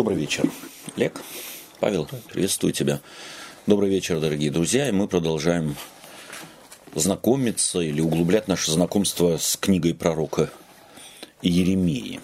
[0.00, 0.50] Добрый вечер,
[0.96, 1.20] Олег.
[1.78, 3.02] Павел, приветствую тебя.
[3.66, 4.88] Добрый вечер, дорогие друзья.
[4.88, 5.76] И мы продолжаем
[6.94, 10.50] знакомиться или углублять наше знакомство с книгой пророка
[11.42, 12.22] Иеремии.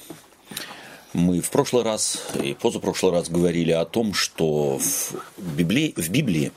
[1.13, 6.53] Мы в прошлый раз и позапрошлый раз говорили о том, что в Библии, в Библии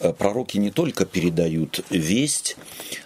[0.00, 2.58] э, пророки не только передают весть,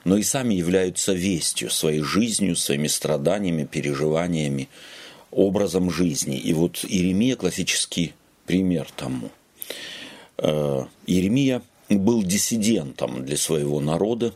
[0.03, 4.69] но и сами являются вестью своей жизнью, своими страданиями, переживаниями,
[5.31, 6.39] образом жизни.
[6.39, 8.15] И вот Иеремия классический
[8.47, 9.31] пример тому.
[10.39, 14.35] Э, Иеремия был диссидентом для своего народа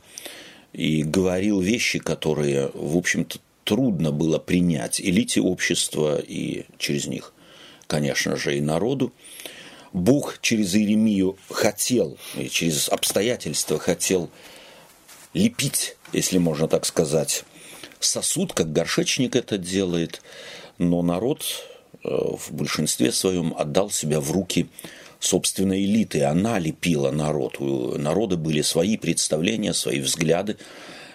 [0.72, 7.32] и говорил вещи, которые, в общем-то, трудно было принять элите общества и через них,
[7.86, 9.12] конечно же, и народу.
[9.92, 14.30] Бог через Иеремию хотел, и через обстоятельства хотел
[15.34, 17.44] лепить, если можно так сказать,
[18.00, 20.22] сосуд, как горшечник это делает,
[20.90, 21.44] но народ
[22.04, 24.68] э, в большинстве своем отдал себя в руки
[25.20, 26.24] собственной элиты.
[26.24, 27.60] Она лепила народ.
[27.60, 30.56] У народа были свои представления, свои взгляды.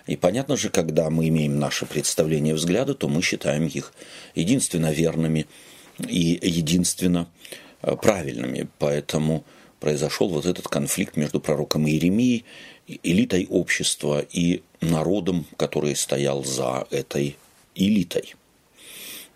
[0.05, 3.93] И понятно же, когда мы имеем наше представление взгляды, то мы считаем их
[4.35, 5.47] единственно верными
[5.99, 7.27] и единственно
[7.81, 8.69] э, правильными.
[8.79, 9.43] Поэтому
[9.79, 12.45] произошел вот этот конфликт между пророком Иеремией,
[13.03, 17.35] элитой общества и народом, который стоял за этой
[17.75, 18.35] элитой.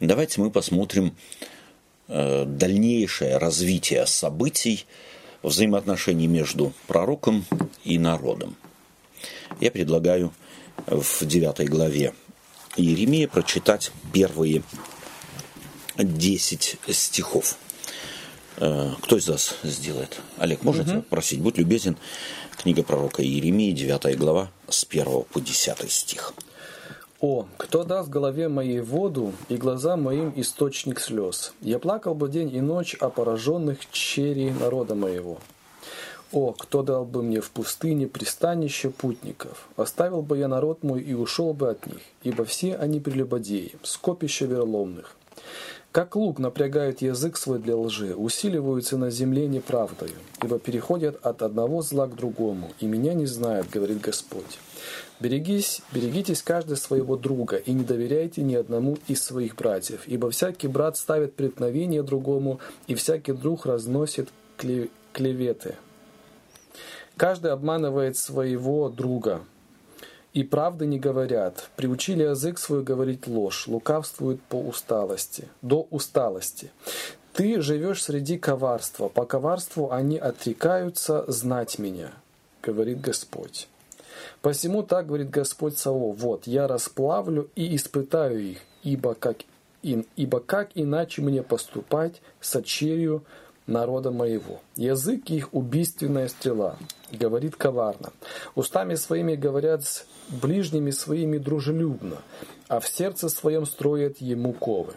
[0.01, 1.15] Давайте мы посмотрим
[2.07, 4.87] э, дальнейшее развитие событий
[5.43, 7.45] взаимоотношений между пророком
[7.83, 8.55] и народом.
[9.59, 10.33] Я предлагаю
[10.87, 12.15] в 9 главе
[12.77, 14.63] Иеремия прочитать первые
[15.99, 17.55] 10 стихов.
[18.57, 20.19] Э, кто из вас сделает?
[20.39, 21.01] Олег, можете угу.
[21.03, 21.41] просить?
[21.41, 21.95] Будь любезен.
[22.57, 26.33] Книга пророка Иеремии, 9 глава, с 1 по 10 стих.
[27.21, 31.53] «О, кто даст голове моей воду и глаза моим источник слез?
[31.61, 35.37] Я плакал бы день и ночь о пораженных черей народа моего.
[36.31, 39.67] О, кто дал бы мне в пустыне пристанище путников?
[39.75, 44.47] Оставил бы я народ мой и ушел бы от них, ибо все они прелюбодеи, скопище
[44.47, 45.15] вероломных.
[45.91, 51.83] Как лук напрягают язык свой для лжи, усиливаются на земле неправдою, ибо переходят от одного
[51.83, 54.57] зла к другому, и меня не знают, говорит Господь.
[55.21, 60.67] Берегись, берегитесь каждый своего друга и не доверяйте ни одному из своих братьев, ибо всякий
[60.67, 64.29] брат ставит преткновение другому, и всякий друг разносит
[65.13, 65.75] клеветы.
[67.17, 69.41] Каждый обманывает своего друга,
[70.33, 71.69] и правды не говорят.
[71.75, 76.71] Приучили язык свой говорить ложь, лукавствуют по усталости, до усталости.
[77.33, 82.11] Ты живешь среди коварства, по коварству они отрекаются знать меня,
[82.63, 83.67] говорит Господь.
[84.41, 89.37] Посему так говорит Господь Сао, вот, я расплавлю и испытаю их, ибо как,
[89.83, 93.23] ин, ибо как иначе мне поступать с очерью
[93.67, 94.59] народа моего.
[94.75, 96.75] Язык их убийственная стрела,
[97.11, 98.11] говорит коварно.
[98.55, 102.17] Устами своими говорят с ближними своими дружелюбно,
[102.67, 104.93] а в сердце своем строят ему ковы.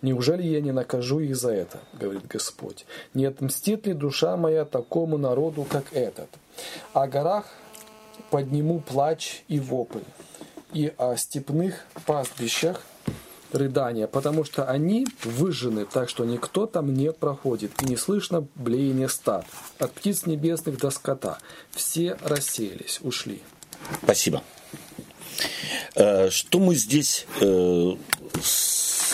[0.00, 2.86] Неужели я не накажу их за это, говорит Господь?
[3.12, 6.28] Не отмстит ли душа моя такому народу, как этот?
[6.92, 7.46] О горах
[8.30, 10.00] подниму плач и вопль,
[10.72, 12.82] и о степных пастбищах
[13.52, 19.08] рыдания, потому что они выжжены так, что никто там не проходит, и не слышно блеяния
[19.08, 19.46] стад.
[19.78, 21.38] От птиц небесных до скота.
[21.70, 23.42] Все рассеялись, ушли.
[24.02, 24.42] Спасибо.
[25.94, 27.92] Э, что мы здесь э,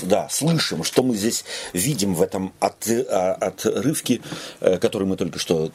[0.02, 4.20] да, слышим, что мы здесь видим в этом от, а, отрывке,
[4.60, 5.72] э, который мы только что,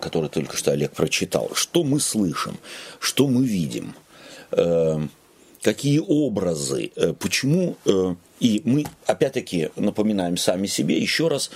[0.00, 1.50] который только что Олег прочитал.
[1.54, 2.58] Что мы слышим,
[3.00, 3.94] что мы видим?
[5.62, 7.76] Какие образы, э, почему...
[7.84, 11.50] Э, и мы, опять-таки, напоминаем сами себе еще раз,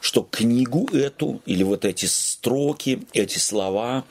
[0.00, 4.04] что книгу эту, или вот эти строки, эти слова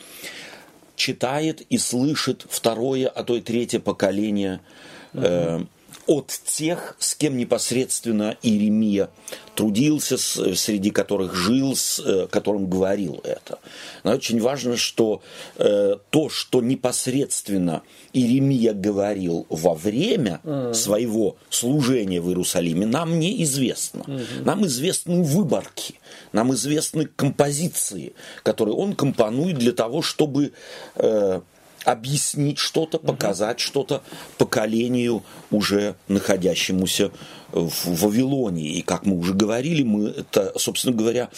[0.97, 4.59] читает и слышит второе, а то и третье поколение
[5.13, 5.63] э,
[6.07, 9.09] от тех, с кем непосредственно Иеремия
[9.55, 13.59] трудился, среди которых жил, с э, которым говорил это.
[14.03, 15.21] Но очень важно, что
[15.57, 17.83] э, то, что непосредственно
[18.13, 20.73] Иеремия говорил во время mm.
[20.73, 24.01] своего служения в Иерусалиме, нам неизвестно.
[24.01, 24.45] Mm-hmm.
[24.45, 25.95] Нам известны выборки,
[26.31, 30.53] нам известны композиции, которые он компонует для того, чтобы
[30.95, 31.41] э,
[31.87, 34.03] объяснить что-то, показать что-то
[34.37, 37.11] поколению, уже находящемуся
[37.53, 38.73] в Вавилоне.
[38.73, 41.29] И как мы уже говорили, мы это, собственно говоря,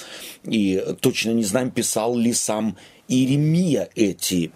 [0.44, 4.52] и точно не знаем, писал ли сам Иеремия эти,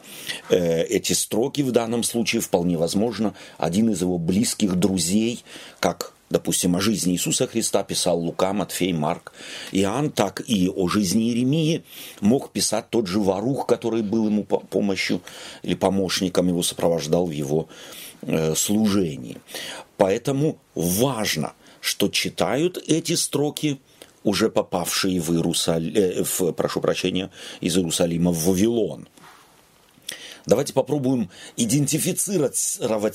[0.49, 5.43] э, эти строки в данном случае, вполне возможно, один из его близких друзей,
[5.79, 9.31] как допустим, о жизни Иисуса Христа писал Лука, Матфей, Марк,
[9.71, 11.83] Иоанн, так и о жизни Иеремии
[12.19, 15.21] мог писать тот же Варух, который был ему помощью
[15.61, 17.67] или помощником, его сопровождал в его
[18.23, 19.37] э, служении.
[19.97, 23.79] Поэтому важно, что читают эти строки
[24.23, 27.29] уже попавшие в Иерусалим, э, прошу прощения,
[27.61, 29.07] из Иерусалима в Вавилон.
[30.45, 32.55] Давайте попробуем идентифицировать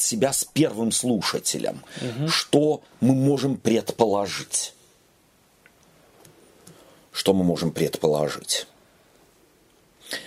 [0.00, 1.82] себя с первым слушателем.
[2.00, 2.28] Угу.
[2.28, 4.72] Что мы можем предположить?
[7.12, 8.66] Что мы можем предположить?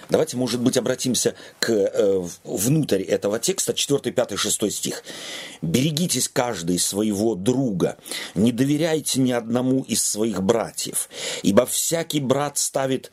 [0.10, 5.04] Давайте, может быть, обратимся к э, внутрь этого текста, 4, 5, 6 стих.
[5.62, 7.98] «Берегитесь каждый своего друга,
[8.36, 11.10] не доверяйте ни одному из своих братьев,
[11.44, 13.12] ибо всякий брат ставит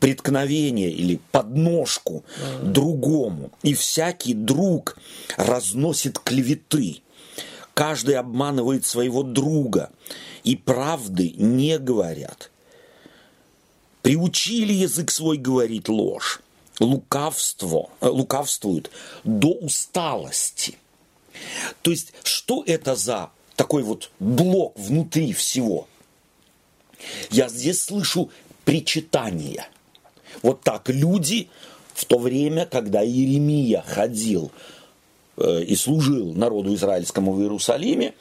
[0.00, 2.24] преткновение или подножку
[2.62, 4.98] другому, и всякий друг
[5.36, 7.02] разносит клеветы.
[7.72, 9.90] Каждый обманывает своего друга,
[10.44, 12.50] и правды не говорят»
[14.06, 16.38] приучили язык свой говорить ложь,
[16.78, 18.88] лукавство, э, лукавствуют
[19.24, 20.78] до усталости.
[21.82, 25.88] То есть, что это за такой вот блок внутри всего?
[27.32, 28.30] Я здесь слышу
[28.64, 29.66] причитание.
[30.40, 31.48] Вот так люди
[31.92, 34.52] в то время, когда Иеремия ходил
[35.36, 38.14] и служил народу израильскому в Иерусалиме,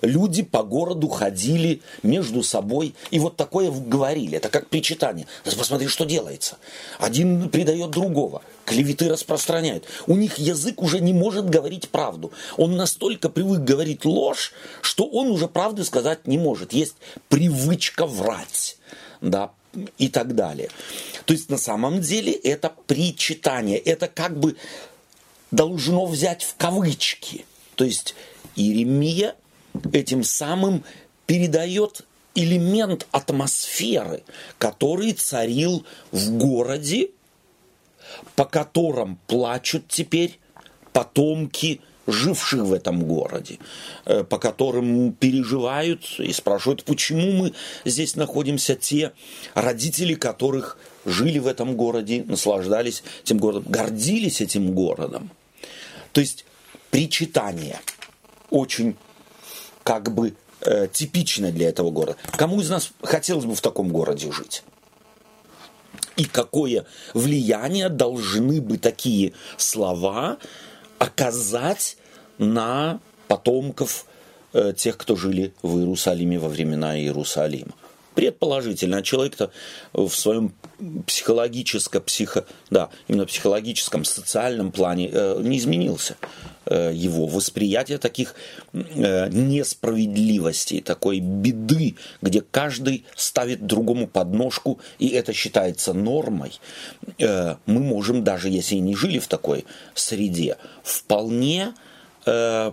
[0.00, 4.36] люди по городу ходили между собой и вот такое говорили.
[4.36, 5.26] Это как причитание.
[5.44, 6.58] Посмотри, что делается.
[6.98, 8.42] Один предает другого.
[8.64, 9.84] Клеветы распространяют.
[10.06, 12.32] У них язык уже не может говорить правду.
[12.56, 16.72] Он настолько привык говорить ложь, что он уже правды сказать не может.
[16.72, 16.94] Есть
[17.28, 18.76] привычка врать.
[19.20, 19.52] Да,
[19.98, 20.68] и так далее.
[21.24, 24.56] То есть на самом деле это причитание, это как бы
[25.52, 27.44] должно взять в кавычки.
[27.76, 28.16] То есть
[28.56, 29.36] Иеремия
[29.92, 30.82] этим самым
[31.26, 32.04] передает
[32.34, 34.24] элемент атмосферы,
[34.58, 37.10] который царил в городе,
[38.34, 40.38] по которым плачут теперь
[40.92, 43.58] потомки живших в этом городе,
[44.06, 47.52] э, по которым переживают и спрашивают, почему мы
[47.84, 49.12] здесь находимся, те
[49.54, 55.30] родители, которых жили в этом городе, наслаждались этим городом, гордились этим городом.
[56.12, 56.44] То есть
[56.90, 57.80] причитание
[58.50, 58.96] очень
[59.82, 62.16] как бы э, типично для этого города.
[62.32, 64.62] Кому из нас хотелось бы в таком городе жить?
[66.16, 70.38] И какое влияние должны бы такие слова
[70.98, 71.96] оказать
[72.38, 74.06] на потомков
[74.52, 77.72] э, тех, кто жили в Иерусалиме во времена Иерусалима?
[78.14, 79.50] Предположительно, человек-то
[79.94, 80.52] в своем
[81.06, 86.16] психологическом, психо, да, именно психологическом, социальном плане э, не изменился.
[86.66, 88.34] Э, его восприятие таких
[88.72, 96.60] э, несправедливостей, такой беды, где каждый ставит другому подножку, и это считается нормой,
[97.18, 99.64] э, мы можем, даже если и не жили в такой
[99.94, 101.74] среде, вполне
[102.26, 102.72] э,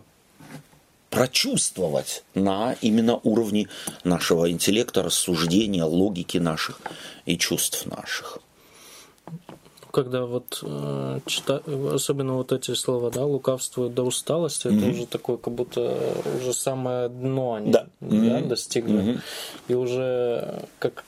[1.10, 3.68] прочувствовать на именно уровне
[4.04, 6.80] нашего интеллекта, рассуждения, логики наших
[7.26, 8.40] и чувств наших.
[9.92, 11.62] Когда вот э, чита...
[11.92, 14.78] особенно вот эти слова, да, лукавствуют до усталости, mm-hmm.
[14.78, 15.98] это уже такое, как будто
[16.40, 17.88] уже самое дно они да.
[18.00, 19.00] Да, достигли.
[19.00, 19.20] Mm-hmm.
[19.68, 21.06] И уже как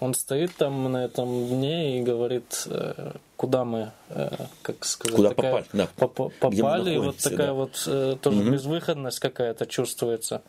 [0.00, 4.30] он стоит там на этом дне и говорит, э, куда мы, э,
[4.62, 5.88] как сказать, куда такая, попали, да.
[5.96, 7.52] поп- попали, и вот такая да.
[7.54, 8.50] вот э, тоже угу.
[8.52, 10.42] безвыходность какая-то чувствуется.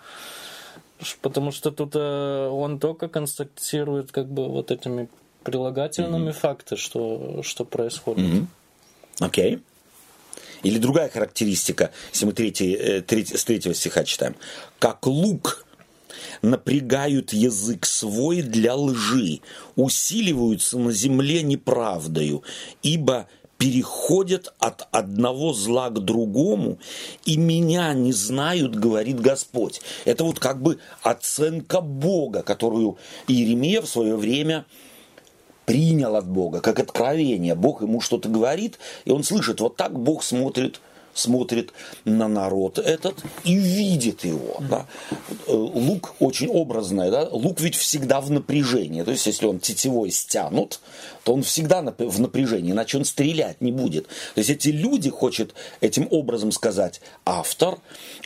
[1.23, 5.09] Потому что тут он только констатирует как бы вот этими
[5.43, 6.37] прилагательными угу.
[6.37, 8.31] факты, что, что происходит.
[8.31, 8.47] Угу.
[9.21, 9.63] Окей.
[10.61, 14.35] Или другая характеристика, если мы третий, третий, с третьего стиха читаем.
[14.77, 15.65] Как лук
[16.41, 19.39] напрягают язык свой для лжи,
[19.75, 22.43] усиливаются на земле неправдою,
[22.81, 23.27] ибо
[23.57, 26.79] переходят от одного зла к другому,
[27.25, 29.81] и меня не знают, говорит Господь.
[30.03, 34.65] Это вот как бы оценка Бога, которую Иеремия в свое время
[35.65, 37.55] принял от Бога, как откровение.
[37.55, 40.81] Бог ему что-то говорит, и он слышит, вот так Бог смотрит–
[41.13, 41.73] смотрит
[42.05, 44.57] на народ этот и видит его.
[44.69, 44.87] Да.
[45.47, 47.27] Э, лук очень образный, да?
[47.31, 49.03] лук ведь всегда в напряжении.
[49.03, 50.79] То есть, если он тетевой стянут,
[51.23, 54.07] то он всегда в напряжении, иначе он стрелять не будет.
[54.07, 57.77] То есть, эти люди, хочет этим образом сказать автор,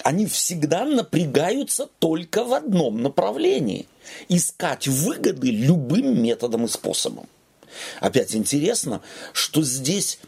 [0.03, 3.87] они всегда напрягаются только в одном направлении.
[4.29, 7.27] Искать выгоды любым методом и способом.
[7.99, 9.01] Опять интересно,
[9.33, 10.19] что здесь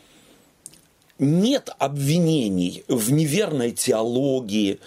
[1.19, 4.79] нет обвинений в неверной теологии,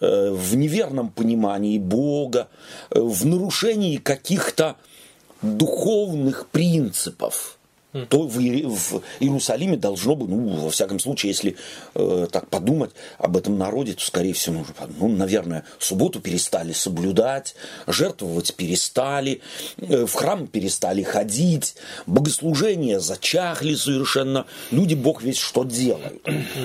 [0.00, 2.48] э, в неверном понимании Бога,
[2.90, 4.76] э, в нарушении каких-то
[5.42, 7.57] духовных принципов
[7.92, 11.56] то в, в Иерусалиме должно быть, ну, во всяком случае, если
[11.94, 17.54] э, так подумать об этом народе, то, скорее всего, ну, ну, наверное, субботу перестали соблюдать,
[17.86, 19.40] жертвовать перестали,
[19.78, 21.76] э, в храм перестали ходить,
[22.06, 26.22] богослужения зачахли совершенно, люди Бог весь что делают.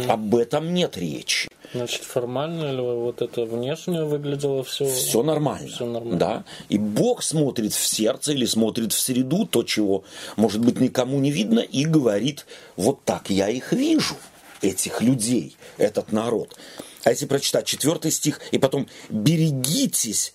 [0.08, 1.50] Об этом нет речи.
[1.74, 4.86] Значит, формально или вот это внешнее выглядело все...
[4.86, 5.68] Все нормально.
[5.68, 6.20] Все нормально.
[6.20, 6.44] Да.
[6.70, 10.03] И Бог смотрит в сердце или смотрит в среду, то, чего,
[10.36, 14.15] может быть, никому не видно, и говорит, вот так я их вижу,
[14.62, 16.56] этих людей, этот народ.
[17.03, 20.34] А если прочитать четвертый стих, и потом «берегитесь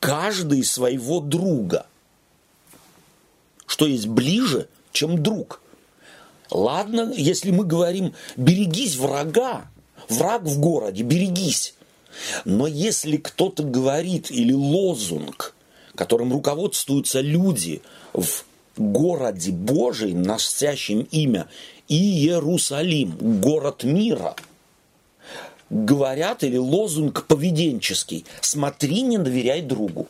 [0.00, 1.86] каждый своего друга».
[3.66, 5.60] Что есть ближе, чем друг.
[6.50, 9.70] Ладно, если мы говорим «берегись врага»,
[10.08, 11.74] враг в городе, берегись.
[12.44, 15.54] Но если кто-то говорит или лозунг,
[15.94, 18.44] которым руководствуются люди в
[18.76, 21.48] городе Божий, носящим имя
[21.88, 24.36] Иерусалим, город мира,
[25.70, 30.08] говорят или лозунг поведенческий, смотри, не доверяй другу.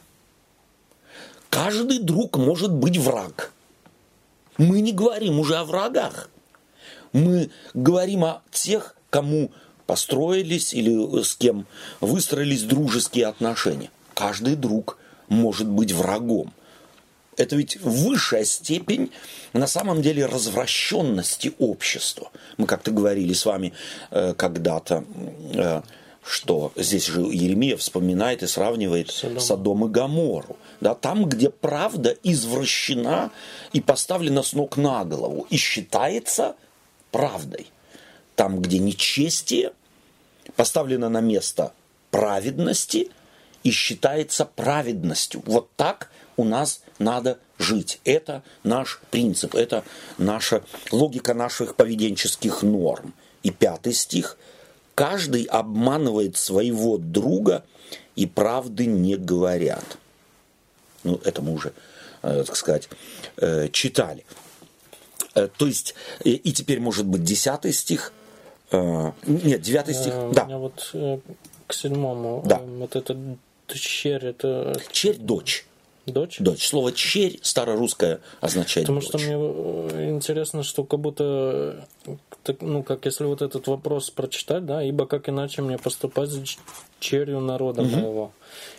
[1.50, 3.52] Каждый друг может быть враг.
[4.58, 6.30] Мы не говорим уже о врагах.
[7.12, 9.50] Мы говорим о тех, кому
[9.88, 11.66] построились или с кем
[12.00, 13.90] выстроились дружеские отношения.
[14.12, 16.52] Каждый друг может быть врагом.
[17.38, 19.10] Это ведь высшая степень
[19.54, 22.30] на самом деле развращенности общества.
[22.58, 23.72] Мы как-то говорили с вами
[24.10, 25.04] э, когда-то,
[25.54, 25.80] э,
[26.22, 30.58] что здесь же Еремия вспоминает и сравнивает Содом, Содом и Гамору.
[30.82, 33.30] Да, там, где правда извращена
[33.72, 36.56] и поставлена с ног на голову и считается
[37.10, 37.68] правдой.
[38.36, 39.72] Там, где нечестие
[40.58, 41.72] поставлена на место
[42.10, 43.12] праведности
[43.62, 45.40] и считается праведностью.
[45.46, 48.00] Вот так у нас надо жить.
[48.04, 49.84] Это наш принцип, это
[50.18, 53.14] наша логика наших поведенческих норм.
[53.44, 54.36] И пятый стих.
[54.96, 57.64] Каждый обманывает своего друга
[58.16, 59.96] и правды не говорят.
[61.04, 61.72] Ну, это мы уже,
[62.22, 62.88] э, так сказать,
[63.36, 64.26] э, читали.
[65.36, 68.12] Э, то есть, и теперь может быть десятый стих.
[68.72, 70.12] Нет, девятый стих.
[70.32, 70.42] Да.
[70.44, 70.94] У меня вот
[71.66, 72.42] к седьмому.
[72.46, 72.58] Да.
[72.58, 73.16] Вот это
[73.68, 74.74] черь, это...
[74.90, 75.66] Черь– дочь.
[76.06, 76.38] Дочь?
[76.38, 76.66] Дочь.
[76.66, 79.08] Слово черь старорусское означает Потому дочь.
[79.08, 81.86] что мне э, интересно, что как будто,
[82.60, 86.58] ну, как если вот этот вопрос прочитать, да, ибо как иначе мне поступать с
[87.00, 87.90] черью народа угу.
[87.90, 88.32] моего.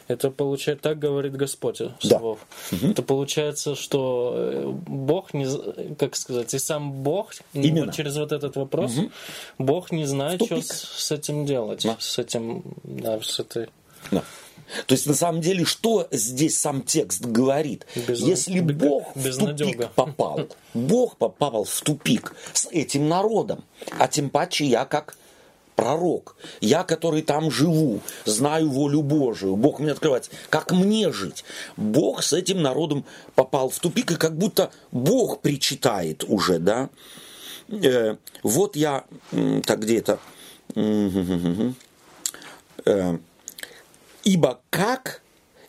[0.08, 2.40] Это получается, так говорит Господь Савов.
[2.72, 2.78] Да.
[2.78, 2.88] Угу.
[2.92, 7.94] Это получается, что э, Бог не, как сказать, и сам Бог Именно.
[7.94, 9.12] через вот этот вопрос, угу.
[9.58, 11.96] Бог не знает, что с, с этим делать, да.
[12.00, 13.70] с этим, да, с этой.
[14.12, 14.24] Да.
[14.86, 17.86] То есть, на самом деле, что здесь сам текст говорит?
[18.08, 23.64] Без, Если Бог без в тупик попал, Бог попал в тупик с этим народом,
[23.98, 25.16] а тем паче я как
[25.80, 31.46] пророк, я, который там живу, знаю волю Божию, Бог мне открывает, как мне жить.
[31.78, 36.90] Бог с этим народом попал в тупик, и как будто Бог причитает уже, да.
[37.70, 39.06] Э, вот я,
[39.66, 40.20] так где-то,
[40.76, 41.74] э,
[44.30, 45.24] Ибо как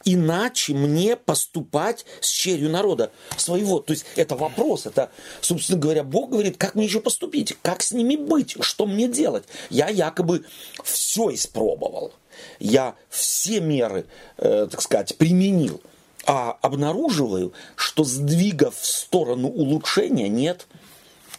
[0.04, 3.80] иначе мне поступать с черью народа своего?
[3.80, 7.92] То есть это вопрос, это, собственно говоря, Бог говорит, как мне еще поступить, как с
[7.92, 9.44] ними быть, что мне делать.
[9.70, 10.44] Я якобы
[10.84, 12.12] все испробовал,
[12.58, 14.04] я все меры,
[14.36, 15.80] э, так сказать, применил,
[16.26, 20.66] а обнаруживаю, что сдвигов в сторону улучшения нет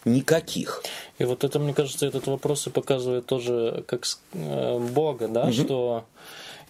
[0.04, 0.82] никаких.
[1.18, 5.52] И вот это, мне кажется, этот вопрос и показывает тоже как э, Бога, да, угу.
[5.52, 6.04] что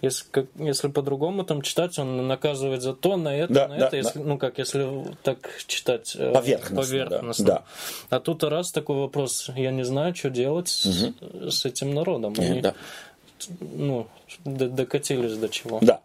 [0.03, 3.87] если, как, если по-другому там читать, он наказывает за то, на это, да, на да,
[3.87, 4.25] это, если, да.
[4.25, 6.75] ну как, если так читать э, поверхностно.
[6.75, 7.45] поверхностно.
[7.45, 7.53] Да,
[8.09, 8.17] да.
[8.17, 11.49] А тут раз такой вопрос, я не знаю, что делать угу.
[11.49, 12.35] с, с этим народом.
[12.37, 12.75] Они, да.
[13.61, 14.07] ну,
[14.43, 15.79] докатились до чего.
[15.81, 16.01] Да.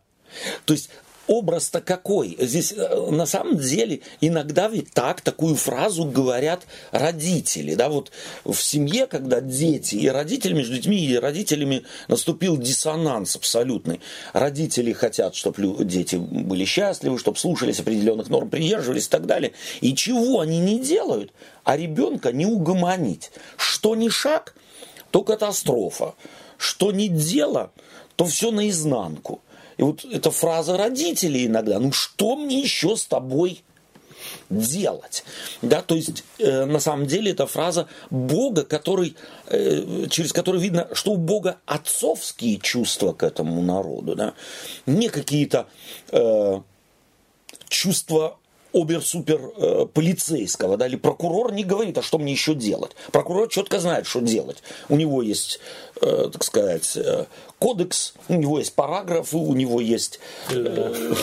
[0.65, 0.91] То есть
[1.29, 2.37] образ-то какой?
[2.41, 7.75] Здесь э, на самом деле иногда ведь так, такую фразу говорят родители.
[7.75, 8.11] Да, вот
[8.45, 14.01] в семье, когда дети и родители, между детьми и родителями наступил диссонанс абсолютный.
[14.33, 19.53] Родители хотят, чтобы дети были счастливы, чтобы слушались определенных норм, придерживались и так далее.
[19.81, 21.33] И чего они не делают?
[21.65, 23.31] А ребенка не угомонить.
[23.57, 24.55] Что не шаг,
[25.11, 26.15] то катастрофа.
[26.57, 27.71] Что не дело,
[28.17, 29.43] то все наизнанку.
[29.79, 33.63] И вот эта фраза родителей иногда, ну что мне еще с тобой
[34.51, 35.25] делать.
[35.63, 39.17] Да, то есть, э, на самом деле, это фраза Бога, который,
[39.47, 44.15] э, через который видно, что у Бога отцовские чувства к этому народу.
[44.15, 44.35] Да?
[44.87, 45.69] Не какие-то
[46.11, 46.61] э,
[47.69, 48.39] чувства
[48.73, 52.93] обер-супер э, полицейского, да, или прокурор не говорит, а что мне еще делать.
[53.13, 54.63] Прокурор четко знает, что делать.
[54.89, 55.61] У него есть,
[56.01, 57.27] э, так сказать, э,
[57.59, 60.21] кодекс, у него есть параграфы, у него есть...
[60.51, 61.15] Э,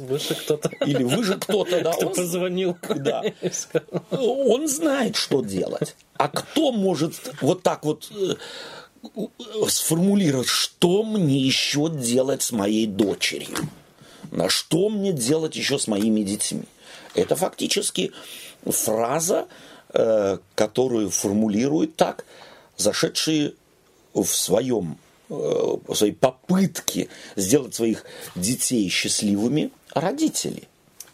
[0.00, 0.70] выше кто-то.
[0.84, 1.92] Или выше кто-то, да.
[1.92, 2.76] Кто он, позвонил.
[2.96, 3.22] Да.
[4.10, 5.96] Он знает, что делать.
[6.16, 8.34] А кто может вот так вот э,
[9.68, 13.56] сформулировать, что мне еще делать с моей дочерью?
[14.30, 16.64] На что мне делать еще с моими детьми?
[17.14, 18.12] Это фактически
[18.64, 19.48] фраза,
[19.92, 22.24] э, которую формулируют так
[22.76, 23.54] зашедшие
[24.14, 24.98] в своем
[25.28, 30.64] э, в своей попытке сделать своих детей счастливыми родители.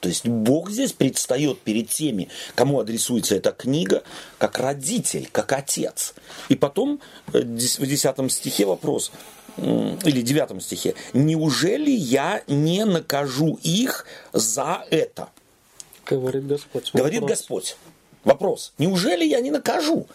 [0.01, 4.03] То есть Бог здесь предстает перед теми, кому адресуется эта книга,
[4.39, 6.15] как родитель, как отец.
[6.49, 7.01] И потом
[7.33, 9.11] э, в 10 стихе вопрос,
[9.59, 15.31] или 9 стихе, «Неужели я не накажу их за это?»
[16.07, 16.91] Говорит Господь.
[16.93, 17.39] Говорит Вопрос.
[17.39, 17.77] Господь.
[18.25, 18.73] Вопрос.
[18.79, 20.07] Неужели я не накажу?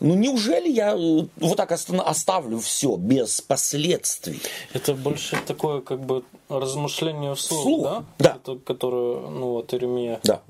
[0.00, 4.42] Ну неужели я э, вот так оставлю все без последствий?
[4.74, 8.04] Это больше такое как бы размышление вслух, вслух да?
[8.18, 8.36] Да.
[8.42, 10.20] Это, которое, ну вот Иеремия.
[10.24, 10.40] Да.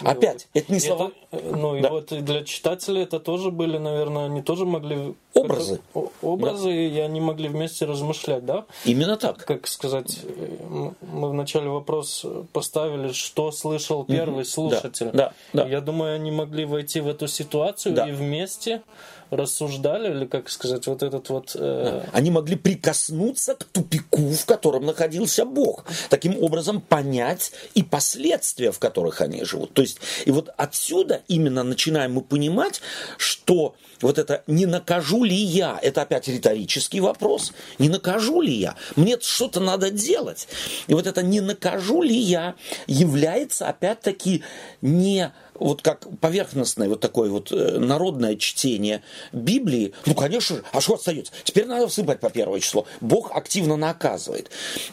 [0.00, 1.12] Опять, это не слова.
[1.30, 1.90] Это, ну и да.
[1.90, 5.14] вот для читателей это тоже были, наверное, они тоже могли...
[5.34, 5.80] Образы.
[6.22, 6.70] Образы, да.
[6.70, 8.64] и они могли вместе размышлять, да?
[8.84, 9.44] Именно так.
[9.44, 14.44] Как сказать, э, мы вначале вопрос поставили, что слышал первый mm-hmm.
[14.44, 15.10] слушатель.
[15.12, 15.68] Да, да, да.
[15.68, 18.08] Я думаю, они могли войти в эту ситуацию да.
[18.08, 18.82] и вместе
[19.30, 21.52] рассуждали, или как сказать, вот этот вот...
[21.54, 22.04] Э...
[22.12, 25.84] Они могли прикоснуться к тупику, в котором находился Бог.
[26.10, 29.74] Таким образом понять и последствия, в которых они живут.
[29.74, 32.80] То есть, и вот отсюда именно начинаем мы понимать,
[33.16, 37.52] что вот это «не накажу ли я?» Это опять риторический вопрос.
[37.78, 38.76] Не накажу ли я?
[38.96, 40.48] Мне что-то надо делать.
[40.86, 42.54] И вот это «не накажу ли я»
[42.86, 44.42] является опять-таки
[44.80, 50.80] не вот как поверхностное вот такое вот э, народное чтение Библии, ну, конечно же, а
[50.80, 51.32] что остается?
[51.44, 52.86] Теперь надо всыпать по первое число.
[53.00, 54.50] Бог активно наказывает.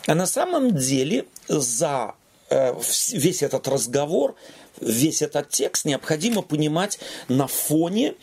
[0.08, 2.16] А на самом деле за
[2.50, 2.74] э,
[3.12, 4.36] весь этот разговор,
[4.82, 8.16] весь этот текст необходимо понимать на фоне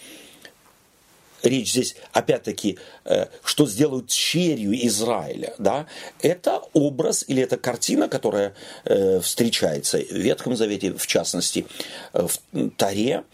[1.42, 5.87] речь здесь, опять-таки, э, что сделают черью Израиля, да,
[6.20, 11.66] это образ или это картина, которая э, встречается в Ветхом Завете, в частности,
[12.12, 13.24] э, в Таре,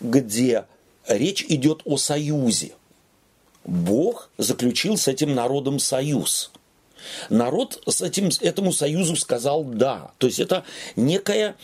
[0.00, 0.64] где
[1.06, 2.72] речь идет о союзе.
[3.64, 6.50] Бог заключил с этим народом союз.
[7.30, 10.12] Народ с этим, этому союзу сказал «да».
[10.18, 10.64] То есть это
[10.96, 11.56] некая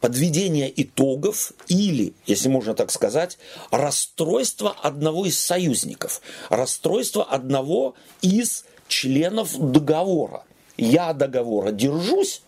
[0.00, 3.38] подведение итогов или, если можно так сказать,
[3.70, 10.44] расстройство одного из союзников, расстройство одного из членов договора.
[10.76, 12.42] Я договора держусь,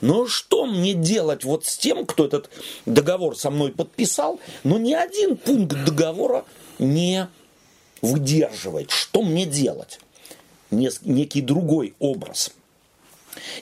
[0.00, 2.50] но что мне делать вот с тем, кто этот
[2.86, 6.44] договор со мной подписал, но ни один пункт договора
[6.78, 7.28] не
[8.00, 8.90] выдерживает?
[8.90, 9.98] Что мне делать?
[10.70, 12.52] Некий другой образ.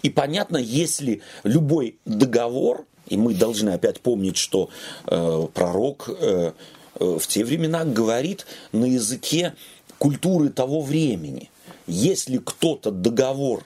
[0.02, 4.70] И понятно, если любой договор и мы должны опять помнить, что
[5.06, 6.52] э, пророк э,
[6.94, 9.54] э, в те времена говорит на языке
[9.98, 11.50] культуры того времени.
[11.86, 13.64] Если кто-то договор,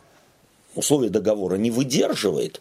[0.75, 2.61] условия договора не выдерживает,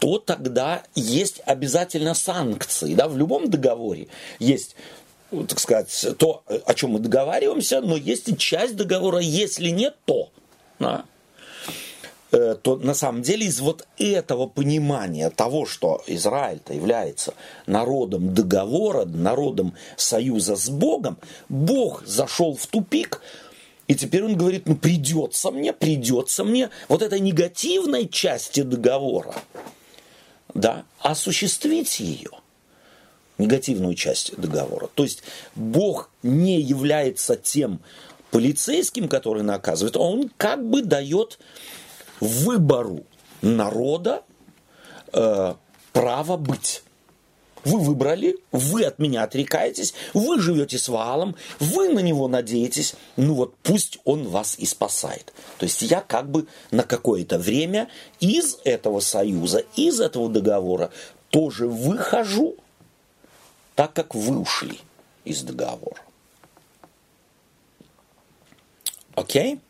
[0.00, 2.94] то тогда есть обязательно санкции.
[2.94, 3.08] Да?
[3.08, 4.08] В любом договоре
[4.38, 4.76] есть
[5.48, 10.30] так сказать, то, о чем мы договариваемся, но есть и часть договора, если нет, то.
[10.78, 11.04] Да?
[12.32, 17.34] Э, то на самом деле из вот этого понимания того, что Израиль-то является
[17.66, 23.20] народом договора, народом союза с Богом, Бог зашел в тупик,
[23.86, 29.34] и теперь он говорит, ну придется мне, придется мне вот этой негативной части договора,
[30.52, 32.30] да, осуществить ее
[33.38, 34.88] негативную часть договора.
[34.94, 35.22] То есть
[35.54, 37.78] Бог не является тем
[38.32, 41.38] полицейским, который наказывает, он как бы дает
[42.20, 43.04] выбору
[43.42, 44.22] народа
[45.12, 45.54] э,
[45.92, 46.82] право быть.
[47.64, 53.34] Вы выбрали, вы от меня отрекаетесь, вы живете с Ваалом, вы на него надеетесь, ну
[53.34, 55.32] вот пусть он вас и спасает.
[55.58, 57.88] То есть я как бы на какое-то время
[58.20, 60.90] из этого союза, из этого договора
[61.30, 62.54] тоже выхожу,
[63.74, 64.78] так как вы ушли
[65.24, 66.00] из договора.
[69.16, 69.56] Окей?
[69.56, 69.60] Okay?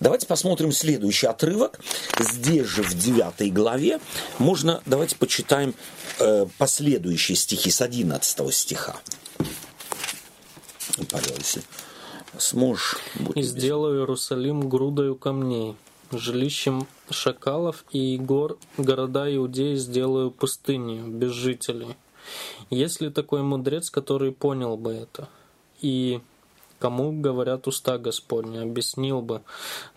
[0.00, 1.80] Давайте посмотрим следующий отрывок.
[2.18, 4.00] Здесь же в 9 главе
[4.38, 5.74] можно, давайте почитаем
[6.18, 8.96] э, последующие стихи с 11 стиха.
[11.38, 11.62] Если
[12.38, 12.96] сможешь.
[13.34, 15.76] «И сделаю Иерусалим грудою камней,
[16.10, 21.96] жилищем шакалов и гор, города Иудеи сделаю пустынью, без жителей.
[22.70, 25.28] Есть ли такой мудрец, который понял бы это?
[25.80, 26.20] И
[26.82, 29.42] кому говорят уста Господни, объяснил бы,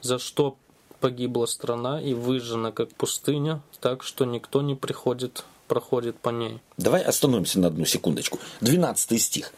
[0.04, 0.56] за что
[1.00, 6.60] погибла страна и выжжена как пустыня, так что никто не приходит, проходит по ней.
[6.78, 8.38] Давай остановимся на одну секундочку.
[8.62, 9.52] 12 стих.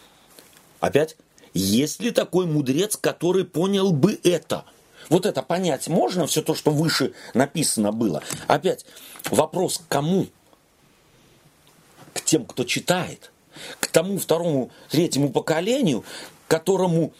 [0.79, 1.17] Опять.
[1.53, 4.63] Есть ли такой мудрец, который понял бы это?
[5.09, 8.23] Вот это понять можно, все то, что выше написано было.
[8.47, 8.85] Опять,
[9.31, 10.27] вопрос кому?
[12.13, 13.33] К тем, кто читает.
[13.81, 16.05] К тому второму, третьему поколению,
[16.47, 17.13] которому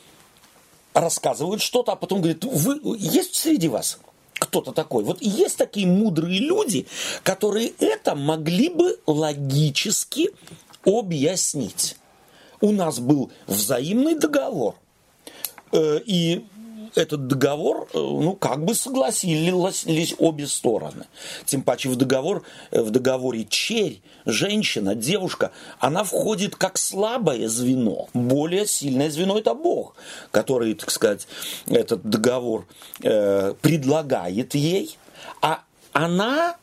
[0.93, 3.99] рассказывают что-то, а потом говорят, вы есть среди вас
[4.39, 5.03] кто-то такой.
[5.03, 6.87] Вот есть такие мудрые люди,
[7.23, 10.31] которые это могли бы логически
[10.85, 11.97] объяснить.
[12.61, 14.75] У нас был взаимный договор,
[15.71, 16.45] э, и
[16.95, 21.05] этот договор, э, ну, как бы согласились обе стороны.
[21.45, 28.07] Тем паче в договор, э, в договоре черь, женщина, девушка, она входит как слабое звено.
[28.13, 29.95] Более сильное звено– это Бог,
[30.31, 31.27] который, так сказать,
[31.67, 32.65] этот договор
[33.01, 34.97] э, предлагает ей,
[35.41, 35.61] а
[35.93, 36.57] она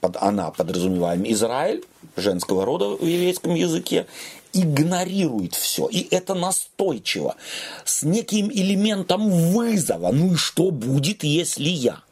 [0.00, 1.84] под она подразумеваем Израиль,
[2.18, 4.06] женского рода в еврейском языке,
[4.52, 5.86] игнорирует все.
[5.86, 7.36] И это настойчиво,
[7.84, 10.10] с неким элементом вызова.
[10.12, 12.02] Ну и что будет, если я?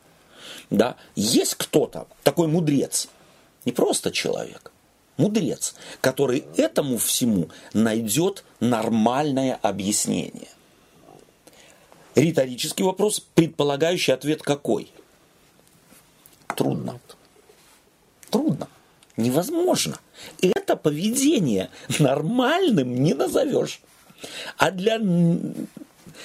[0.70, 0.96] Да?
[1.14, 3.08] Есть кто-то, такой мудрец,
[3.64, 4.72] не просто человек,
[5.16, 10.48] мудрец, который этому всему найдет нормальное объяснение.
[12.14, 14.90] Риторический вопрос, предполагающий ответ какой?
[16.56, 16.98] Трудно.
[18.30, 18.68] Трудно.
[19.16, 19.98] Невозможно.
[20.40, 23.80] Это поведение нормальным не назовешь.
[24.58, 24.98] А для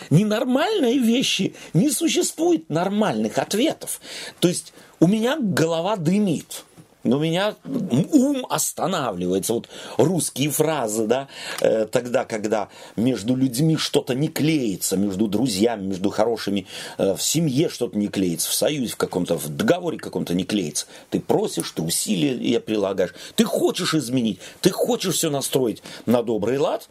[0.09, 4.01] ненормальной вещи не существует нормальных ответов.
[4.39, 6.63] То есть у меня голова дымит.
[7.03, 9.53] Но меня ум останавливается.
[9.53, 11.27] Вот русские фразы, да,
[11.59, 17.69] э, тогда, когда между людьми что-то не клеится, между друзьями, между хорошими, э, в семье
[17.69, 20.85] что-то не клеится, в союзе в каком-то, в договоре каком-то не клеится.
[21.09, 26.87] Ты просишь, ты усилия прилагаешь, ты хочешь изменить, ты хочешь все настроить на добрый лад,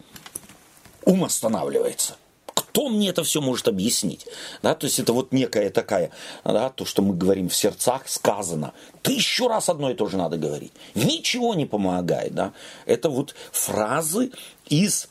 [1.05, 2.17] ум останавливается
[2.71, 4.27] кто мне это все может объяснить?
[4.63, 6.11] Да, то есть это вот некая такая,
[6.45, 8.73] да, то, что мы говорим в сердцах, сказано.
[9.03, 10.73] Тысячу раз одно и то же надо говорить.
[10.95, 12.33] Ничего не помогает.
[12.33, 12.53] Да?
[12.87, 14.31] Это вот фразы
[14.67, 15.09] из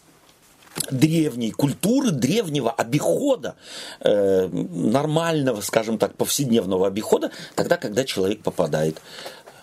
[0.90, 3.56] древней культуры, древнего обихода,
[4.00, 9.02] э, нормального, скажем так, повседневного обихода, тогда, когда человек попадает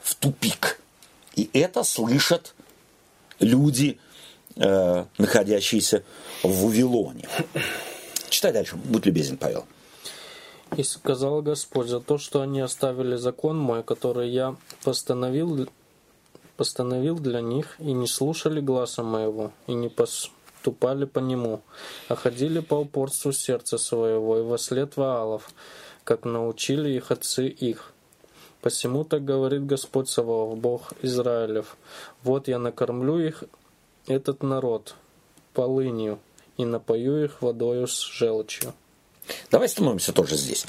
[0.03, 0.83] в тупик.
[1.35, 2.55] И это слышат
[3.41, 3.99] люди,
[4.57, 6.03] э, находящиеся
[6.43, 7.29] в Вавилоне.
[8.29, 9.65] Читай дальше, будь любезен, Павел.
[10.77, 15.69] И сказал Господь, за то, что они оставили закон мой, который я постановил,
[16.57, 21.63] постановил для них, и не слушали гласа моего, и не поступали по нему,
[22.09, 25.51] а ходили по упорству сердца своего и во след Ваалов,
[26.05, 27.93] как научили их отцы их.
[28.61, 31.77] Посему так говорит Господь Саваоф, Бог Израилев,
[32.25, 33.45] вот я накормлю их,
[34.07, 34.95] этот народ,
[35.53, 36.19] полынью,
[36.57, 38.73] и напою их водою с желчью.
[39.51, 40.67] Давай остановимся тоже здесь.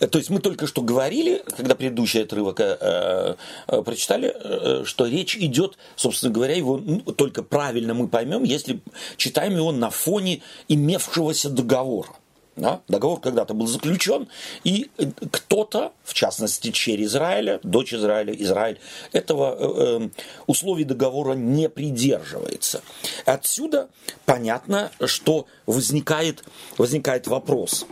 [0.00, 5.06] Э, то есть мы только что говорили, когда предыдущий отрывок э, э, прочитали, э, что
[5.06, 8.80] речь идет, собственно говоря, его ну, только правильно мы поймем, если
[9.16, 12.10] читаем его на фоне имевшегося договора.
[12.56, 12.80] Да?
[12.88, 14.28] Договор когда-то был заключен,
[14.64, 14.90] и
[15.30, 18.80] кто-то, в частности, черь Израиля, дочь Израиля, Израиль,
[19.12, 20.08] этого э, э,
[20.46, 22.80] условий договора не придерживается.
[23.26, 23.88] Отсюда
[24.24, 26.44] понятно, что возникает,
[26.78, 27.86] возникает вопрос.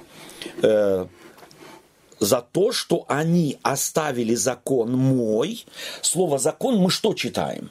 [0.63, 1.07] Э,
[2.21, 5.67] за то, что они оставили закон мой,
[6.01, 7.71] слово закон мы что читаем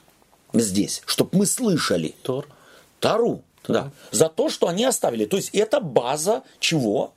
[0.53, 2.13] здесь, чтобы мы слышали?
[2.21, 2.47] Тор.
[2.99, 3.41] Тару.
[3.67, 3.91] Да.
[4.12, 5.26] За то, что они оставили.
[5.26, 7.13] То есть это база чего?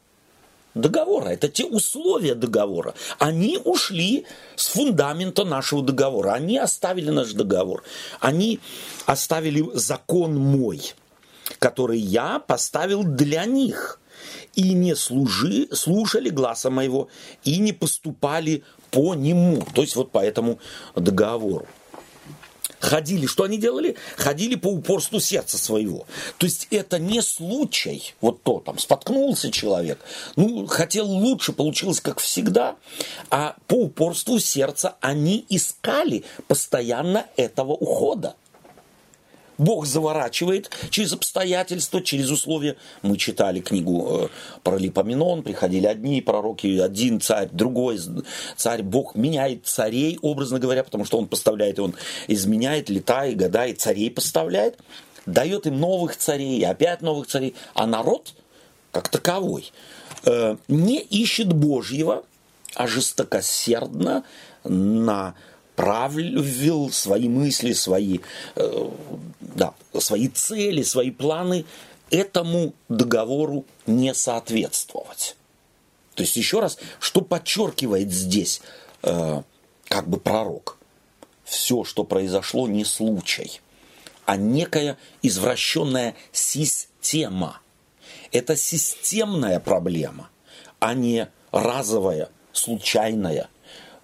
[0.77, 1.29] договора.
[1.31, 2.95] Это те условия договора.
[3.19, 6.33] Они ушли с фундамента нашего договора.
[6.33, 7.83] Они оставили наш договор.
[8.21, 8.61] Они
[9.07, 10.95] оставили закон мой,
[11.59, 14.01] который я поставил для них.
[14.55, 17.09] И не служи, слушали глаза моего,
[17.45, 19.63] и не поступали по нему.
[19.75, 20.59] То есть вот по этому
[20.95, 21.67] договору.
[22.81, 23.97] Ходили, что они делали?
[24.17, 26.07] Ходили по упорству сердца своего.
[26.39, 29.99] То есть это не случай, вот то, там, споткнулся человек,
[30.37, 32.77] ну, хотел лучше, получилось как всегда,
[33.31, 38.35] а по упорству сердца они искали постоянно этого ухода.
[39.59, 42.77] Бог заворачивает через обстоятельства, через условия.
[43.03, 44.29] Мы читали книгу э,
[44.63, 47.99] про Липоменон, приходили одни пророки, один царь, другой
[48.57, 48.83] царь.
[48.83, 51.95] Бог меняет царей, образно говоря, потому что он поставляет, и он
[52.29, 54.79] изменяет лета и года, и царей поставляет,
[55.25, 57.55] дает им новых царей, опять новых царей.
[57.75, 58.35] А народ,
[58.93, 59.73] как таковой,
[60.25, 62.25] э, не ищет Божьего,
[62.75, 64.25] а жестокосердно
[64.65, 65.35] на
[65.77, 68.21] правил свои мысли, свои,
[68.57, 68.91] э,
[69.41, 71.65] да, свои цели, свои планы
[72.11, 75.37] этому договору не соответствовать.
[76.15, 78.63] То есть, еще раз, что подчеркивает здесь
[79.03, 79.43] э,
[79.85, 80.79] как бы пророк?
[81.45, 83.61] Все, что произошло, не случай,
[84.25, 87.61] а некая извращенная система.
[88.33, 90.31] Это системная проблема,
[90.81, 93.49] а не разовая, случайная.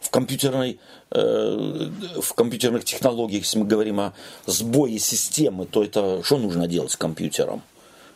[0.00, 0.78] В компьютерной
[1.12, 4.14] в компьютерных технологиях, если мы говорим о
[4.46, 7.62] сбое системы, то это что нужно делать с компьютером?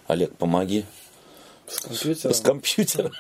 [0.07, 0.85] Олег, помоги.
[1.69, 2.35] С компьютером?
[2.35, 3.13] С компьютером.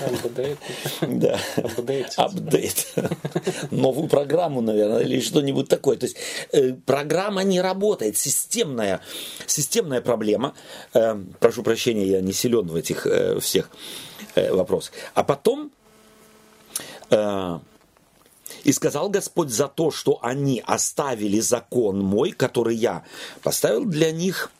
[0.00, 0.58] Апдейт.
[1.00, 1.40] Да.
[2.16, 2.94] Апдейт.
[3.70, 5.96] Новую программу, наверное, или что-нибудь такое.
[5.96, 6.16] То есть
[6.52, 9.00] э, программа не работает, системная,
[9.46, 10.54] системная проблема.
[10.92, 13.70] Э, прошу прощения, я не силен в этих э, всех
[14.34, 14.92] э, вопросах.
[15.14, 15.83] А потом Э,
[17.10, 23.04] и сказал Господь за то, что они оставили закон мой, который я
[23.42, 24.50] поставил для них,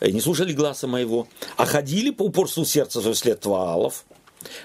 [0.00, 4.04] э, не слушали глаза моего, а ходили по упорству сердца за след Ваалов.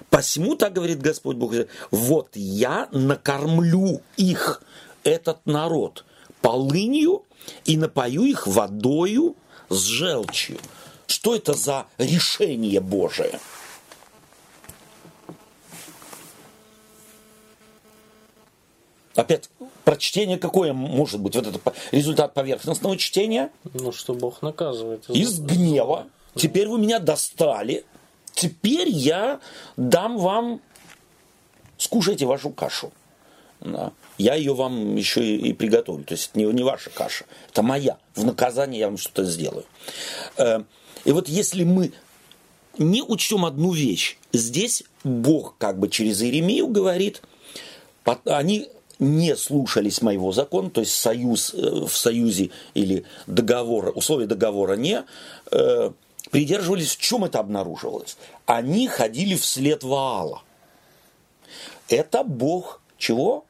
[0.10, 1.54] Посему, так говорит Господь Бог,
[1.92, 4.62] вот я накормлю их,
[5.04, 6.04] этот народ,
[6.42, 7.24] полынью
[7.66, 9.36] и напою их водою
[9.70, 10.58] с желчью.
[11.06, 13.40] Что это за решение Божие?
[19.18, 19.50] Опять,
[19.84, 21.36] прочтение какое может быть?
[21.36, 21.60] Вот это
[21.92, 23.50] результат поверхностного чтения?
[23.74, 25.10] Ну, что Бог наказывает.
[25.10, 26.06] Из гнева.
[26.36, 27.84] Теперь вы меня достали.
[28.34, 29.40] Теперь я
[29.76, 30.62] дам вам...
[31.80, 32.94] Скушайте вашу кашу.
[33.60, 33.92] Да.
[34.20, 36.04] Я ее вам еще и, и приготовлю.
[36.04, 37.98] То есть это не, не ваша каша, это моя.
[38.14, 39.66] В наказание я вам что-то сделаю.
[40.38, 40.62] Э,
[41.06, 41.92] и вот если мы
[42.78, 47.24] не учтем одну вещь, здесь Бог как бы через Иеремию говорит,
[48.26, 48.70] они
[49.00, 55.04] не слушались моего закона, то есть союз, э, в союзе или договора, условия договора не
[55.52, 55.92] э,
[56.32, 58.18] придерживались, в чем это обнаруживалось?
[58.46, 60.42] Они ходили вслед Ваала.
[61.90, 63.46] Это бог чего?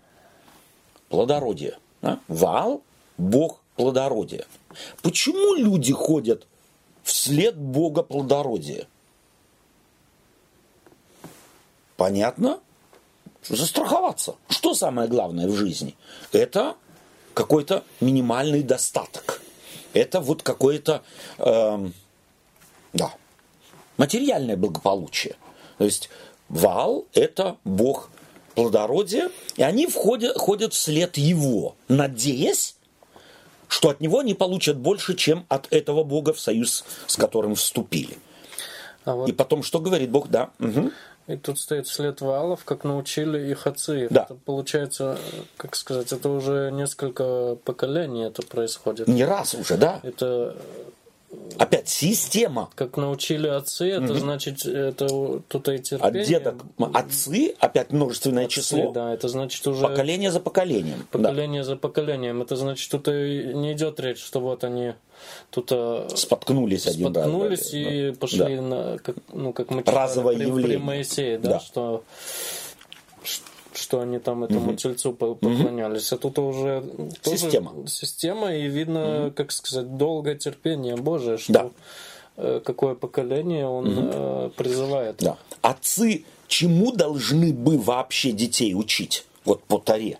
[1.10, 1.80] Плодородия.
[2.02, 2.20] Да?
[2.28, 2.84] Ваал–
[3.18, 4.46] бог плодородия.
[5.02, 6.48] Почему люди ходят
[7.04, 8.88] вслед бога плодородия?
[11.96, 12.60] Понятно?
[13.50, 14.36] Застраховаться.
[14.50, 15.96] Что самое главное в жизни?
[16.32, 16.76] Это
[17.34, 19.42] какой-то минимальный достаток.
[19.94, 21.02] Это вот какое-то,
[21.38, 21.90] э,
[22.94, 23.14] да,
[23.98, 25.36] материальное благополучие.
[25.78, 26.10] То есть
[26.50, 28.10] Вал– это бог
[28.56, 32.76] плодородия, и они входят, ходят вслед его, надеясь,
[33.68, 38.18] что от него они получат больше, чем от этого бога в союз, с которым вступили.
[39.06, 39.30] А вот...
[39.30, 40.50] И потом, что говорит Бог, да.
[40.60, 40.92] Угу.
[41.28, 44.08] И тут стоит след валов, как научили их отцы.
[44.10, 44.24] Да.
[44.24, 45.18] Это получается,
[45.58, 49.08] как сказать, это уже несколько поколений это происходит.
[49.08, 50.00] Не раз уже, да?
[50.04, 50.56] Это
[51.58, 52.70] Опять система.
[52.76, 54.20] Как научили отцы, это угу.
[54.20, 55.08] значит, это
[55.48, 56.22] тут и терпение.
[56.22, 56.56] От деток
[56.94, 58.92] отцы, опять множественное отцы, число.
[58.92, 59.82] Да, это значит уже...
[59.82, 61.06] Поколение за поколением.
[61.12, 61.68] Поколение да.
[61.68, 62.42] за поколением.
[62.42, 64.94] Это значит, тут и не идет речь, что вот они
[65.50, 68.18] тут э, споткнулись один споткнулись и да.
[68.20, 68.62] пошли да.
[68.62, 70.78] на, как, ну, как мы читали Разовое при, явление.
[70.78, 71.60] при Моисее, да, да.
[71.60, 72.04] что
[73.78, 74.76] что они там этому угу.
[74.76, 76.12] тельцу поклонялись.
[76.12, 76.84] А тут уже
[77.22, 77.88] тоже система.
[77.88, 79.34] система, и видно, угу.
[79.34, 81.70] как сказать, долгое терпение Божие, что да.
[82.38, 84.50] Э, какое поколение он угу.
[84.52, 85.18] призывает.
[85.20, 85.38] Да.
[85.62, 89.26] Отцы чему должны бы вообще детей учить?
[89.46, 90.20] Вот по Таре.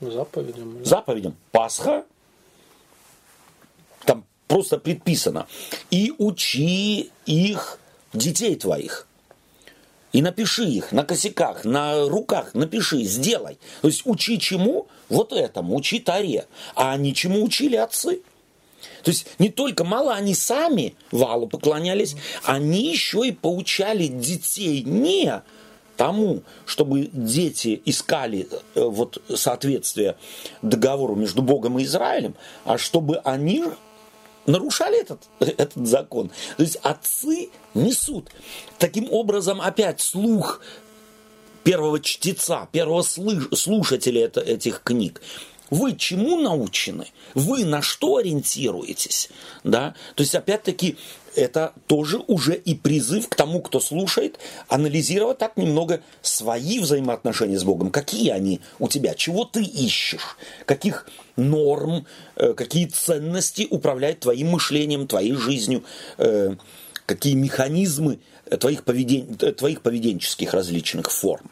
[0.00, 0.84] Заповедям.
[0.84, 1.36] Заповедям.
[1.50, 2.04] Пасха.
[4.04, 5.46] Там просто предписано.
[5.90, 7.78] И учи их
[8.12, 9.07] детей твоих.
[10.12, 13.58] И напиши их на косяках, на руках, напиши, сделай.
[13.82, 14.86] То есть учи чему?
[15.08, 16.46] Вот этому, учи Таре.
[16.74, 18.22] А они чему учили отцы?
[19.02, 25.42] То есть не только мало они сами валу поклонялись, они еще и поучали детей не
[25.96, 30.16] тому, чтобы дети искали э, вот соответствие
[30.62, 33.64] договору между Богом и Израилем, а чтобы они
[34.48, 36.30] нарушали этот, этот закон.
[36.56, 38.30] То есть отцы несут.
[38.78, 40.60] Таким образом, опять слух
[41.62, 45.20] первого чтеца, первого слушателя это, этих книг.
[45.70, 47.08] Вы чему научены?
[47.34, 49.28] Вы на что ориентируетесь?
[49.64, 49.94] Да?
[50.14, 50.96] То есть, опять-таки,
[51.34, 54.38] это тоже уже и призыв к тому, кто слушает,
[54.68, 57.90] анализировать так немного свои взаимоотношения с Богом.
[57.90, 59.14] Какие они у тебя?
[59.14, 60.36] Чего ты ищешь?
[60.66, 65.84] Каких норм, э, какие ценности управляют твоим мышлением, твоей жизнью?
[66.18, 66.56] Э,
[67.06, 68.18] какие механизмы
[68.58, 69.34] твоих, поведен...
[69.36, 71.50] твоих поведенческих различных форм?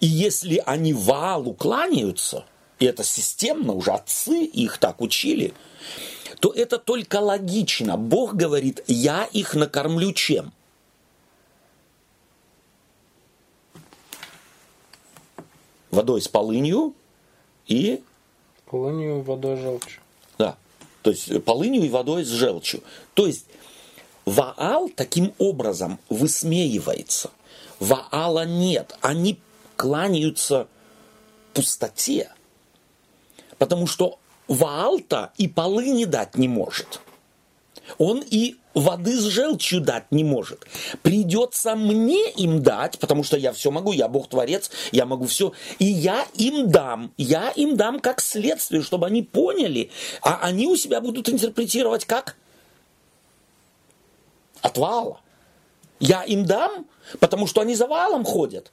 [0.00, 2.44] И если они валу кланяются,
[2.78, 5.52] и это системно, уже отцы их так учили–
[6.40, 7.96] то это только логично.
[7.96, 10.52] Бог говорит, я их накормлю чем?
[15.90, 16.94] Водой с полынью
[17.66, 18.02] и...
[18.64, 20.00] Полынью, водой, желчью.
[20.38, 20.56] Да.
[21.02, 22.82] То есть полынью и водой с желчью.
[23.14, 23.46] То есть
[24.24, 27.30] Ваал таким образом высмеивается.
[27.80, 28.96] Ваала нет.
[29.00, 29.38] Они
[29.76, 30.68] кланяются
[31.52, 32.30] пустоте.
[33.58, 34.18] Потому что
[34.50, 37.00] Ваалта и полыни дать не может.
[37.98, 40.66] Он и воды с желчью дать не может.
[41.02, 45.52] Придется мне им дать, потому что я все могу, я Бог-творец, я могу все.
[45.78, 50.74] И я им дам, я им дам как следствие, чтобы они поняли, а они у
[50.74, 52.36] себя будут интерпретировать как?
[54.62, 55.20] От вала.
[56.00, 56.86] Я им дам,
[57.20, 58.72] потому что они за валом ходят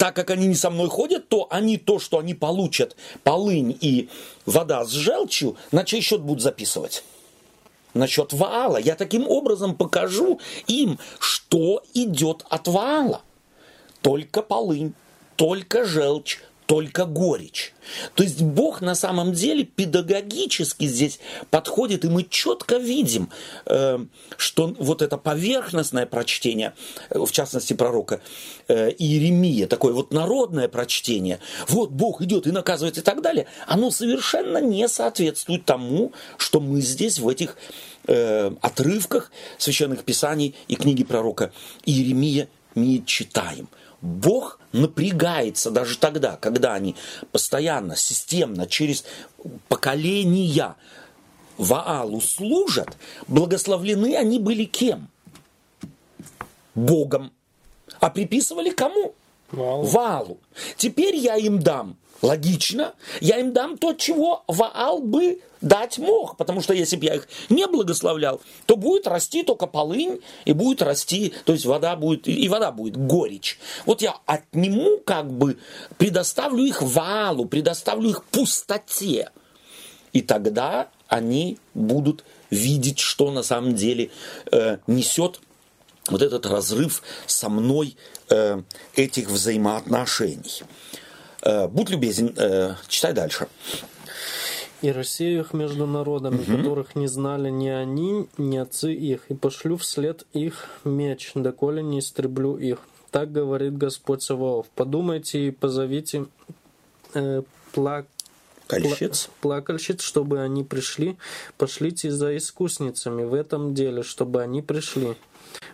[0.00, 4.08] так как они не со мной ходят, то они то, что они получат, полынь и
[4.46, 7.04] вода с желчью, на чей счет будут записывать?
[7.92, 8.78] На счет Ваала.
[8.78, 13.20] Я таким образом покажу им, что идет от Ваала.
[14.00, 14.94] Только полынь,
[15.36, 17.74] только желчь, только горечь.
[18.14, 21.18] То есть Бог на самом деле педагогически здесь
[21.50, 23.28] подходит, и мы четко видим,
[23.66, 23.98] э,
[24.36, 26.74] что вот это поверхностное прочтение,
[27.08, 28.20] э, в частности пророка
[28.68, 33.90] э, Иеремия, такое вот народное прочтение, вот Бог идет и наказывает и так далее, оно
[33.90, 37.56] совершенно не соответствует тому, что мы здесь в этих
[38.06, 41.52] отрывках священных писаний и книги пророка
[41.84, 43.68] Иеремия не читаем–
[44.02, 46.96] Бог напрягается даже тогда, когда они
[47.32, 49.04] постоянно, системно, через
[49.68, 50.76] поколения
[51.58, 52.96] Ваалу служат,
[53.28, 55.08] благословлены они были кем?
[56.74, 57.32] Богом.
[57.98, 59.14] А приписывали кому?
[59.52, 59.82] Валу.
[59.84, 60.38] Валу.
[60.76, 62.94] Теперь я им дам Логично.
[63.20, 66.36] Я им дам то, чего Ваал бы дать мог.
[66.36, 70.82] Потому что если бы я их не благословлял, то будет расти только полынь, и будет
[70.82, 73.58] расти, то есть вода будет, и вода будет горечь.
[73.86, 75.58] Вот я отниму, как бы,
[75.98, 79.30] предоставлю их Ваалу, предоставлю их пустоте.
[80.12, 84.10] И тогда они будут видеть, что на самом деле
[84.50, 85.40] э, несет
[86.08, 87.96] вот этот разрыв со мной
[88.28, 88.62] э,
[88.96, 90.62] этих взаимоотношений.
[91.42, 93.48] Э, будь любезен, э, читай дальше.
[94.82, 96.56] И рассею их между народами, угу.
[96.56, 101.98] которых не знали ни они, ни отцы их, и пошлю вслед их меч, доколе не
[101.98, 102.78] истреблю их.
[103.10, 104.66] Так говорит Господь Саваоф.
[104.74, 106.26] Подумайте и позовите
[107.14, 108.06] э, плак
[108.70, 109.30] Плакальщиц.
[109.40, 111.16] плакальщиц, чтобы они пришли.
[111.58, 115.16] Пошлите за искусницами в этом деле, чтобы они пришли.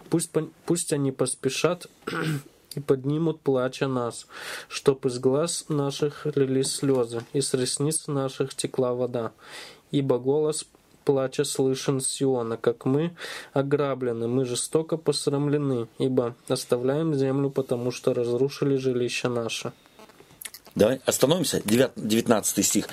[0.09, 0.31] Пусть,
[0.65, 1.89] пусть они поспешат
[2.77, 4.27] и поднимут плача нас,
[4.69, 9.33] чтоб из глаз наших лились слезы, и с ресниц наших текла вода.
[9.91, 10.67] Ибо голос
[11.05, 13.17] плача слышен Сиона, как мы
[13.55, 19.73] ограблены, мы жестоко посрамлены, ибо оставляем землю, потому что разрушили жилище наше.
[20.75, 21.63] Давай остановимся.
[21.65, 22.89] 19 стих.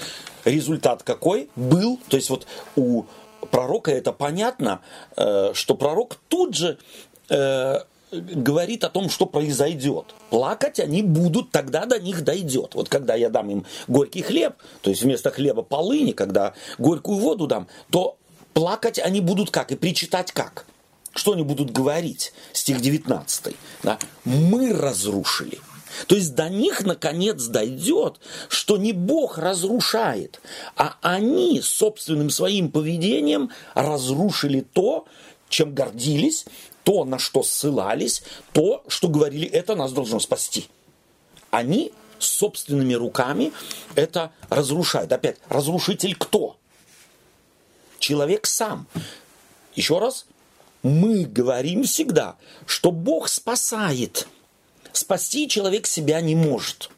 [0.46, 2.00] Результат какой был?
[2.08, 3.04] То есть вот у
[3.52, 4.80] пророка это понятно,
[5.18, 6.78] э, что пророк тут же
[7.30, 7.80] э,
[8.22, 10.14] говорит о том, что произойдет.
[10.30, 12.76] Плакать они будут, тогда до них дойдет.
[12.76, 17.48] Вот когда я дам им горький хлеб, то есть вместо хлеба полыни, когда горькую воду
[17.48, 18.18] дам, то
[18.54, 19.72] плакать они будут как?
[19.72, 20.66] И причитать как?
[21.14, 22.34] Что они будут говорить?
[22.54, 23.56] Стих 19.
[23.84, 24.00] Да?
[24.26, 25.60] Мы разрушили.
[26.08, 30.42] То есть до них наконец дойдет, что не Бог разрушает,
[30.76, 35.06] а они собственным своим поведением разрушили то,
[35.50, 36.46] чем гордились,
[36.84, 40.68] то, на что ссылались, то, что говорили, это нас должно спасти.
[41.52, 43.52] Они собственными руками
[43.96, 45.12] это разрушают.
[45.12, 46.58] Опять, разрушитель кто?
[48.00, 48.88] Человек сам.
[49.76, 50.26] Еще раз,
[50.82, 54.28] мы говорим всегда, что Бог спасает.
[54.92, 56.90] Спасти человек себя не может.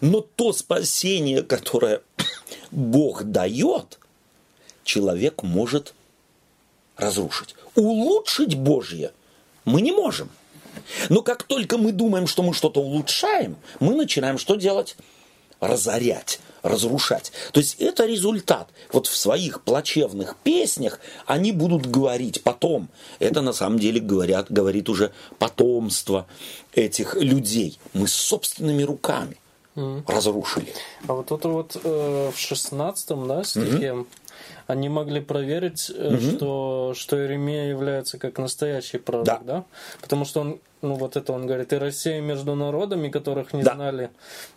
[0.00, 2.02] Но то спасение, которое
[2.70, 3.98] Бог дает,
[4.84, 5.94] человек может
[6.96, 7.54] разрушить.
[7.74, 9.12] Улучшить Божье
[9.64, 10.30] мы не можем.
[11.08, 14.96] Но как только мы думаем, что мы что-то улучшаем, мы начинаем что делать?
[15.60, 17.32] Разорять, разрушать.
[17.52, 18.68] То есть это результат.
[18.92, 22.88] Вот в своих плачевных песнях они будут говорить потом.
[23.18, 26.26] Это на самом деле говорят, говорит уже потомство
[26.74, 27.78] этих людей.
[27.94, 29.38] Мы собственными руками
[29.76, 30.02] mm.
[30.06, 30.72] разрушили.
[31.08, 34.06] А вот это вот э, в 16 да, стихе mm-hmm
[34.66, 36.18] они могли проверить, угу.
[36.20, 39.40] что, что Иеремия является как настоящий пророк, да?
[39.44, 39.64] да?
[40.00, 43.74] Потому что он ну вот это он говорит, и Россия между народами, которых не да.
[43.74, 44.10] знали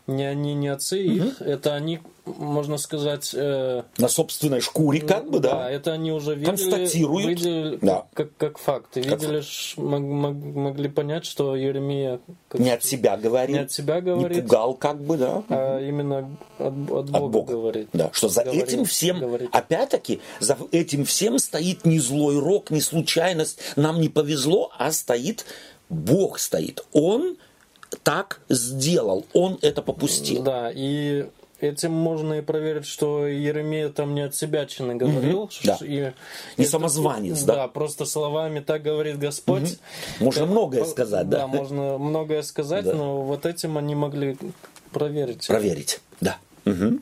[0.08, 1.28] ни они, ни отцы угу.
[1.28, 3.32] их, это они, можно сказать...
[3.34, 5.56] Э, На собственной шкуре как бы, да?
[5.56, 7.28] Да, это они уже видели, Констатируют.
[7.28, 8.06] видели да.
[8.14, 8.98] как, как факт.
[8.98, 9.78] И как видели, факт.
[9.78, 12.20] Мог, мог, могли понять, что Еремия...
[12.48, 13.56] Как, не от себя говорит.
[13.56, 14.38] Не от себя говорит.
[14.38, 15.44] Не пугал как бы, да?
[15.50, 17.90] А именно от, от, Бога, от Бога говорит.
[17.94, 19.50] Да, что за говорит, этим всем, говорит.
[19.52, 25.46] опять-таки, за этим всем стоит не злой рок, не случайность, нам не повезло, а стоит
[25.90, 26.86] Бог стоит.
[26.94, 27.38] Он
[28.04, 30.44] так сделал, он это попустил.
[30.44, 31.28] Да, и
[31.60, 35.42] этим можно и проверить, что Еремея там не от себя чины говорил.
[35.42, 35.78] Угу, да.
[35.82, 36.14] И
[36.58, 37.56] не это, самозванец, да.
[37.56, 39.74] Да, просто словами так говорит Господь.
[39.74, 40.26] Угу.
[40.26, 41.40] Можно как, многое сказать, да.
[41.40, 42.94] Да, можно многое сказать, да.
[42.94, 44.38] но вот этим они могли
[44.92, 45.48] проверить.
[45.48, 46.38] Проверить, да.
[46.66, 47.00] Угу.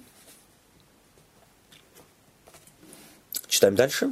[3.48, 4.12] Читаем дальше.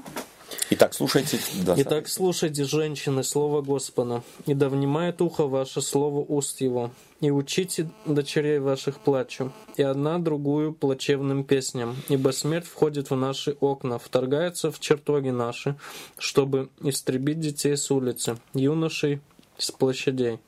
[0.72, 1.40] Итак, слушайте.
[1.64, 6.92] Да, Итак, слушайте, женщины, слово Господа, и да внимает ухо ваше слово уст его,
[7.22, 13.52] и учите дочерей ваших плачу, и одна другую плачевным песням, ибо смерть входит в наши
[13.60, 15.76] окна, вторгается в чертоги наши,
[16.18, 19.22] чтобы истребить детей с улицы, юношей
[19.58, 20.40] с площадей.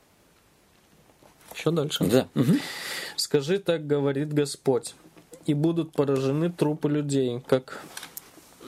[1.56, 2.06] Еще дальше.
[2.06, 2.28] Да.
[2.34, 2.54] Угу.
[3.18, 4.96] Скажи, так говорит Господь,
[5.46, 7.82] и будут поражены трупы людей, как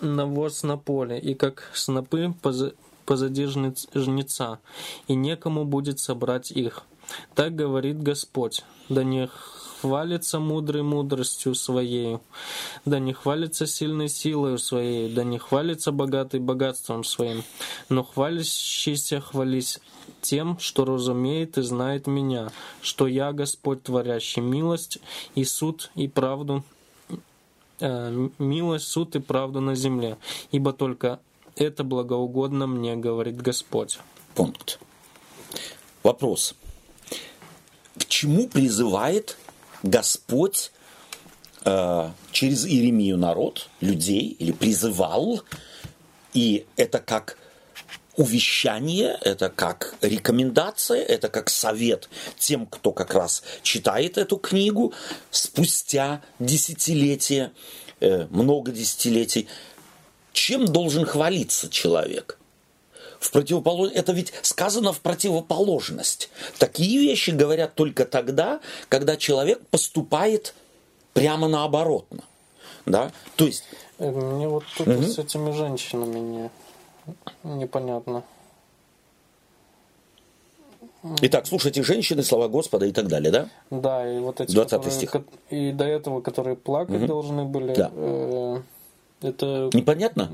[0.02, 2.34] навоз на поле, и как снопы
[3.06, 4.60] позади жнеца,
[5.08, 6.84] и некому будет собрать их.
[7.36, 9.30] Так говорит Господь, да не
[9.82, 12.20] хвалится мудрой мудростью своей,
[12.86, 17.44] да не хвалится сильной силой своей, да не хвалится богатый богатством своим,
[17.88, 19.80] но хвалящийся хвались
[20.22, 22.50] тем, что разумеет и знает меня,
[22.82, 25.00] что я Господь, творящий милость
[25.36, 26.64] и суд и правду
[27.82, 30.18] милость, суд и правду на земле,
[30.52, 31.20] ибо только
[31.56, 34.00] это благоугодно мне, говорит Господь.
[34.36, 34.80] Пункт.
[36.04, 36.56] Вопрос.
[37.98, 39.38] К чему призывает
[39.84, 40.72] Господь
[41.66, 45.42] э, через Иеремию народ, людей, или призывал,
[46.34, 47.38] и это как
[48.20, 54.94] увещание, это как рекомендация, это как совет тем, кто как раз читает эту книгу
[55.32, 57.54] спустя десятилетия,
[58.02, 59.48] э, много десятилетий.
[60.34, 62.38] Чем должен хвалиться человек?
[63.22, 63.92] В противополож...
[63.94, 66.30] Это ведь сказано в противоположность.
[66.58, 68.60] Такие вещи говорят только тогда,
[68.90, 70.54] когда человек поступает
[71.14, 72.06] прямо наоборот.
[72.86, 73.14] Да?
[73.38, 73.64] То есть...
[73.98, 75.04] Э, мне вот тут угу.
[75.04, 76.52] с этими женщинами не
[77.44, 78.24] непонятно.
[81.22, 83.50] Итак, слушайте женщины, слова Господа и так далее, да?
[83.70, 85.16] Да, и вот эти, 20 которые, стих.
[85.50, 87.08] И до этого, которые плакать угу.
[87.08, 87.74] должны были.
[87.74, 87.90] Да.
[87.94, 88.62] Э,
[89.22, 89.70] это...
[89.74, 90.32] Непонятно?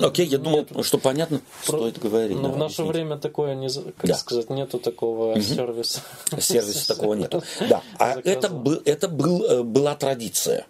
[0.00, 1.78] Окей, я думал, нет, что понятно, про...
[1.78, 2.36] стоит говорить.
[2.36, 2.88] Но да, в наше объяснить.
[2.88, 4.14] время такое, не, как да.
[4.14, 5.40] сказать, нету такого угу.
[5.40, 6.00] сервиса.
[6.38, 7.42] Сервиса такого нету.
[7.68, 10.66] Да, а это, был, это был, была традиция.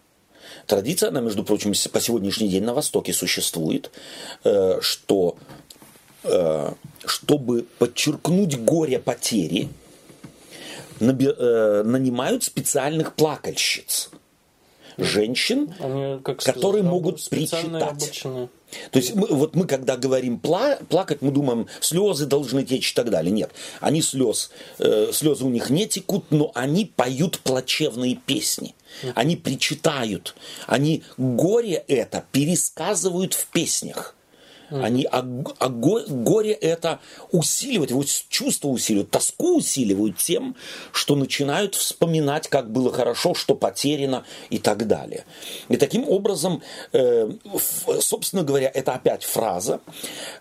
[0.66, 3.90] Традиция, она, между прочим, по сегодняшний день на Востоке существует,
[4.44, 5.36] э, что
[6.24, 6.72] э,
[7.04, 9.68] чтобы подчеркнуть горе потери,
[11.00, 14.10] э, нанимают специальных плакальщиц
[14.98, 17.82] женщин, Они, как которые сказать, могут причитать.
[17.82, 18.48] Обученные.
[18.90, 22.94] То есть мы, вот мы когда говорим пла плакать, мы думаем, слезы должны течь и
[22.94, 23.32] так далее.
[23.32, 28.74] Нет, они слез, э, слезы у них не текут, но они поют плачевные песни.
[29.16, 30.36] Они причитают,
[30.68, 34.14] они горе это пересказывают в песнях.
[34.70, 35.24] Они а,
[35.58, 37.00] а горе это
[37.30, 40.56] усиливают, его чувство усиливают, тоску усиливают тем,
[40.92, 45.24] что начинают вспоминать, как было хорошо, что потеряно и так далее.
[45.68, 46.62] И таким образом,
[46.92, 47.30] э,
[48.00, 49.80] собственно говоря, это опять фраза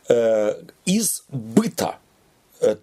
[0.08, 1.98] э, из быта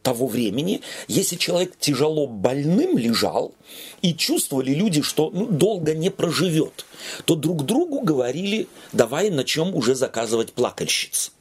[0.02, 3.54] того времени, если человек тяжело больным лежал,
[4.02, 6.84] и чувствовали люди, что ну, долго не проживет,
[7.24, 11.32] то друг другу говорили, давай начнем уже заказывать плакальщиц.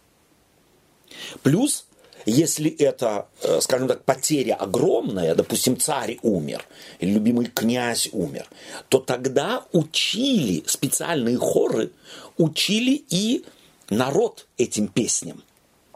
[1.41, 1.85] Плюс,
[2.25, 6.65] если это, э, скажем так, потеря огромная, допустим, царь умер,
[6.99, 8.47] или любимый князь умер,
[8.89, 11.91] то тогда учили специальные хоры,
[12.37, 13.45] учили и
[13.89, 15.43] народ этим песням.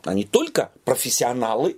[0.03, 1.77] А не только профессионалы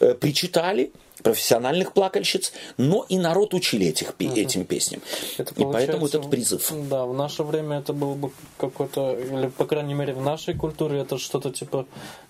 [0.00, 0.90] э, причитали,
[1.22, 4.34] профессиональных плакальщиц, но и народ учили этих, угу.
[4.34, 5.00] этим песням.
[5.38, 6.72] Это и поэтому этот призыв.
[6.88, 11.00] Да, в наше время это было бы какой-то, или по крайней мере в нашей культуре
[11.00, 11.86] это что-то типа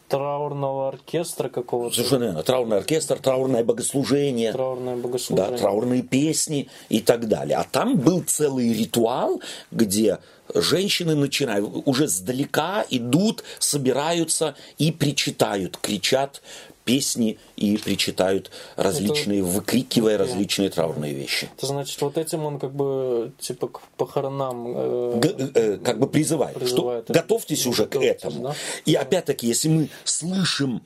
[0.09, 1.95] траурного оркестра какого-то.
[1.95, 2.43] Совершенно верно.
[2.43, 4.53] Траурный оркестр, траурное богослужение.
[4.53, 5.53] Траурное богослужение.
[5.53, 7.57] Да, траурные песни и так далее.
[7.57, 9.41] А там был целый ритуал,
[9.71, 10.18] где
[10.53, 16.43] женщины начинают, уже сдалека идут, собираются и причитают, кричат
[16.91, 19.49] песни и причитают различные, это...
[19.49, 20.18] выкрикивая okay.
[20.18, 21.49] различные траурные вещи.
[21.57, 26.09] Это значит, вот этим он как бы типа к похоронам э, Г- э, как бы
[26.09, 28.43] призывает, призывает что готовьтесь уже готовьтесь, к этому.
[28.43, 28.55] Да?
[28.86, 30.82] И опять-таки, если мы слышим,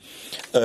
[0.53, 0.59] э,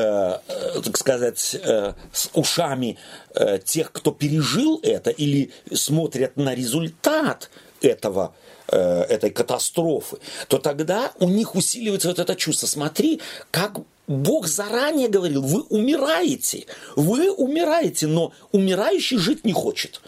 [0.46, 2.98] э, так сказать, э, с ушами
[3.34, 8.34] э, тех, кто пережил это, или смотрят на результат этого
[8.68, 10.18] э, этой катастрофы,
[10.48, 12.66] то тогда у них усиливается вот это чувство.
[12.66, 13.20] Смотри,
[13.50, 13.78] как
[14.10, 20.00] Бог заранее говорил, вы умираете, вы умираете, но умирающий жить не хочет.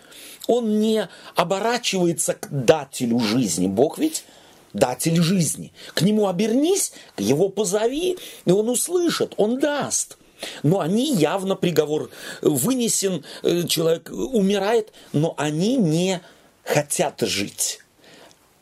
[0.48, 3.68] Он не оборачивается к дателю жизни.
[3.68, 4.24] Бог ведь
[4.72, 5.72] датель жизни.
[5.94, 10.18] К нему обернись, его позови, и он услышит, он даст.
[10.64, 16.20] Но они явно приговор вынесен, э, человек умирает, но они не
[16.64, 17.81] хотят жить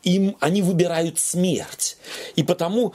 [0.03, 1.97] им, они выбирают смерть.
[2.35, 2.93] И потому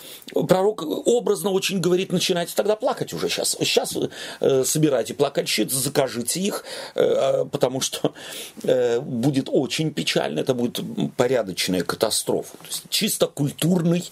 [0.48, 3.57] пророк образно очень говорит, начинайте тогда плакать уже сейчас.
[3.61, 3.96] Сейчас
[4.40, 8.14] э, собирайте плакальщиц, закажите их, э, потому что
[8.62, 10.80] э, будет очень печально, это будет
[11.16, 12.57] порядочная катастрофа.
[12.59, 14.04] То есть чисто культурный,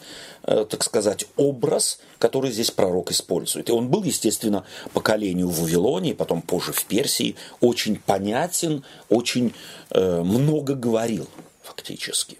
[0.44, 3.68] э, так сказать, образ, который здесь пророк использует.
[3.68, 9.52] И он был, естественно, поколению в Вавилоне, потом позже в Персии, очень понятен, очень
[9.90, 11.28] э, много говорил
[11.62, 12.38] фактически.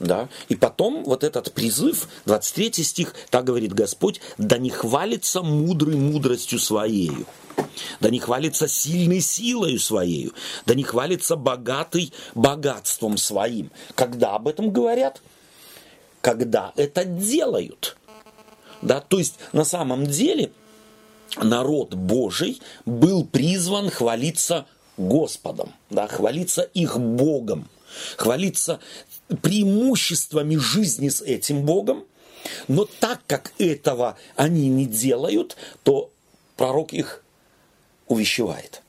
[0.00, 0.28] Да?
[0.48, 6.58] И потом вот этот призыв, 23 стих, так говорит Господь, да не хвалится мудрый мудростью
[6.58, 7.26] своею,
[8.00, 10.32] да не хвалится сильной силою своею,
[10.64, 13.70] да не хвалится богатый богатством своим.
[13.94, 15.20] Когда об этом говорят?
[16.22, 17.96] Когда это делают.
[18.80, 19.00] Да?
[19.00, 20.50] То есть на самом деле
[21.36, 27.68] народ Божий был призван хвалиться Господом, да, хвалиться их Богом,
[28.16, 28.80] хвалиться
[29.42, 32.04] преимуществами жизни с этим Богом,
[32.68, 36.10] но так как этого они не делают, то
[36.56, 37.22] пророк их
[38.08, 38.82] увещевает.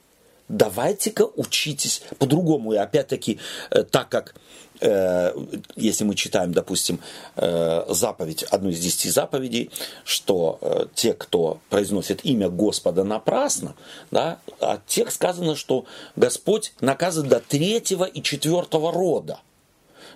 [0.47, 2.73] Давайте-ка учитесь по-другому.
[2.73, 3.39] И опять-таки,
[3.69, 4.35] э, так как
[4.81, 5.33] э,
[5.77, 6.99] если мы читаем, допустим,
[7.37, 9.71] э, заповедь, одну из десяти заповедей,
[10.03, 13.75] что те, кто произносит имя Господа напрасно,
[14.09, 15.85] да, от тех сказано, что
[16.17, 19.39] Господь наказывает до третьего и четвертого рода–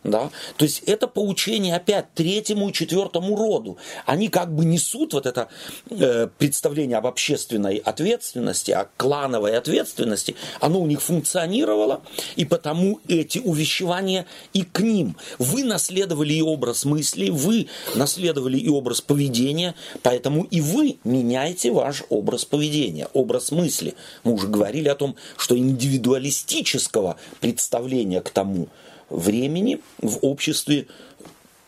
[0.05, 0.29] да?
[0.57, 3.77] То есть это поучение опять третьему и четвертому роду.
[4.05, 5.49] Они как бы несут вот это
[5.89, 10.35] э, представление об общественной ответственности, о клановой ответственности.
[10.61, 12.01] Оно у них функционировало,
[12.35, 15.17] и потому эти увещевания и к ним.
[15.39, 22.03] Вы наследовали и образ мысли, вы наследовали и образ поведения, поэтому и вы меняете ваш
[22.09, 23.95] образ поведения, образ мысли.
[24.23, 28.67] Мы уже говорили о том, что индивидуалистического представления к тому,
[29.09, 30.87] времени в обществе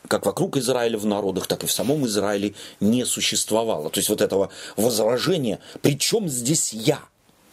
[0.07, 3.89] как вокруг Израиля в народах, так и в самом Израиле не существовало.
[3.89, 6.99] То есть вот этого возражения, причем здесь я?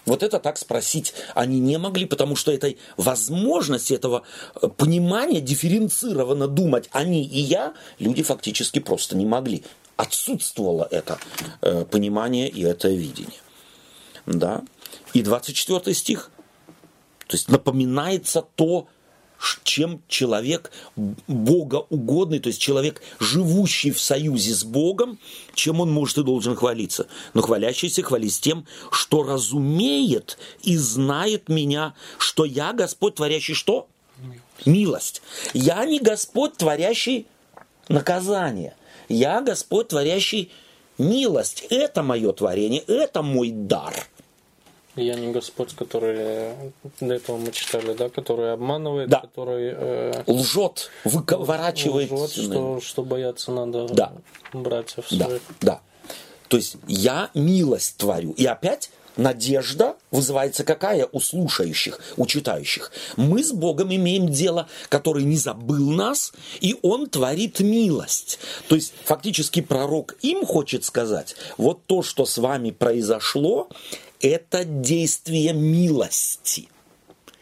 [0.06, 4.22] Вот это так спросить они не могли, потому что этой возможности, этого
[4.60, 9.64] э, понимания, дифференцированно думать они и я, люди фактически просто не могли.
[9.96, 11.18] Отсутствовало это
[11.62, 13.40] э, понимание и это видение.
[14.26, 14.62] Да?
[15.14, 16.30] И 24 стих,
[17.26, 18.88] то есть напоминается то,
[19.62, 20.70] чем человек
[21.26, 25.18] богоугодный, то есть человек, живущий в союзе с Богом,
[25.54, 27.06] чем он может и должен хвалиться.
[27.34, 33.86] Но хвалящийся хвались тем, что разумеет и знает меня, что я Господь, творящий что?
[34.64, 35.22] Милость.
[35.52, 37.26] Я не Господь, творящий
[37.88, 38.74] наказание.
[39.08, 40.50] Я Господь, творящий
[40.96, 41.66] милость.
[41.70, 43.94] Это мое творение, это мой дар–
[44.96, 46.52] я не Господь, который
[47.00, 49.20] до этого мы читали, да, который обманывает, да.
[49.20, 52.10] который э, лжет, выворачивает.
[52.10, 54.12] Лжет, что, что бояться надо да.
[54.52, 55.24] братьев да.
[55.26, 55.42] своих.
[55.60, 55.80] Да.
[56.48, 58.32] То есть я милость творю.
[58.32, 62.92] И опять надежда вызывается какая у слушающих, у читающих?
[63.16, 68.38] Мы с Богом имеем дело, который не забыл нас, и Он творит милость.
[68.68, 73.68] То есть фактически пророк им хочет сказать, вот то, что с вами произошло,
[74.24, 76.68] это действие милости.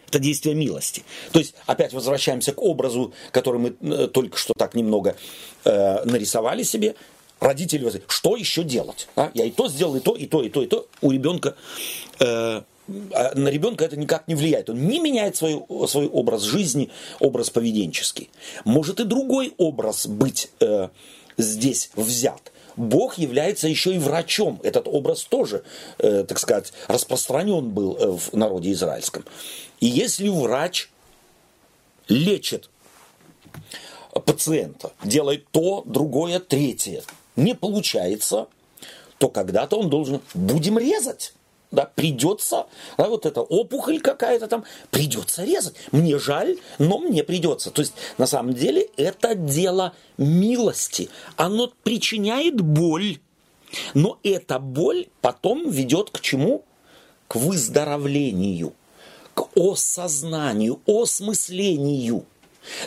[0.08, 1.04] Это действие милости.
[1.32, 5.16] То есть, опять возвращаемся к образу, который мы э, только что так немного
[5.64, 6.96] э, нарисовали себе
[7.40, 9.08] родители, что еще делать?
[9.16, 9.30] А?
[9.32, 10.86] Я и то сделал, и то, и то, и то, и то.
[11.00, 11.54] У ребенка
[12.20, 12.62] э,
[13.14, 14.68] а на ребенка это никак не влияет.
[14.68, 18.28] Он не меняет свой, свой образ жизни, образ поведенческий.
[18.64, 20.88] Может и другой образ быть э,
[21.38, 22.51] здесь взят.
[22.76, 24.60] Бог является еще и врачом.
[24.62, 25.62] Этот образ тоже,
[25.98, 29.24] э, так сказать, распространен был э, в народе израильском.
[29.80, 30.90] И если врач
[32.08, 32.70] лечит
[34.26, 37.02] пациента, делает то, другое, третье,
[37.36, 38.46] не получается,
[39.18, 41.34] то когда-то он должен, будем резать.
[41.72, 42.66] Да, придется,
[42.98, 45.74] да, вот эта опухоль какая-то там, придется резать.
[45.90, 47.70] Мне жаль, но мне придется.
[47.70, 51.08] То есть, на самом деле, это дело милости.
[51.36, 53.18] Оно причиняет боль.
[53.94, 56.62] Но эта боль потом ведет к чему?
[57.26, 58.74] К выздоровлению,
[59.32, 62.26] к осознанию, осмыслению.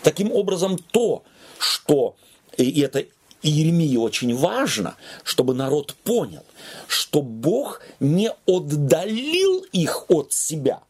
[0.03, 1.23] Таким образом, то,
[1.57, 2.15] что
[2.55, 3.05] и это
[3.45, 6.43] и Еремии очень важно, чтобы народ понял,
[6.87, 10.81] что Бог не отдалил их от себя,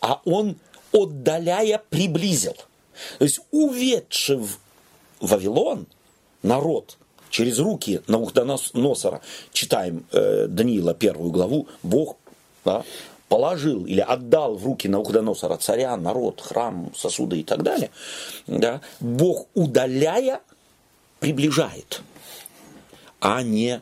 [0.00, 0.54] а Он,
[0.92, 2.54] отдаляя, приблизил.
[3.18, 4.58] То есть, уведший в
[5.20, 5.88] Вавилон
[6.44, 6.98] народ
[7.30, 9.20] через руки Навуходоносора,
[9.52, 12.16] читаем э, Даниила первую главу, Бог
[12.64, 12.84] да,
[13.28, 17.90] положил или отдал в руки Навуходоносора царя, народ, храм, сосуды и так далее,
[18.46, 20.40] да, Бог, удаляя,
[21.20, 22.02] приближает,
[23.20, 23.80] а не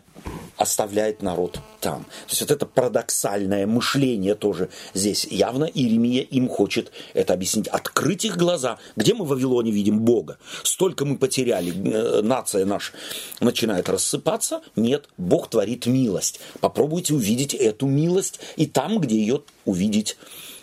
[0.56, 2.04] оставляет народ там.
[2.04, 5.24] То есть вот это парадоксальное мышление тоже здесь.
[5.24, 7.68] Явно Иеремия им хочет это объяснить.
[7.68, 8.78] Открыть их глаза.
[8.96, 10.38] Где мы в Вавилоне видим Бога?
[10.62, 12.92] Столько мы потеряли, э, нация наша
[13.40, 14.62] начинает рассыпаться.
[14.76, 16.40] Нет, Бог творит милость.
[16.60, 20.16] Попробуйте увидеть эту милость и там, где ее увидеть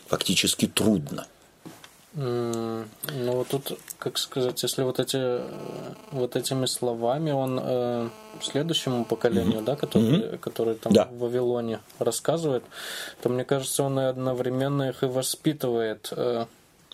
[0.08, 1.28] фактически трудно.
[2.14, 5.50] Ну вот тут, как сказать, если вот эти э,
[6.12, 8.10] вот этими словами он э,
[8.42, 9.64] следующему поколению, mm-hmm.
[9.64, 10.38] да, который, mm-hmm.
[10.40, 11.06] который там да.
[11.06, 12.64] в Вавилоне рассказывает,
[13.22, 16.12] то мне кажется, он и одновременно их и воспитывает.
[16.12, 16.48] Э,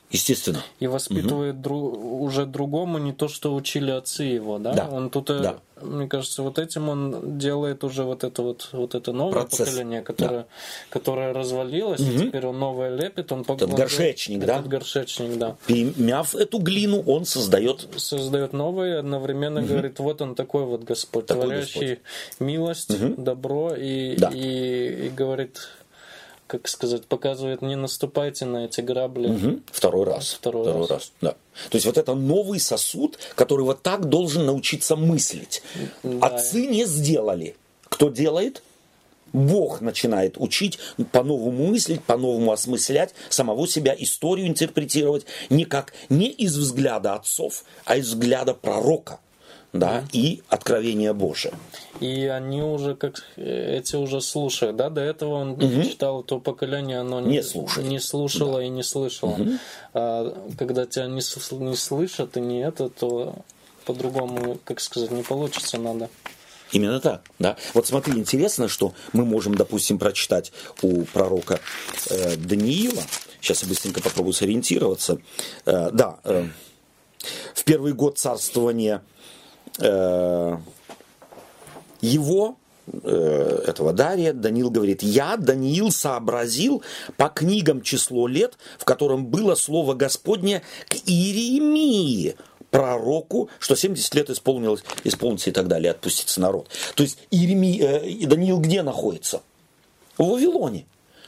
[0.09, 0.63] Естественно.
[0.79, 1.61] И воспитывает угу.
[1.63, 4.73] дру, уже другому не то, что учили отцы его, да?
[4.73, 4.89] да.
[4.89, 5.59] Он тут, э, да.
[5.81, 9.67] мне кажется, вот этим он делает уже вот это вот, вот это новое Процесс.
[9.67, 10.47] поколение, которое, да.
[10.91, 12.09] которое развалилось, угу.
[12.09, 13.33] и теперь он новое лепит.
[13.33, 14.55] Он этот горшечник, да?
[14.55, 15.57] Этот горшечник, да.
[15.65, 17.85] Перемяв эту глину, он создает...
[17.97, 19.67] Создает новое, одновременно угу.
[19.67, 21.99] говорит, вот он такой вот Господь, такой творящий Господь.
[22.39, 23.21] милость, угу.
[23.21, 24.31] добро, и, да.
[24.33, 25.59] и, и говорит
[26.47, 29.27] как сказать, показывает, не наступайте на эти грабли.
[29.27, 29.59] Угу.
[29.71, 30.33] Второй раз.
[30.33, 30.89] Второй, Второй раз.
[30.89, 31.11] раз.
[31.21, 31.31] Да.
[31.69, 35.61] То есть вот это новый сосуд, который вот так должен научиться мыслить.
[36.03, 36.27] Да.
[36.27, 37.55] Отцы не сделали.
[37.89, 38.63] Кто делает?
[39.33, 40.79] Бог начинает учить
[41.11, 47.97] по-новому мыслить, по-новому осмыслять самого себя, историю интерпретировать не как не из взгляда отцов, а
[47.97, 49.19] из взгляда пророка
[49.73, 51.53] да, и откровение Божие.
[51.99, 55.83] И они уже как эти уже слушают, да, до этого он угу.
[55.83, 58.63] читал то поколение, оно не, не, не слушало да.
[58.63, 59.31] и не слышало.
[59.31, 59.51] Угу.
[59.93, 61.21] А когда тебя не,
[61.69, 63.35] не слышат и не это, то
[63.85, 66.09] по-другому, как сказать, не получится надо.
[66.73, 67.55] Именно так, да.
[67.73, 70.51] Вот смотри, интересно, что мы можем, допустим, прочитать
[70.81, 71.61] у пророка
[72.09, 73.01] э, Даниила.
[73.39, 75.19] Сейчас я быстренько попробую сориентироваться.
[75.65, 76.45] Э, да, э,
[77.53, 79.16] в первый год царствования Э,
[82.01, 82.57] его
[82.87, 86.83] э, этого Дария, Даниил говорит, я, Даниил, сообразил
[87.15, 92.35] по книгам число лет, в котором было слово Господне к Иеремии,
[92.69, 96.69] пророку, что 70 лет исполнилось, исполнится и так далее, отпустится народ.
[96.95, 99.41] То есть Иеремия, э, Даниил где находится?
[100.17, 100.85] В Вавилоне.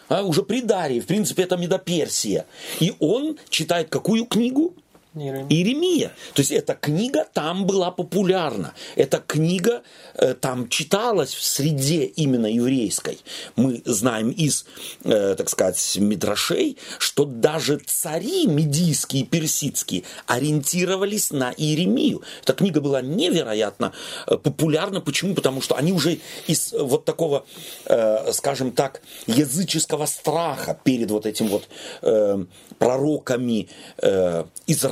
[0.09, 2.45] А, уже при Дарии, в принципе, это Медоперсия.
[2.79, 4.73] И он читает какую книгу?
[5.15, 6.11] Иеремия.
[6.35, 8.73] То есть эта книга там была популярна.
[8.95, 9.81] Эта книга
[10.13, 13.17] э, там читалась в среде именно еврейской.
[13.55, 14.65] Мы знаем из,
[15.03, 22.21] э, так сказать, Мидрашей, что даже цари медийские и персидские ориентировались на Иеремию.
[22.43, 23.93] Эта книга была невероятно
[24.27, 25.01] э, популярна.
[25.01, 25.33] Почему?
[25.33, 27.47] Потому что они уже из вот такого,
[27.85, 31.67] э, скажем так, языческого страха перед вот этим вот
[32.03, 32.45] э,
[32.77, 34.43] пророками э,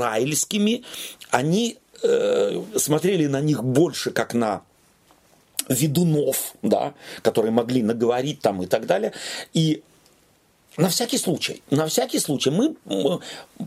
[0.07, 0.83] израильскими,
[1.31, 4.61] они э, смотрели на них больше как на
[5.69, 9.11] ведунов, да, которые могли наговорить там и так далее.
[9.53, 9.83] И
[10.77, 12.75] на всякий случай, на всякий случай мы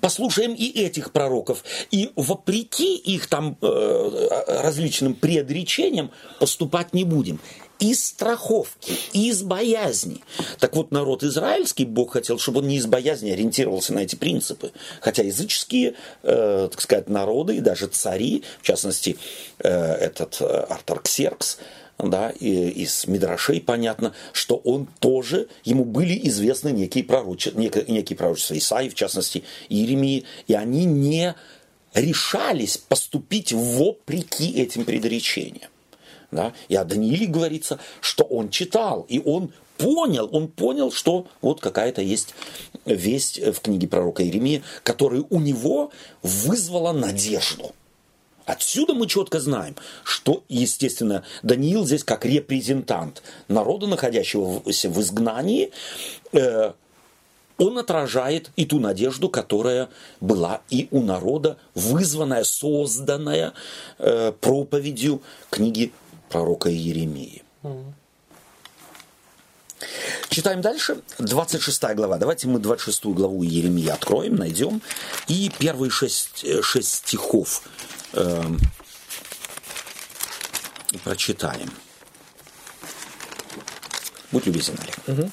[0.01, 4.29] послушаем и этих пророков, и вопреки их там э,
[4.63, 7.41] различным предречениям поступать не будем.
[7.81, 10.21] Из страховки, из боязни.
[10.59, 14.73] Так вот, народ израильский, Бог хотел, чтобы он не из боязни ориентировался на эти принципы.
[15.01, 19.17] Хотя языческие, э, так сказать, народы и даже цари, в частности,
[19.59, 21.59] э, этот э, Артарксеркс,
[21.99, 28.17] да, и из Мидрашей понятно, что он тоже, ему были известны некие пророчества, некие, некие
[28.17, 31.35] пророчества Исаи, в частности, Иеремии, и они не
[31.95, 35.71] решались поступить вопреки этим предречениям.
[36.31, 36.53] Да?
[36.69, 42.03] И о Данииле говорится, что он читал, и он понял, он понял, что вот какая-то
[42.03, 42.35] есть
[42.85, 45.91] весть в книге пророка Иеремии, которая у него
[46.23, 47.73] вызвала надежду.
[48.47, 55.71] Отсюда мы четко знаем, что, естественно, Даниил здесь как репрезентант народа, находящегося в изгнании,
[56.33, 56.73] э,
[57.59, 59.89] он отражает и ту надежду, которая
[60.21, 63.53] была и у народа, вызванная, созданная
[63.99, 65.93] э, проповедью книги
[66.31, 67.43] пророка Иеремии.
[70.31, 72.17] Читаем дальше, 26 глава.
[72.17, 74.81] Давайте мы 26 главу Иеремии откроем, найдем.
[75.27, 77.63] И первые шесть, э, шесть стихов
[78.13, 78.43] э,
[81.03, 81.71] прочитаем.
[84.31, 85.19] Будь любезен, Олег.
[85.19, 85.31] Угу.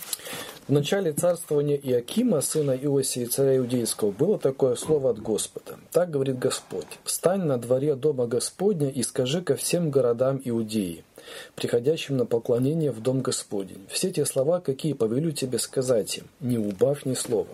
[0.67, 5.77] В начале царствования Иакима, сына Иосии, царя Иудейского, было такое слово от Господа.
[5.93, 6.87] Так говорит Господь.
[7.05, 11.05] «Встань на дворе дома Господня и скажи ко всем городам Иудеи,
[11.55, 16.57] приходящим на поклонение в дом Господень, все те слова, какие повелю тебе сказать им, не
[16.57, 17.47] убавь ни слова.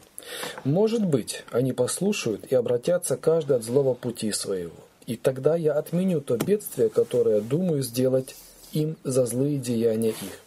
[0.63, 4.73] Может быть, они послушают и обратятся каждый от злого пути своего.
[5.05, 8.35] И тогда я отменю то бедствие, которое думаю сделать
[8.71, 10.39] им за злые деяния их.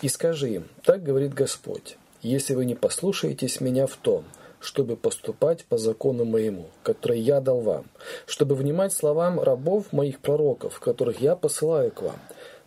[0.00, 4.24] И скажи им, так говорит Господь, если вы не послушаетесь меня в том,
[4.58, 7.84] чтобы поступать по закону моему, который я дал вам,
[8.26, 12.16] чтобы внимать словам рабов моих пророков, которых я посылаю к вам,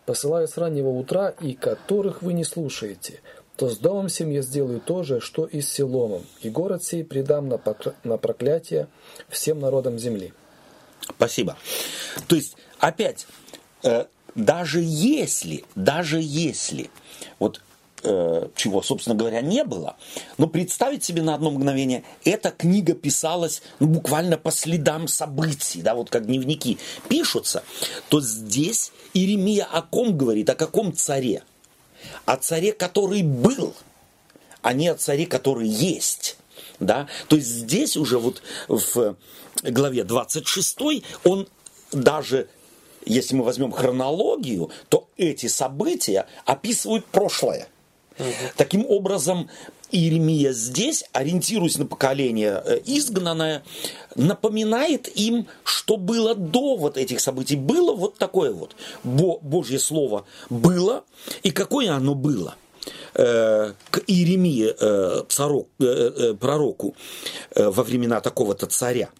[0.06, 3.20] посылаю с раннего утра и которых вы не слушаете,
[3.56, 7.04] то с домом сим я сделаю то же, что и с Силомом, и город сей
[7.04, 8.86] предам на проклятие
[9.28, 10.32] всем народам земли.
[11.02, 11.56] Спасибо.
[12.28, 13.26] То есть, опять,
[13.82, 14.04] э,
[14.36, 16.90] даже если, даже если,
[17.40, 17.60] вот
[18.02, 19.96] чего, собственно говоря, не было,
[20.36, 25.94] но представить себе на одно мгновение, эта книга писалась ну, буквально по следам событий, да,
[25.94, 26.78] вот как дневники
[27.08, 27.64] пишутся,
[28.08, 31.42] то здесь Иеремия о ком говорит, о каком царе?
[32.24, 33.74] О царе, который был,
[34.62, 36.36] а не о царе, который есть.
[36.80, 37.08] Да?
[37.28, 39.16] То есть здесь уже вот в
[39.62, 40.78] главе 26
[41.24, 41.48] он
[41.92, 42.48] даже,
[43.04, 47.68] если мы возьмем хронологию, то эти события описывают прошлое.
[48.18, 48.26] Угу.
[48.56, 49.48] Таким образом,
[49.90, 53.62] Иеремия здесь, ориентируясь на поколение э, изгнанное,
[54.16, 57.56] напоминает им, что было до вот этих событий.
[57.56, 58.76] Было вот такое вот.
[59.04, 61.04] Бо, Божье Слово было,
[61.42, 62.54] и какое оно было–
[63.14, 65.68] Э, к Иеремии, э, царок,
[66.38, 66.94] пророку,
[67.54, 69.10] во времена такого-то царя.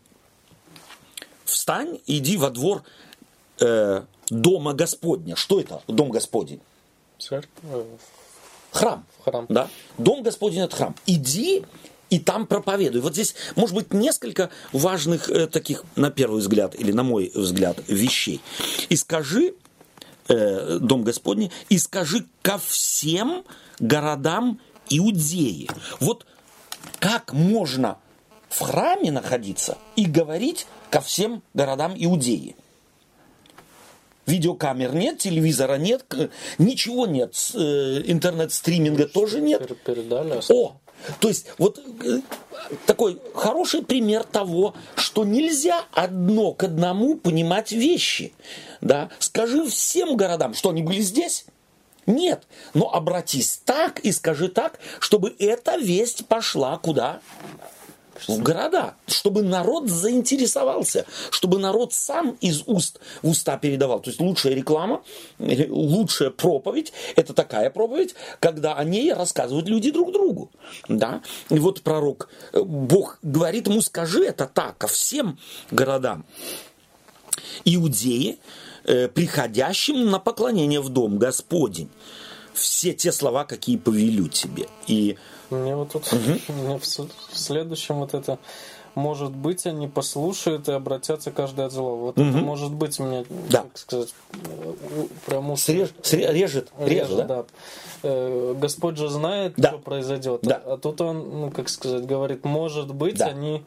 [1.44, 2.82] Встань, иди во двор
[4.30, 5.34] дома Господня.
[5.34, 6.60] Что это дом Господень?
[7.18, 7.50] Церковь.
[8.72, 9.04] Храм.
[9.24, 9.46] Храм.
[9.48, 9.68] Да?
[9.96, 10.94] Дом Господень это храм.
[11.06, 11.64] Иди
[12.10, 13.00] и там проповедуй.
[13.00, 17.78] Вот здесь может быть несколько важных э, таких, на первый взгляд, или на мой взгляд,
[17.86, 18.40] вещей.
[18.88, 19.54] И скажи
[20.28, 23.44] э, Дом Господний, и скажи ко всем
[23.78, 24.60] городам
[24.90, 25.68] Иудеи.
[26.00, 26.26] Вот
[26.98, 27.98] как можно
[28.48, 32.56] в храме находиться и говорить ко всем городам Иудеи?
[34.28, 36.04] Видеокамер нет, телевизора нет,
[36.58, 39.82] ничего нет, э, интернет-стриминга тоже нет.
[39.84, 40.40] Передали.
[40.50, 40.80] О,
[41.20, 42.20] то есть вот э,
[42.86, 48.34] такой хороший пример того, что нельзя одно к одному понимать вещи.
[48.80, 49.08] Да?
[49.18, 51.46] Скажи всем городам, что они были здесь.
[52.06, 57.20] Нет, но обратись так и скажи так, чтобы эта весть пошла куда?
[58.26, 64.00] В города, чтобы народ заинтересовался, чтобы народ сам из уст в уста передавал.
[64.00, 65.02] То есть лучшая реклама,
[65.38, 70.50] лучшая проповедь, это такая проповедь, когда о ней рассказывают люди друг другу.
[70.88, 71.22] Да?
[71.50, 75.38] И вот пророк, э, Бог говорит ему, скажи это так, ко всем
[75.70, 76.24] городам.
[77.64, 78.38] Иудеи,
[78.84, 81.88] э, приходящим на поклонение в дом Господень.
[82.54, 84.66] Все те слова, какие повелю тебе.
[84.86, 85.16] И
[85.50, 86.10] Мне вот тут
[86.48, 88.38] мне в, в следующем вот это
[88.94, 92.06] может быть они послушают и обратятся каждый от злого.
[92.06, 93.62] Вот это может быть меня, Да.
[93.62, 94.72] как сказать, э,
[95.24, 97.24] прям уж Среж- сре- режет, режет, да?
[97.24, 97.44] да.
[98.02, 99.68] Э, Господь же знает, Да.
[99.68, 100.40] что произойдет.
[100.42, 100.60] Да.
[100.66, 103.26] А тут он, ну, как сказать, говорит, может быть, Да.
[103.26, 103.62] они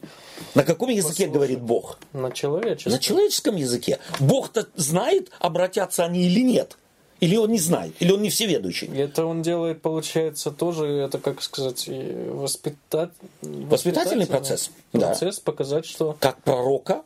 [0.54, 1.30] На каком языке Послушай.
[1.32, 1.98] говорит Бог?
[2.12, 2.92] на человеческом.
[2.92, 4.00] На человеческом языке.
[4.20, 6.76] Бог-то знает, обратятся они или нет.
[7.22, 8.88] Или он не знает, или он не всеведущий.
[8.88, 13.10] Это он делает, получается, тоже, это, как сказать, воспитать...
[13.42, 15.06] Воспитательный процесс, да.
[15.10, 16.16] Процесс показать, что...
[16.18, 17.04] Как пророка,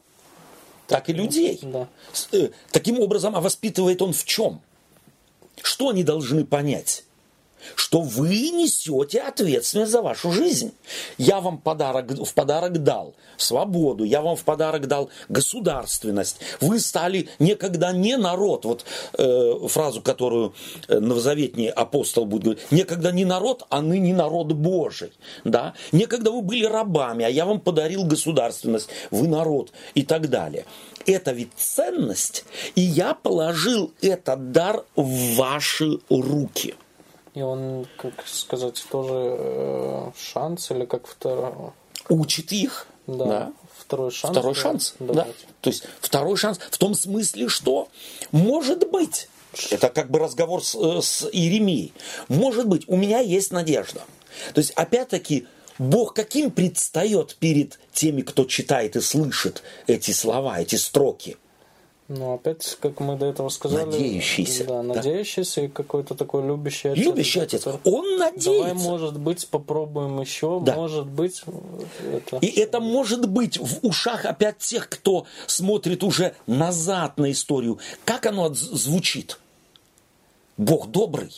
[0.86, 1.58] так и людей.
[1.60, 1.86] Да.
[2.32, 4.62] Э, Таким образом, а воспитывает он в чем?
[5.62, 7.04] Что они должны понять?
[7.74, 10.72] Что вы несете ответственность за вашу жизнь.
[11.18, 16.38] Я вам подарок, в подарок дал свободу, я вам в подарок дал государственность.
[16.60, 18.64] Вы стали некогда не народ.
[18.64, 18.84] Вот
[19.18, 20.54] э, фразу, которую
[20.88, 22.70] э, новозаветний апостол будет говорить.
[22.70, 25.12] Некогда не народ, а ныне народ Божий.
[25.44, 25.74] Да?
[25.92, 28.88] Некогда вы были рабами, а я вам подарил государственность.
[29.10, 30.64] Вы народ и так далее.
[31.06, 32.44] Это ведь ценность,
[32.74, 36.74] и я положил этот дар в ваши руки.
[37.36, 41.52] И он, как сказать, тоже э, шанс, или как второй...
[42.08, 42.86] Учит их.
[43.06, 43.52] Да, да.
[43.76, 44.32] второй шанс.
[44.32, 44.94] Второй да, шанс.
[44.98, 45.28] Да.
[45.60, 47.88] То есть второй шанс в том смысле, что
[48.32, 49.28] может быть,
[49.70, 51.92] это как бы разговор с, э, с Иеремией,
[52.28, 54.00] может быть, у меня есть надежда.
[54.54, 55.46] То есть опять-таки
[55.78, 61.36] Бог каким предстает перед теми, кто читает и слышит эти слова, эти строки?
[62.08, 63.84] Ну, опять, как мы до этого сказали...
[63.86, 64.94] Надеющийся, Да, да.
[64.94, 67.04] надеющийся и какой-то такой любящий отец.
[67.04, 67.64] Любящий отец.
[67.64, 68.74] который, Он Давай, надеется.
[68.74, 70.76] может быть, попробуем еще, Да.
[70.76, 71.42] может быть,
[72.12, 72.36] это...
[72.36, 77.78] И это может быть в ушах опять тех, кто смотрит уже назад на историю.
[78.04, 79.40] Как оно звучит?
[80.56, 81.30] Бог добрый.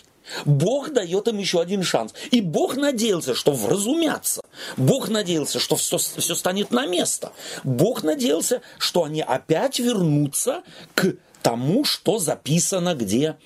[0.45, 2.14] Бог дает им еще один шанс.
[2.31, 4.43] И Бог надеялся, что вразумятся.
[4.76, 7.33] Бог надеялся, что все, все станет на место.
[7.64, 10.62] Бог надеялся, что они опять вернутся
[10.95, 13.37] к тому, что записано где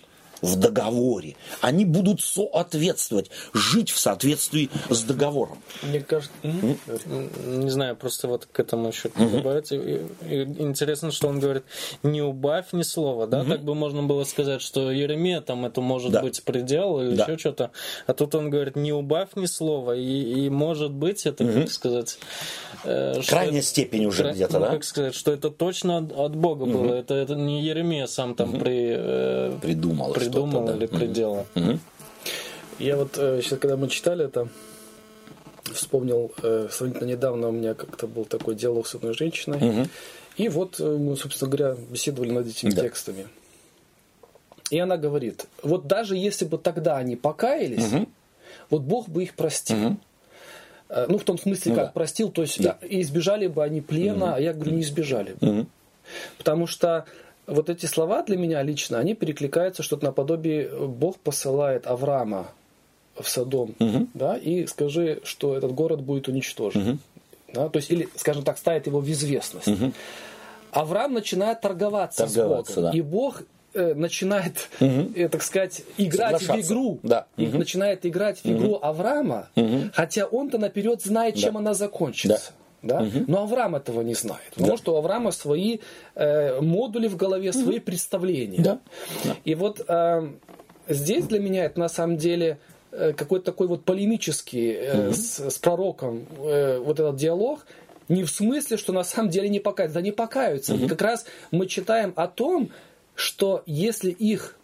[0.42, 1.36] в договоре.
[1.60, 5.58] Они будут соответствовать, жить в соответствии с договором.
[5.82, 6.76] Мне кажется, м,
[7.46, 9.72] не знаю, просто вот к этому еще добавить.
[9.72, 11.62] И- и Интересно, что он говорит,
[12.02, 13.44] не убавь ни слова, да?
[13.44, 16.22] Так бы можно было сказать, что Еремия там это может Да.
[16.22, 17.24] быть предел или Да.
[17.24, 17.70] еще что-то.
[18.06, 19.94] А тут он говорит, не убавь ни слова.
[19.96, 22.18] И, и может быть, это, как сказать...
[22.84, 24.70] э, Крайняя это- степень уже Кра- где-то, ну, да?
[24.72, 26.94] как сказать, что это точно от, от Бога было.
[26.94, 30.76] Это, это не Еремия сам там при, э, Придумал придумал что-то, да.
[30.76, 31.46] или приделал.
[32.78, 34.48] Я вот сейчас, когда мы читали это,
[35.72, 39.88] вспомнил, э, сравнительно недавно у меня как-то был такой диалог с одной женщиной.
[40.36, 42.82] И вот э, мы, собственно говоря, беседовали над этими Да.
[42.82, 43.28] текстами.
[44.70, 47.84] И она говорит, вот даже если бы тогда они покаялись,
[48.70, 49.96] вот Бог бы их простил.
[50.88, 51.92] Э, Ну, в том смысле, Ну как да.
[51.92, 52.78] простил, то есть Да.
[52.82, 55.66] и избежали бы они плена, а я говорю, не избежали бы.
[56.38, 57.04] Потому что
[57.46, 62.46] вот эти слова для меня лично, они перекликаются что-то наподобие Бог посылает Авраама
[63.18, 63.74] в Содом,
[64.14, 66.98] да, и скажи, что этот город будет уничтожен.
[67.52, 69.68] Да, то есть, или, скажем так, ставит его в известность.
[70.70, 72.90] Авраам начинает торговаться, Торговаться, с Богом.
[72.92, 72.96] да.
[72.96, 73.42] И Бог
[73.74, 76.98] э, начинает, э, так сказать, играть в игру.
[77.02, 77.26] Да.
[77.36, 79.48] И начинает играть в игру Авраама,
[79.92, 82.52] хотя он-то наперед знает, чем она закончится.
[82.52, 82.61] Да?
[82.82, 84.50] Но Авраам этого не знает.
[84.50, 84.76] Потому Да.
[84.76, 85.78] что у Авраама свои
[86.14, 88.62] э, модули в голове, свои представления.
[88.62, 88.78] Да.
[89.44, 90.28] И вот э,
[90.88, 92.58] здесь для меня это на самом деле
[92.90, 97.66] э, какой-то такой вот полемический э, с, с пророком э, вот этот диалог.
[98.08, 99.94] Не в смысле, что на самом деле не покаются.
[99.94, 100.74] Да не покаются.
[100.74, 102.70] И как раз мы читаем о том,
[103.14, 104.56] что если их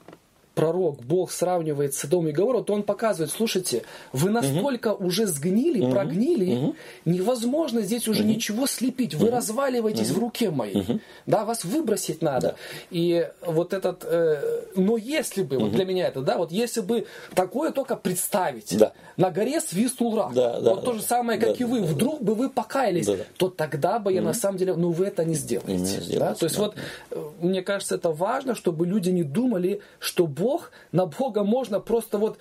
[0.59, 5.89] пророк, Бог сравнивает с Содом и Гоморрой, то он показывает, слушайте, вы настолько уже сгнили,
[5.89, 12.57] прогнили, невозможно здесь уже ничего слепить, вы разваливаетесь в руке моей, да, вас выбросить надо.
[12.91, 17.07] И вот этот, э, но если бы, вот для меня это, да, вот если бы
[17.37, 18.93] такое только представить, Да.
[19.17, 20.99] на горе свистнул рак, Да, да, вот то да.
[20.99, 21.93] же самое, как Да, и вы, да, да.
[21.93, 23.25] вдруг бы вы покаялись, Да, да.
[23.37, 25.73] то тогда бы я на самом деле, ну вы это не сделаете.
[25.73, 26.03] Не да?
[26.03, 26.63] сделаете, То есть да.
[26.65, 26.75] вот
[27.13, 30.48] э, мне кажется, это важно, чтобы люди не думали, что Бог,
[30.93, 32.39] на Бога можно просто вот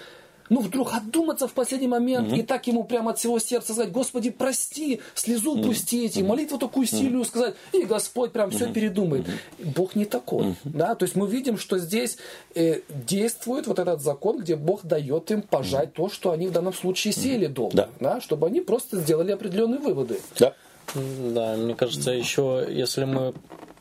[0.49, 4.29] ну, вдруг отдуматься в последний момент и так ему прямо от всего сердца сказать, Господи,
[4.29, 9.25] прости, слезу пустить, и молитву такую силию сказать, и Господь прям все передумает.
[9.59, 10.55] Бог не такой.
[10.63, 10.95] Да?
[10.95, 12.17] То есть мы видим, что здесь
[12.55, 16.73] э, действует вот этот закон, где Бог дает им пожать то, что они в данном
[16.73, 17.71] случае сеяли дома.
[17.73, 17.89] Да.
[17.99, 18.21] Да?
[18.21, 20.19] Чтобы они просто сделали определенные выводы.
[20.39, 20.53] Да.
[20.95, 23.33] Да, мне кажется, еще если мы,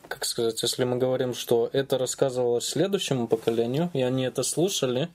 [0.07, 5.09] как сказать, если мы говорим, что это рассказывалось следующему поколению, и они это слушали,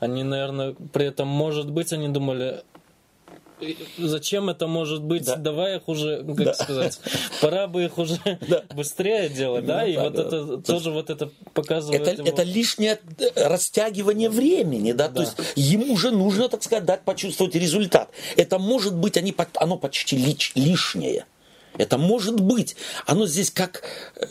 [0.00, 2.62] они, наверное, при этом, может быть, они думали,
[3.98, 5.24] зачем это может быть?
[5.24, 5.36] Да.
[5.36, 6.54] Давай их уже, как Да.
[6.54, 7.00] сказать,
[7.40, 8.18] пора бы их уже
[8.48, 8.62] Да.
[8.74, 9.82] быстрее делать, да?
[9.82, 10.22] Ну, И да, вот да.
[10.22, 15.08] это тоже вот это показывает Это, это лишнее э, растягивание времени, да?
[15.08, 18.10] То есть ему же нужно, так сказать, дать почувствовать результат.
[18.36, 20.16] Это может быть, они, оно почти
[20.54, 21.24] лишнее.
[21.78, 22.76] Это может быть.
[23.06, 23.82] Оно здесь как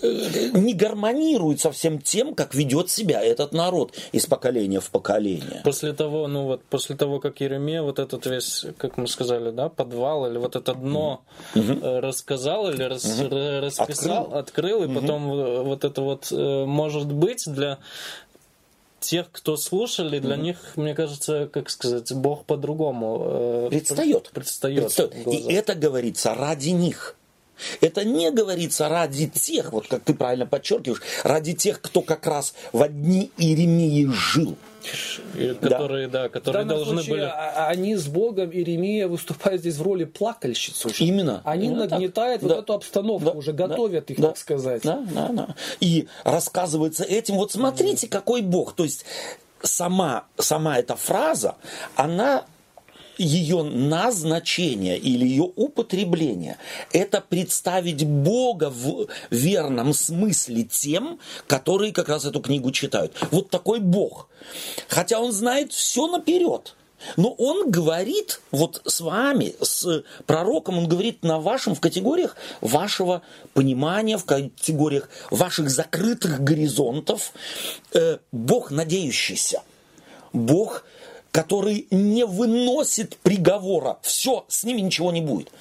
[0.01, 5.61] э, не гармонирует со всем тем, как ведет себя этот народ из поколения в поколение.
[5.63, 9.69] После того, ну вот, после того, как Еремия вот этот весь, как мы сказали, да,
[9.69, 11.21] подвал или вот это дно
[11.55, 17.43] э, рассказал или рас- ра- расписал, открыл, и потом э, вот это вот может быть
[17.47, 17.79] для
[18.99, 24.29] тех, кто слушали, для них, мне кажется, как сказать, Бог по-другому э, Предстает.
[24.33, 24.83] предстает.
[24.83, 25.27] Предстает.
[25.27, 27.15] И это говорится ради них.
[27.81, 32.53] Это не говорится ради тех, вот как ты правильно подчеркиваешь, ради тех, кто как раз
[32.73, 34.55] в одни Иеремии жил.
[35.35, 37.21] И которые, да, В которые должны случае были...
[37.23, 40.87] а- а- они с Богом, Иеремия выступает здесь в роли плакальщицы.
[40.87, 41.03] уже.
[41.03, 41.41] Именно.
[41.43, 41.91] Они Именно так.
[41.91, 42.59] нагнетают вот Да.
[42.59, 44.83] эту обстановку, Да, уже да, готовят их, да, так сказать.
[44.83, 45.55] Да, да, да.
[45.81, 48.73] И рассказывается этим, вот смотрите, какой Бог.
[48.75, 49.03] То есть
[49.61, 51.55] сама, сама эта фраза,
[51.95, 52.45] она
[53.17, 56.57] ее назначение или ее употребление–
[56.93, 63.13] это представить Бога в верном смысле тем, которые как раз эту книгу читают.
[63.31, 64.29] Вот такой Бог.
[64.87, 66.75] Хотя он знает все наперед.
[67.15, 73.21] Но он говорит вот с вами, с пророком, он говорит на вашем, в категориях вашего
[73.53, 77.33] понимания, в категориях ваших закрытых горизонтов.
[77.93, 79.61] Э, Бог надеющийся.
[80.33, 80.83] Бог,
[81.37, 83.99] который не выносит приговора.
[84.01, 85.51] Все, с ними ничего не будет.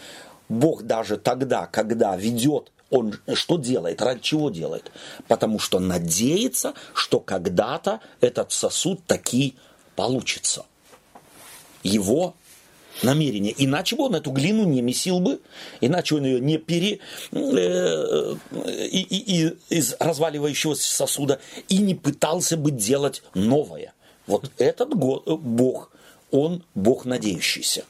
[0.49, 4.01] Бог даже тогда, когда ведет, он что делает?
[4.01, 4.91] Ради чего делает?
[5.29, 9.55] Потому что надеется, что когда-то этот сосуд таки
[9.97, 10.65] получится.
[11.83, 12.35] Его
[13.03, 13.55] намерение.
[13.59, 15.43] Иначе бы он эту глину не месил бы,
[15.83, 17.01] иначе он ее не пере...
[17.33, 23.93] э, и, и- и из разваливающегося сосуда и не пытался бы делать новое.
[24.27, 25.91] Вот этот э, Бог,
[26.31, 27.85] он Бог надеющийся.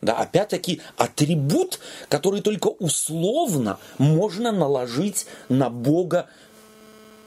[0.00, 1.78] Да, опять-таки атрибут,
[2.08, 6.26] который только условно можно наложить на Бога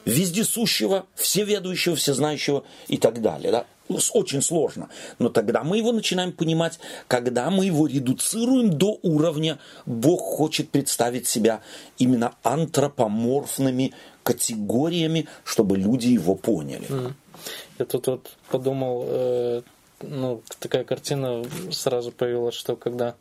[0.06, 3.52] вездесущего, всеведущего, всезнающего и так далее.
[3.52, 3.66] Да?
[4.00, 4.90] С- Очень сложно.
[5.20, 11.28] Но тогда мы его начинаем понимать, когда мы его редуцируем до уровня Бог хочет представить
[11.28, 11.62] себя
[12.00, 13.94] именно антропоморфными
[14.24, 16.88] категориями, чтобы люди его поняли.
[17.84, 19.62] Я тут вот подумал, э,
[20.02, 23.16] ну, такая картина сразу появилась, что когда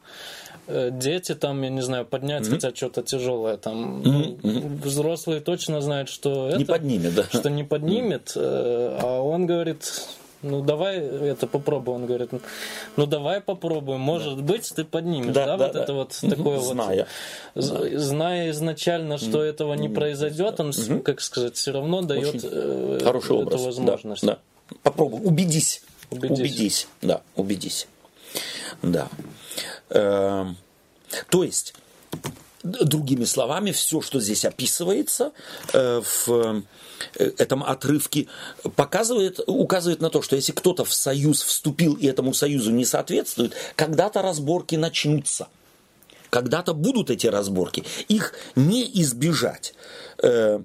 [0.68, 4.38] э, дети там, я не знаю, поднять хотят что-то тяжелое, там ну,
[4.84, 7.24] взрослые точно знают, что Не это, поднимет, да.
[7.24, 9.82] что не поднимет, э, а он говорит,
[10.42, 12.30] ну давай это попробуй, он говорит,
[12.96, 15.82] ну давай попробуем, может быть ты поднимешь, Да, да, да, вот да.
[15.82, 17.06] это вот такое зная.
[17.54, 20.72] вот, з- зная изначально, что этого не произойдет, он,
[21.04, 23.60] как сказать, все равно дает Очень э, эту образ.
[23.60, 24.24] Да, возможность.
[24.26, 24.38] да.
[24.82, 25.82] Попробуй, убедись.
[26.10, 26.38] Убедись.
[26.38, 26.88] Убедись.
[27.00, 27.86] Да, убедись.
[28.82, 29.08] Да.
[29.90, 30.56] Эм,
[31.28, 31.74] То есть,
[32.62, 35.32] другими словами, все, что здесь описывается
[35.72, 36.62] э, в
[37.16, 38.28] э, этом отрывке,
[38.76, 43.54] показывает, указывает на то, что если кто-то в союз вступил и этому союзу не соответствует,
[43.76, 45.48] когда-то разборки начнутся.
[46.30, 47.84] Когда-то будут эти разборки.
[48.08, 49.74] Их не избежать.
[50.22, 50.60] Э,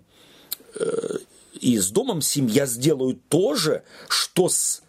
[1.59, 4.81] и с домом сим я сделаю то же, что с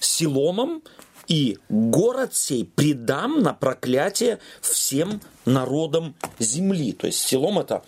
[0.00, 0.82] Силомом,
[1.26, 6.92] и город сей предам на проклятие всем народам земли.
[6.92, 7.82] То есть Силом это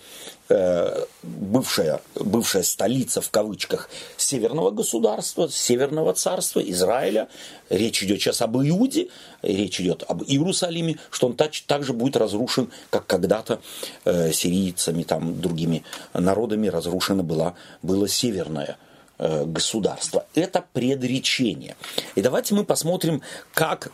[1.22, 7.28] бывшая, бывшая столица в кавычках северного государства, северного царства Израиля.
[7.68, 9.09] Речь идет сейчас об Иуде,
[9.42, 13.61] речь идет об Иерусалиме, что он тач- также будет разрушен, как когда-то
[14.05, 15.82] э, сирийцами, там, другими
[16.14, 18.78] народами разрушено было, было северное
[19.18, 20.26] э, государство.
[20.34, 21.76] Это предречение.
[22.14, 23.22] И давайте мы посмотрим,
[23.53, 23.90] как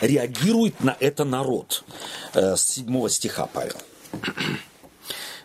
[0.00, 1.84] реагирует на это народ.
[2.34, 3.76] Э, С 7 стиха, Павел.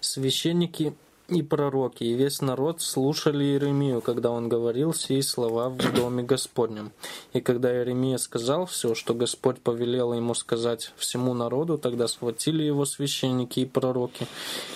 [0.01, 0.93] Священники
[1.29, 6.91] и пророки, и весь народ слушали Иеремию, когда он говорил сии слова в доме Господнем.
[7.33, 12.85] И когда Иеремия сказал все, что Господь повелел ему сказать всему народу, тогда схватили его
[12.85, 14.27] священники и пророки,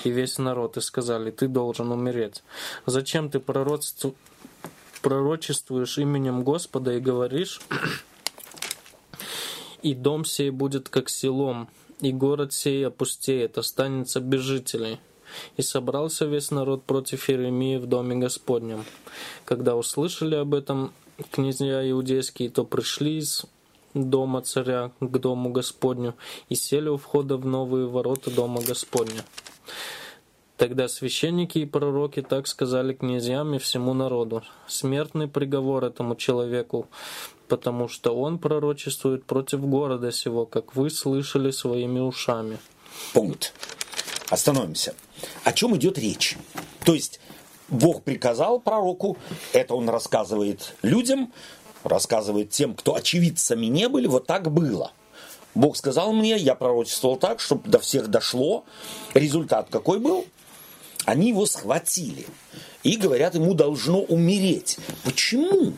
[0.04, 2.44] и весь народ, и сказали, ты должен умереть.
[2.86, 4.14] Зачем ты пророцтв-
[5.02, 7.62] пророчествуешь именем Господа и говоришь,
[9.82, 11.68] и дом сей будет как селом,
[12.00, 15.00] и город сей опустеет, останется без жителей.
[15.58, 18.86] И собрался весь народ против Иеремии в доме Господнем.
[19.46, 20.94] Когда услышали об этом
[21.32, 23.46] князья иудейские, то пришли из
[23.94, 26.16] дома царя к дому Господню
[26.50, 29.24] и сели у входа в новые ворота дома Господня.
[30.58, 34.44] Тогда священники и пророки так сказали князьям и всему народу.
[34.68, 36.88] Смертный приговор этому человеку,
[37.48, 42.60] потому что он пророчествует против города сего, как вы слышали своими ушами.
[43.14, 43.54] Пункт.
[44.30, 44.96] Остановимся.
[45.44, 46.38] О чем идет речь?
[46.86, 47.20] То есть
[47.70, 49.18] Бог приказал пророку,
[49.52, 51.34] это он рассказывает людям,
[51.84, 54.92] рассказывает тем, кто очевидцами не были, вот так было.
[55.56, 58.66] Бог сказал мне, я пророчествовал так, чтобы до всех дошло.
[59.14, 60.26] Результат какой был?
[61.06, 62.26] Они его схватили
[62.82, 64.78] и говорят, ему должно умереть.
[65.04, 65.74] Почему?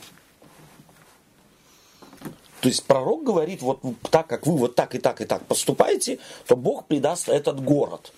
[2.61, 6.19] То есть пророк говорит, вот так как вы вот так и так и так поступаете,
[6.47, 8.11] то Бог придаст этот город.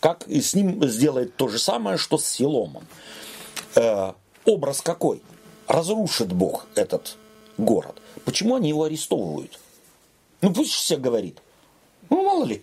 [0.00, 2.86] Как и с ним сделает то же самое, что с Силомом.
[3.74, 4.12] Э,
[4.44, 5.22] образ какой?
[5.66, 7.16] Разрушит Бог этот
[7.56, 7.96] город.
[8.24, 9.58] Почему они его арестовывают?
[10.40, 11.38] Ну пусть все говорит.
[12.10, 12.62] Ну мало ли.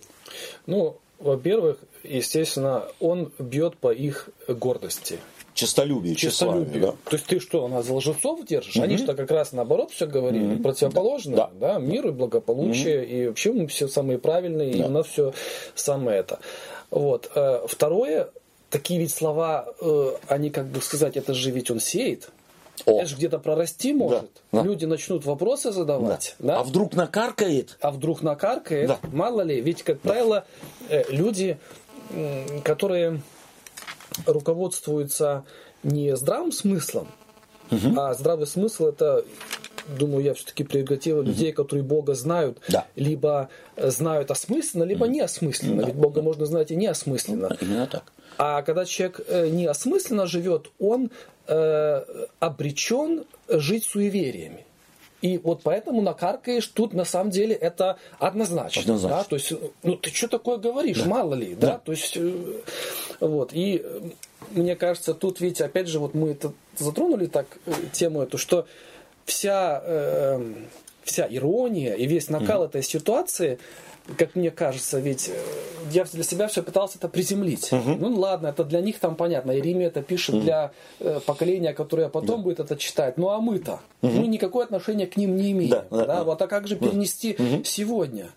[0.66, 5.18] Ну, во-первых, естественно, он бьет по их гордости.
[5.54, 6.80] Честолюбие, Честолюбие.
[6.80, 6.90] Да.
[7.04, 8.76] То есть ты что, нас за лжецов держишь?
[8.76, 8.82] Mm-hmm.
[8.82, 10.62] Они что как раз наоборот все говорили, mm-hmm.
[10.62, 11.50] противоположно, да.
[11.54, 13.06] да, мир и благополучие, mm-hmm.
[13.06, 14.78] и вообще мы все самые правильные, да.
[14.78, 15.32] и у нас все
[15.74, 16.40] самое это.
[16.90, 17.30] Вот.
[17.34, 18.30] Э, второе,
[18.70, 22.30] такие ведь слова, э, они как бы сказать, это же ведь он сеет.
[22.84, 23.00] О.
[23.00, 24.28] Это же где-то прорасти может.
[24.52, 24.62] Да, да.
[24.62, 26.36] Люди начнут вопросы задавать.
[26.38, 26.54] Да.
[26.54, 26.60] Да?
[26.60, 27.78] А вдруг накаркает?
[27.80, 28.88] А вдруг накаркает?
[28.88, 28.98] Да.
[29.12, 29.60] Мало ли.
[29.60, 30.10] Ведь, как да.
[30.10, 30.44] правило,
[30.88, 31.58] э, люди,
[32.62, 33.20] которые
[34.26, 35.44] руководствуются
[35.82, 37.08] не здравым смыслом,
[37.70, 37.98] угу.
[37.98, 39.24] а здравый смысл это
[39.88, 42.86] думаю, я все-таки прерогатива людей, которые Бога знают, да.
[42.96, 45.82] либо знают осмысленно, либо неосмысленно.
[45.82, 45.88] Да.
[45.88, 47.56] Ведь Бога можно знать и неосмысленно.
[47.60, 48.12] Именно так.
[48.38, 51.10] А когда человек э, неосмысленно живет, он
[51.46, 52.04] э,
[52.38, 54.64] обречен жить суевериями.
[55.22, 58.82] И вот поэтому накаркаешь тут на самом деле это однозначно.
[58.82, 59.18] однозначно.
[59.18, 59.24] Да?
[59.24, 61.08] То есть, ну ты что такое говоришь, да.
[61.08, 61.66] мало ли, да?
[61.66, 61.78] да?
[61.78, 62.60] То есть, э,
[63.20, 63.50] вот.
[63.52, 63.84] И
[64.50, 68.66] мне кажется, тут ведь опять же, вот мы это затронули так э, тему эту, что
[69.26, 70.54] вся, э,
[71.04, 72.66] вся ирония и весь накал mm.
[72.66, 73.58] этой ситуации
[74.16, 75.32] как мне кажется, ведь э,
[75.90, 77.72] я для себя все пытался это приземлить.
[77.72, 77.96] Угу.
[77.98, 79.50] Ну ладно, это для них там понятно.
[79.50, 80.44] Иеремия это пишет угу.
[80.44, 80.70] для
[81.00, 82.42] э, поколения, которое потом да.
[82.44, 83.16] будет это читать.
[83.16, 83.80] Ну а мы-то?
[84.02, 84.12] Угу.
[84.12, 85.70] Мы никакое отношение к ним не имеем.
[85.70, 86.24] Да, да, да?
[86.24, 87.64] Вот а как же перенести угу.
[87.64, 88.30] сегодня?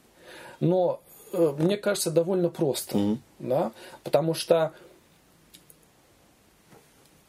[0.59, 1.01] Но
[1.33, 2.97] э, мне кажется, довольно просто.
[2.97, 3.17] Угу.
[3.39, 3.71] Да?
[4.03, 4.71] Потому что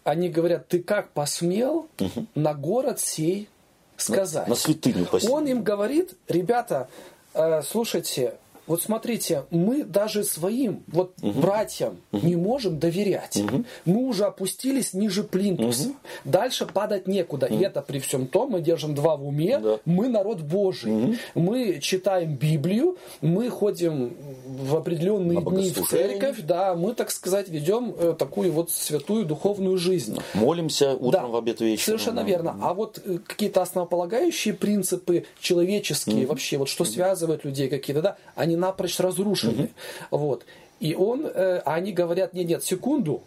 [0.05, 2.27] они говорят, ты как посмел угу.
[2.35, 3.49] на город сей
[3.97, 4.47] сказать?
[4.47, 5.35] На, на святыню посмел.
[5.35, 6.89] Он им говорит, ребята,
[7.33, 8.35] Э, слушайте,
[8.67, 11.41] вот смотрите, мы даже своим вот угу.
[11.41, 12.27] братьям угу.
[12.27, 13.37] не можем доверять.
[13.37, 13.65] Угу.
[13.85, 15.89] Мы уже опустились ниже плинтуса.
[15.89, 15.95] Угу.
[16.25, 17.47] Дальше падать некуда.
[17.47, 17.55] Угу.
[17.55, 19.59] И это при всем том, мы держим два в уме.
[19.59, 19.79] Да.
[19.85, 20.93] Мы народ Божий.
[20.93, 21.15] Угу.
[21.35, 24.15] Мы читаем Библию, мы ходим
[24.47, 26.41] в определенные дни в церковь.
[26.43, 30.19] Да, мы, так сказать, ведем э, такую вот святую духовную жизнь.
[30.35, 31.27] Молимся утром да.
[31.29, 31.99] в обед вечером.
[31.99, 32.57] Совершенно верно.
[32.63, 36.31] А вот э, какие-то основополагающие принципы человеческие, угу.
[36.31, 39.71] вообще, вот что связывает людей какие-то, да, они напрочь разрушены.
[40.11, 40.19] Угу.
[40.19, 40.45] Вот.
[40.79, 43.23] И он, э, они говорят, нет, нет, секунду,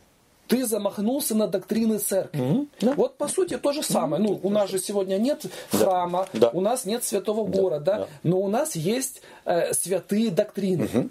[0.48, 2.68] ты замахнулся на доктрины церкви.
[2.82, 2.94] Да.
[2.94, 4.22] Вот по сути то же самое.
[4.22, 6.50] Ну, у нас же сегодня нет храма, да.
[6.50, 7.62] у нас нет святого да.
[7.62, 8.08] города, да.
[8.24, 10.86] но у нас есть э, святые доктрины.
[10.86, 11.10] Угу.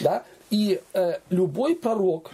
[0.00, 0.22] Да?
[0.50, 2.30] И э, любой пророк,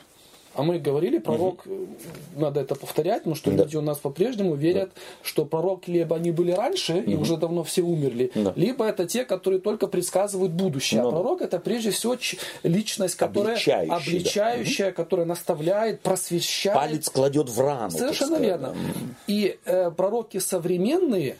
[0.55, 1.89] а мы говорили, пророк, угу.
[2.37, 3.65] надо это повторять, потому что да.
[3.65, 5.01] люди у нас по-прежнему верят, да.
[5.23, 7.11] что пророк либо они были раньше угу.
[7.11, 8.53] и уже давно все умерли, да.
[8.57, 11.03] либо это те, которые только предсказывают будущее.
[11.03, 12.17] Ну, а пророк это прежде всего
[12.63, 14.93] личность, которая обличающая, обличающая да.
[14.93, 16.77] которая наставляет, просвещает.
[16.79, 17.91] Палец кладет в рану.
[17.91, 18.75] Совершенно верно.
[19.27, 21.37] И э, пророки современные,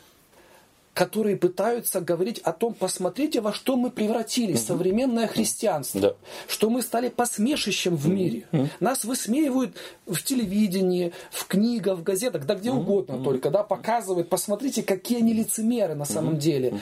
[0.95, 4.67] которые пытаются говорить о том, посмотрите, во что мы превратились, угу.
[4.67, 6.13] современное христианство, да.
[6.47, 8.45] что мы стали посмешищем в мире.
[8.53, 8.69] Угу.
[8.79, 9.75] Нас высмеивают
[10.05, 12.79] в телевидении, в книгах, в газетах, да где угу.
[12.79, 16.79] угодно только, да, показывают, посмотрите, какие они лицемеры на самом деле.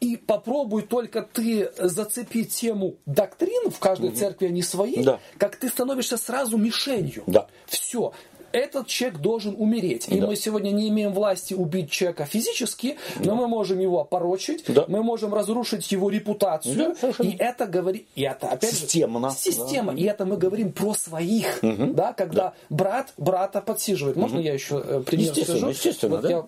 [0.00, 4.16] И попробуй только ты зацепить тему доктрин, в каждой угу.
[4.16, 5.20] церкви они свои, да.
[5.36, 7.24] как ты становишься сразу мишенью.
[7.26, 7.46] Да.
[7.66, 8.14] Все
[8.52, 10.08] этот человек должен умереть.
[10.08, 10.26] И да.
[10.26, 14.84] мы сегодня не имеем власти убить человека физически, но мы можем его опорочить, да.
[14.88, 16.94] мы можем разрушить его репутацию.
[17.00, 19.30] Да, и это говорит, и это опять системно.
[19.30, 19.92] Же, система.
[19.92, 19.98] Да.
[19.98, 21.92] И это мы говорим про своих, угу.
[21.92, 22.54] да, когда да.
[22.70, 24.16] брат брата подсиживает.
[24.16, 24.46] Можно угу.
[24.46, 25.72] я еще э, пример естественно, скажу?
[25.72, 26.30] Естественно, вот да?
[26.30, 26.46] я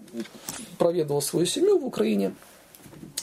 [0.79, 2.35] проведывал свою семью в Украине.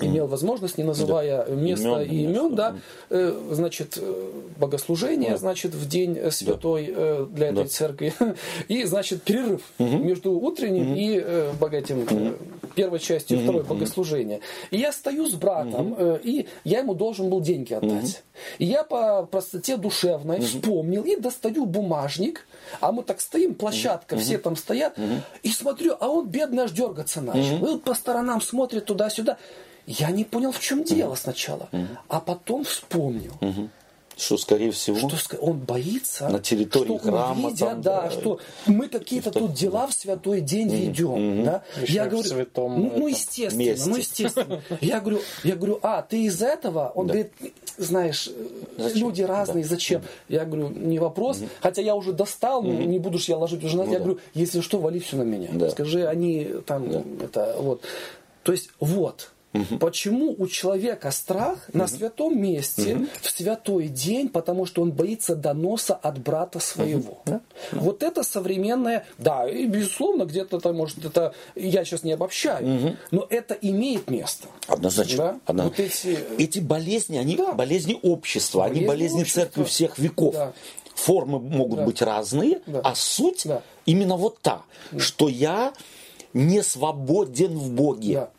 [0.02, 2.76] Имел возможность, не называя места Имен, и имен, да,
[3.10, 7.70] э, значит, э, богослужение, значит, в день э, святой э, для этой Да.
[7.70, 8.14] церкви,
[8.68, 12.34] и, значит, перерыв между утренним и э, богатым э,
[12.76, 14.40] первой частью второй богослужения.
[14.72, 18.24] И я стою с братом, э, и я ему должен был деньги отдать.
[18.60, 22.46] И я по простоте душевной вспомнил и достаю бумажник,
[22.82, 24.96] а мы так стоим, площадка, все там стоят,
[25.44, 27.76] и смотрю, а он бедный аж дергаться начал.
[27.76, 29.38] И по сторонам смотрит туда-сюда.
[29.88, 31.70] Я не понял, в чем дело сначала,
[32.10, 33.34] а потом вспомнил,
[34.18, 38.40] Что, скорее всего, что он боится, На территории что храма увидя, там, да, да, что
[38.66, 41.64] мы какие-то тут дела в святой день ведем, да.
[41.80, 43.90] Еще Я говорю, святом ну, ну, естественно, месте.
[43.90, 44.62] ну естественно.
[44.82, 46.92] Я говорю, я говорю, а ты из этого?
[46.96, 47.32] Он говорит,
[47.78, 48.48] знаешь, э,
[48.80, 49.00] Зачем?
[49.02, 50.02] люди разные, зачем?
[50.30, 51.40] Я говорю, не вопрос.
[51.62, 54.04] Хотя я уже достал, ну, не буду ж я ложить уже на Ну Я да.
[54.04, 55.50] говорю, если что, вали все на меня.
[55.52, 55.70] Да.
[55.70, 56.90] Скажи, они там
[57.22, 57.84] это вот.
[58.42, 59.32] То есть вот.
[59.80, 65.96] Почему у человека страх на святом месте, в святой день, потому что он боится доноса
[65.96, 67.20] от брата своего.
[67.72, 73.26] Вот это современное, да, и безусловно, где-то это может, это, я сейчас не обобщаю, но
[73.30, 74.48] это имеет место.
[74.68, 75.18] Однозначно.
[75.18, 75.40] Да?
[75.46, 77.54] Одно- Вот эти- эти болезни, они Да.
[77.54, 79.42] болезни общества, они Болезни болезни общества.
[79.42, 80.34] церкви всех веков.
[80.34, 80.54] Да.
[80.96, 81.86] Формы могут Да.
[81.86, 82.82] быть разные, Да.
[82.84, 83.62] а суть Да.
[83.86, 84.64] именно вот та,
[84.98, 85.74] что я
[86.34, 88.14] не свободен в Боге.
[88.14, 88.30] Да.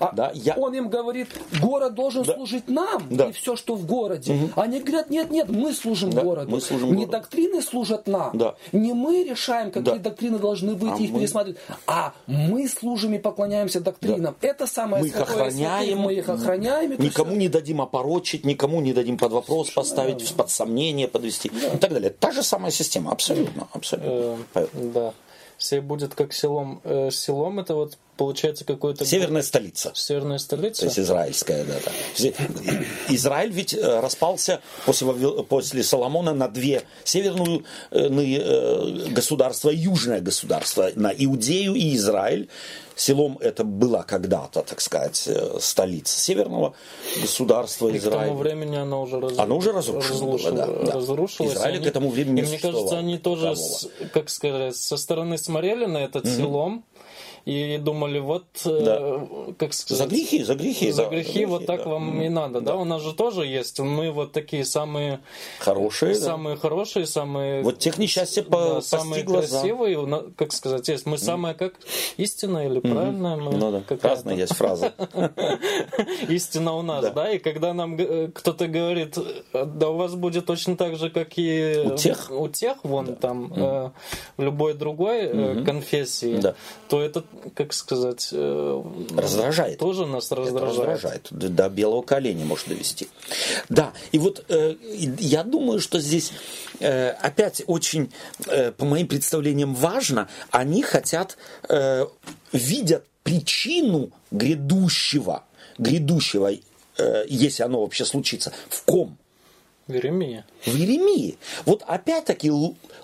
[0.00, 1.28] А Да, я- Он им говорит,
[1.60, 3.26] город должен служить нам Да.
[3.26, 4.50] и все, что в городе.
[4.56, 6.50] Они говорят, нет, нет, мы служим Да, городу.
[6.50, 7.12] мы служим не городу.
[7.12, 8.36] доктрины служат нам.
[8.38, 8.54] Да.
[8.72, 9.98] Не мы решаем, какие Да.
[10.10, 11.58] доктрины должны быть, А их мы- пересматривать.
[11.86, 14.36] А мы служим и поклоняемся доктринам.
[14.40, 16.90] Это самое Мы их святое охраняем, мы их охраняем.
[16.98, 17.38] никому всё.
[17.38, 22.10] не дадим опорочить, никому не дадим под вопрос поставить, под сомнение подвести и так далее.
[22.10, 24.36] Та же самая система, абсолютно, абсолютно.
[24.54, 25.12] Э, Да.
[25.56, 26.80] Все будет как селом.
[26.84, 29.04] Э, Селом это вот получается какой-то...
[29.04, 29.92] Северная столица.
[29.94, 30.80] Северная столица?
[30.82, 32.30] То есть израильская, да, да.
[33.08, 35.12] Израиль ведь э, распался после,
[35.44, 42.48] после Соломона на две северные э, государства и южное государство, на Иудею и Израиль.
[42.96, 46.74] Селом это была когда-то, так сказать, э, столица северного
[47.20, 48.34] государства И к тому Израиля.
[48.34, 49.36] времени она уже, раз...
[49.36, 50.92] Оно уже разрушено было, да, да.
[50.92, 51.54] разрушилось.
[51.54, 54.96] Израиля И к этому времени и не мне кажется, они тоже, с- как сказать, со
[54.96, 56.84] стороны смотрели на этот селом
[57.44, 59.54] и думали, вот, э, Да.
[59.58, 59.98] как сказать...
[60.08, 60.90] За грехи, за грехи.
[60.92, 61.90] За да, грехи вот так да.
[61.90, 62.76] вам и надо, да?
[62.76, 63.78] У нас же тоже есть.
[63.80, 65.20] Мы вот такие самые,
[65.58, 66.20] Хорошие, да.
[66.20, 67.62] самые хорошие, самые...
[67.62, 71.06] Вот тех несчастье по- да, самые за- красивые, как сказать, есть.
[71.06, 71.74] Мы самая как
[72.16, 73.36] истина или правильная?
[73.36, 74.92] Мы Ну да, какая-то- разная есть фраза.
[76.28, 77.10] Истина у нас, Да.
[77.10, 77.30] да.
[77.30, 79.18] И когда нам э, кто-то говорит,
[79.52, 82.30] э, да у вас будет точно так же, как и У тех.
[82.30, 83.92] у тех вон там в
[84.42, 86.54] любой другой конфессии, Да.
[86.88, 87.22] то это,
[87.54, 88.82] как сказать, э,
[89.16, 89.78] Раздражает.
[89.78, 90.88] тоже нас Это раздражает.
[90.88, 91.28] раздражает.
[91.30, 93.08] До, белого коленя может довести.
[93.68, 94.76] Да, и вот э,
[95.18, 96.32] я думаю, что здесь
[96.80, 98.12] э, опять очень,
[98.76, 101.36] по моим представлениям, важно, они хотят,
[102.52, 105.44] видят причину грядущего,
[105.78, 106.50] грядущего,
[107.26, 109.16] если оно вообще случится, в ком?
[109.86, 110.46] Веремия.
[110.64, 111.36] в Еремии.
[111.66, 112.50] Вот опять-таки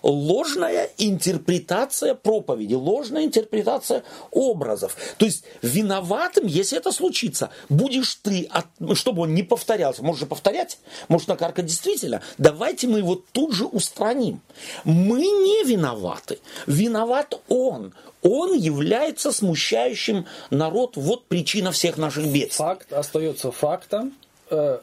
[0.03, 4.97] ложная интерпретация проповеди, ложная интерпретация образов.
[5.19, 8.49] То есть виноватым, если это случится, будешь ты,
[8.79, 10.03] ну, чтобы он не повторялся.
[10.03, 10.79] Может же повторять,
[11.09, 12.23] может накаркать действительно.
[12.39, 14.41] Давайте мы его тут же устраним.
[14.85, 16.39] Мы не виноваты.
[16.67, 17.95] Виноват он.
[18.23, 20.97] Он является смущающим народ.
[20.97, 22.65] Вот причина всех наших бедствий.
[22.65, 24.13] Факт остается фактом.
[24.51, 24.79] Э,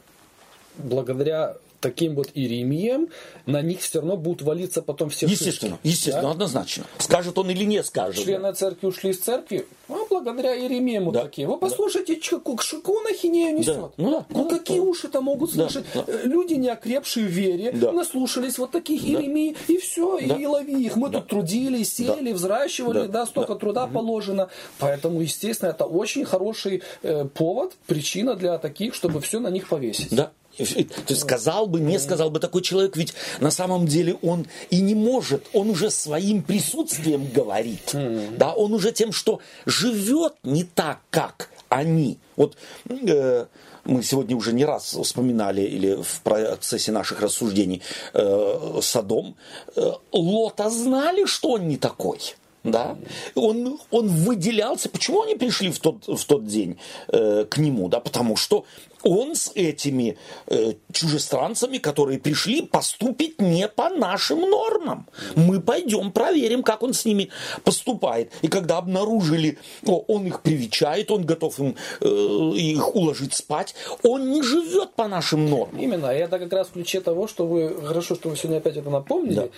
[0.78, 3.08] Благодаря таким вот иеремиям
[3.46, 5.86] на них все равно будут валиться потом все Естественно, шишки.
[5.88, 6.30] естественно, Да?
[6.32, 6.84] однозначно.
[6.98, 8.24] Скажет он или не скажет.
[8.24, 11.22] Члены церкви ушли из церкви, а благодаря Иеремиям вот Да.
[11.24, 11.46] такие.
[11.46, 13.76] Вы послушайте, ку- ш- какую ахинею несет.
[13.96, 14.82] Ну да, Ну ну да, какие да.
[14.84, 15.86] уши-то могут Да, слышать?
[15.94, 16.04] да.
[16.06, 17.92] Э, Люди, не окрепшие в вере, Да.
[17.92, 20.34] наслушались вот таких Иеремий, и все, Да.
[20.36, 20.96] и лови их.
[20.96, 23.06] Мы тут трудились, сели, взращивали, Да.
[23.08, 24.48] да, столько труда положено.
[24.78, 30.08] Поэтому, естественно, это очень хороший э, повод, причина для таких, чтобы все на них повесить.
[30.14, 30.32] Да.
[30.58, 34.80] То есть сказал бы, не сказал бы такой человек, ведь на самом деле он и
[34.80, 37.94] не может, он уже своим присутствием говорит,
[38.36, 42.18] да, он уже тем, что живет не так, как они.
[42.36, 42.56] Вот
[42.88, 43.46] э,
[43.84, 47.82] мы сегодня уже не раз вспоминали или в процессе наших рассуждений
[48.14, 49.36] э, Содом.
[49.76, 52.18] Э, Лота знали, что он не такой.
[52.64, 52.96] да,
[53.34, 54.88] он, он выделялся.
[54.88, 56.78] Почему они пришли в тот, в тот день
[57.08, 57.88] э, к нему?
[57.88, 58.64] Да, потому что
[59.02, 60.16] он с этими
[60.46, 65.06] э, чужестранцами, которые пришли, поступить не по нашим нормам.
[65.36, 67.30] Мы пойдем проверим, как он с ними
[67.64, 68.32] поступает.
[68.42, 74.30] И когда обнаружили, о, он их привечает, он готов им э, их уложить спать, он
[74.30, 75.80] не живет по нашим нормам.
[75.80, 76.06] Именно.
[76.06, 79.34] Это как раз в ключе того, что вы, хорошо, что вы сегодня опять это напомнили,
[79.34, 79.48] да.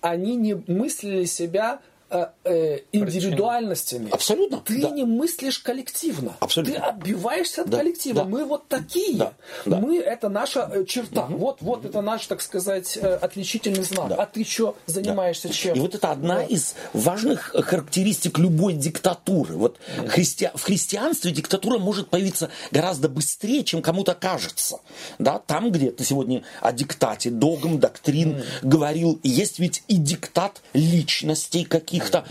[0.00, 1.80] они не мыслили себя
[2.92, 4.10] индивидуальностями.
[4.10, 4.60] Абсолютно.
[4.60, 4.90] Ты да.
[4.90, 6.36] не мыслишь коллективно.
[6.40, 6.74] Абсолютно.
[6.74, 7.78] Ты отбиваешься от да.
[7.78, 8.22] коллектива.
[8.22, 8.24] Да.
[8.24, 9.16] Мы вот такие.
[9.16, 9.32] Да.
[9.66, 9.78] Да.
[9.78, 11.24] Мы это наша э, черта.
[11.24, 11.36] Угу.
[11.36, 14.08] Вот, вот это наш, так сказать, отличительный знак.
[14.08, 14.14] Да.
[14.16, 15.54] А ты что занимаешься да.
[15.54, 15.76] чем?
[15.76, 16.42] И вот это одна да.
[16.44, 19.56] из важных характеристик любой диктатуры.
[19.56, 20.08] Вот да.
[20.08, 20.50] христи...
[20.54, 24.80] в христианстве диктатура может появиться гораздо быстрее, чем кому-то кажется.
[25.18, 25.38] Да?
[25.38, 28.44] Там, где ты сегодня о диктате, догм, доктрин mm.
[28.62, 32.24] говорил, есть ведь и диктат личностей каких каких-то.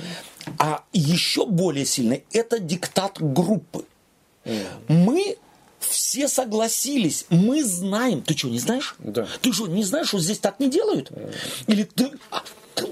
[0.58, 3.86] А еще более сильный– это диктат группы.
[4.88, 5.38] Мы
[5.80, 8.22] все согласились, мы знаем.
[8.22, 8.96] Ты что, не знаешь?
[9.00, 9.28] Да.
[9.42, 11.12] Ты что, не знаешь, что здесь так не делают?
[11.68, 12.12] Или ты...
[12.32, 12.44] А,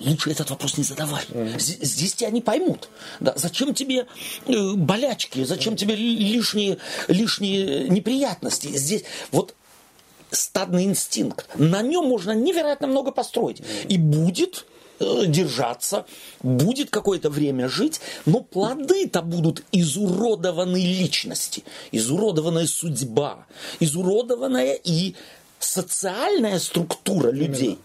[0.06, 1.24] лучше этот вопрос не задавай.
[1.58, 2.90] Здесь тебя не поймут.
[3.20, 4.08] Да, зачем тебе
[4.46, 6.78] э, болячки, зачем тебе лишние,
[7.08, 8.68] лишние неприятности?
[8.68, 9.56] Здесь вот
[10.32, 11.48] стадный инстинкт.
[11.56, 13.62] На нем можно невероятно много построить.
[13.90, 14.66] И будет
[15.28, 16.06] держаться,
[16.42, 23.46] будет какое-то время жить, но плоды-то будут изуродованы личности, изуродованная судьба,
[23.80, 25.16] изуродованная и
[25.64, 27.78] социальная структура людей.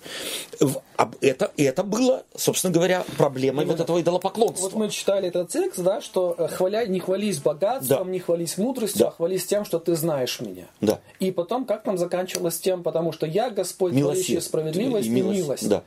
[1.21, 3.77] Это, это было, собственно говоря, проблемой Именно.
[3.77, 4.69] вот этого идолопоклонства.
[4.69, 8.11] Вот мы читали этот текст, да, что э, хваля, не хвались богатством, да.
[8.11, 9.09] не хвались мудростью, да.
[9.09, 10.67] а хвались тем, что ты знаешь меня.
[10.81, 11.01] Да.
[11.21, 15.39] И потом, как там заканчивалось тем, потому что я Господь, творящий справедливость и милость.
[15.39, 15.69] И милость.
[15.69, 15.83] Да.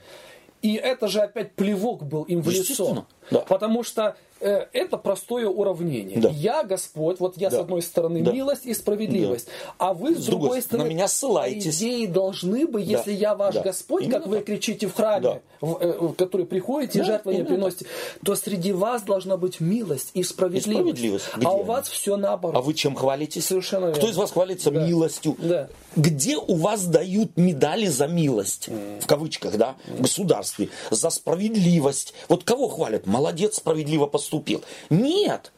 [0.62, 3.06] И это же опять плевок был им в лицо.
[3.32, 3.40] Да.
[3.42, 6.20] Потому что э, это простое уравнение.
[6.20, 6.30] Да.
[6.30, 7.58] Я Господь, вот я да.
[7.58, 8.32] с одной стороны да.
[8.32, 9.74] милость и справедливость, да.
[9.78, 11.78] а вы с, с другой стороны на меня ссылаетесь.
[11.78, 13.18] По идее должны бы, если да.
[13.20, 13.62] я ваш да.
[13.62, 14.32] Господь, Именно как так.
[14.32, 15.42] вы кричите в храме, да.
[15.62, 17.04] в, э, в который приходите да.
[17.04, 18.26] и жертвы не приносите, так.
[18.26, 20.68] то среди вас должна быть милость и справедливость.
[20.68, 21.26] И справедливость.
[21.44, 22.58] А у вас все наоборот.
[22.58, 23.46] А вы чем хвалитесь?
[23.46, 23.98] Совершенно верно.
[23.98, 24.86] Кто из вас хвалится да.
[24.86, 25.36] милостью?
[25.38, 25.70] Да.
[25.96, 28.68] Где у вас дают медали за милость?
[28.68, 29.76] В кавычках, да?
[29.88, 30.70] В государстве.
[30.92, 32.14] За справедливость.
[32.28, 33.06] Вот кого хвалят?
[33.08, 34.64] Молодец, справедливо поступил.
[34.90, 35.52] Нет.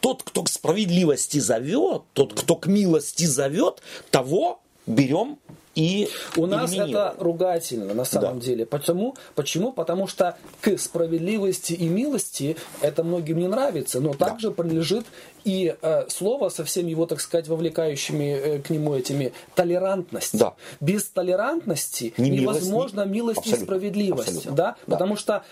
[0.00, 5.38] Тот, кто к справедливости зовет, тот, кто к милости зовет, того берем
[5.74, 8.46] и у нас это ругательно на самом да.
[8.46, 8.66] деле.
[8.66, 9.16] Почему?
[9.34, 9.72] Почему?
[9.72, 14.54] Потому что к справедливости и милости это многим не нравится, но также да.
[14.54, 15.06] принадлежит
[15.44, 20.38] и э, слово со всеми его, так сказать, вовлекающими э, к нему этими толерантность.
[20.38, 20.54] Да.
[20.80, 24.52] Без толерантности не невозможно милость, милость абсолютно, и справедливость, абсолютно.
[24.52, 24.76] да?
[24.86, 24.94] да?
[24.94, 25.44] Потому что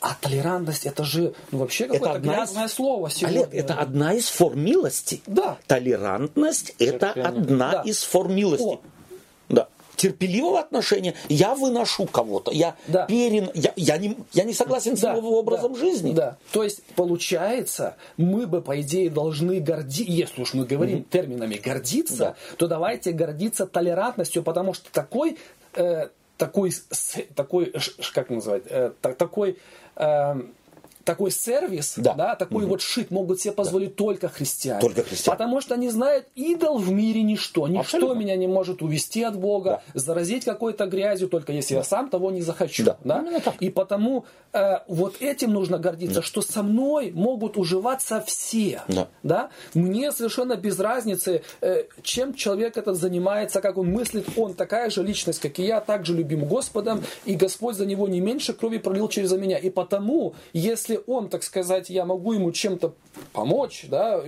[0.00, 2.72] а толерантность это же ну, вообще какое-то грязное из...
[2.72, 3.40] слово сегодня.
[3.40, 5.22] Олег, это одна из форм милости.
[5.26, 5.58] Да.
[5.66, 7.82] Толерантность это одна да.
[7.82, 8.64] из форм милости.
[8.64, 8.80] О.
[9.48, 9.68] Да.
[9.96, 13.06] Терпеливого отношения я выношу кого-то, я да.
[13.06, 16.12] перен, я, я, не, я не согласен с да, его образом да, жизни.
[16.12, 16.36] Да.
[16.52, 21.10] То есть получается, мы бы по идее должны гордиться, если уж мы говорим mm-hmm.
[21.10, 22.34] терминами гордиться, да.
[22.56, 25.36] то давайте гордиться толерантностью, потому что такой
[25.74, 26.72] э, такой,
[27.34, 27.74] такой,
[28.14, 29.58] как называть, э, такой
[29.98, 30.54] Um,
[31.08, 32.72] такой сервис, да, да такой угу.
[32.72, 34.04] вот шит могут себе позволить да.
[34.04, 34.82] только христиане.
[34.82, 35.38] Только христиане.
[35.38, 37.66] Потому что они знают, идол в мире ничто.
[37.66, 38.20] Ничто Абсолютно.
[38.20, 40.00] меня не может увести от Бога, да.
[40.00, 41.80] заразить какой-то грязью, только если да.
[41.80, 42.84] я сам того не захочу.
[42.84, 42.98] Да.
[43.04, 43.24] Да?
[43.58, 46.22] И потому э, вот этим нужно гордиться, да.
[46.22, 48.82] что со мной могут уживаться все.
[48.88, 49.08] Да.
[49.22, 49.48] Да?
[49.72, 55.02] Мне совершенно без разницы, э, чем человек этот занимается, как он мыслит, он такая же
[55.02, 59.08] личность, как и я, также любим Господом, и Господь за него не меньше крови пролил
[59.08, 59.56] через меня.
[59.56, 62.94] И потому, если он, так сказать, я могу ему чем-то
[63.32, 64.22] помочь, да,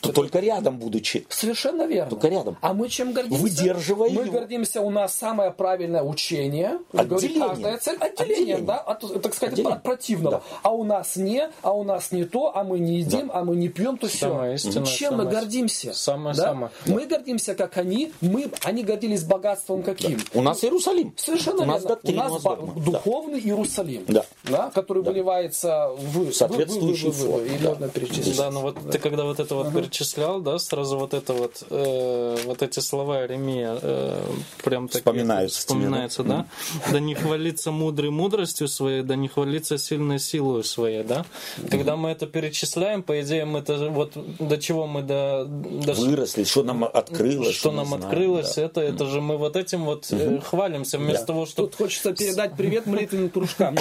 [0.00, 1.26] то только рядом будучи.
[1.28, 2.10] Совершенно верно.
[2.10, 2.56] Только рядом.
[2.60, 3.42] А мы чем гордимся?
[3.42, 4.32] Выдерживая Мы его.
[4.32, 6.78] гордимся, у нас самое правильное учение.
[6.92, 7.48] Отделение.
[7.48, 7.96] Каждая цель.
[7.96, 8.66] Отделение, Отделение.
[8.66, 9.76] да, от, так сказать, Отделение.
[9.76, 10.36] от противного.
[10.38, 10.58] Да.
[10.62, 13.34] А у нас не, а у нас не то, а мы не едим, да.
[13.34, 14.68] а мы не пьем, то самое все.
[14.68, 15.92] Истина, чем самое, мы гордимся?
[15.92, 16.42] Самое, да?
[16.42, 16.70] самое.
[16.86, 20.18] Мы гордимся, как они, мы, они гордились богатством каким?
[20.18, 20.24] Да.
[20.34, 21.14] У нас Иерусалим.
[21.16, 21.88] Совершенно у нас верно.
[21.88, 22.80] Доктрина, у нас б...
[22.80, 23.48] духовный да.
[23.48, 24.24] Иерусалим, да.
[24.44, 25.10] Да, который да.
[25.10, 28.44] выливается в соответствующий в, в, в, в, в, да.
[28.44, 32.36] Да, но вот ты когда вот это вот перечислял, да, сразу вот это вот, э,
[32.44, 34.22] вот эти слова Иеремия э,
[34.62, 36.46] прям так Вспоминаются вспоминается, да?
[36.90, 41.24] Да не хвалится мудрый мудростью своей, да не хвалится сильной силой своей, да?
[41.70, 45.44] Когда мы это перечисляем, по идее, мы это вот до чего мы до...
[45.44, 47.54] до Выросли, что нам открылось.
[47.54, 48.62] что не нам знаю, открылось, да.
[48.62, 51.26] это, это же мы вот этим вот э, хвалимся, вместо Да.
[51.26, 53.76] того, чтобы Тут хочется передать привет молитвенным кружкам.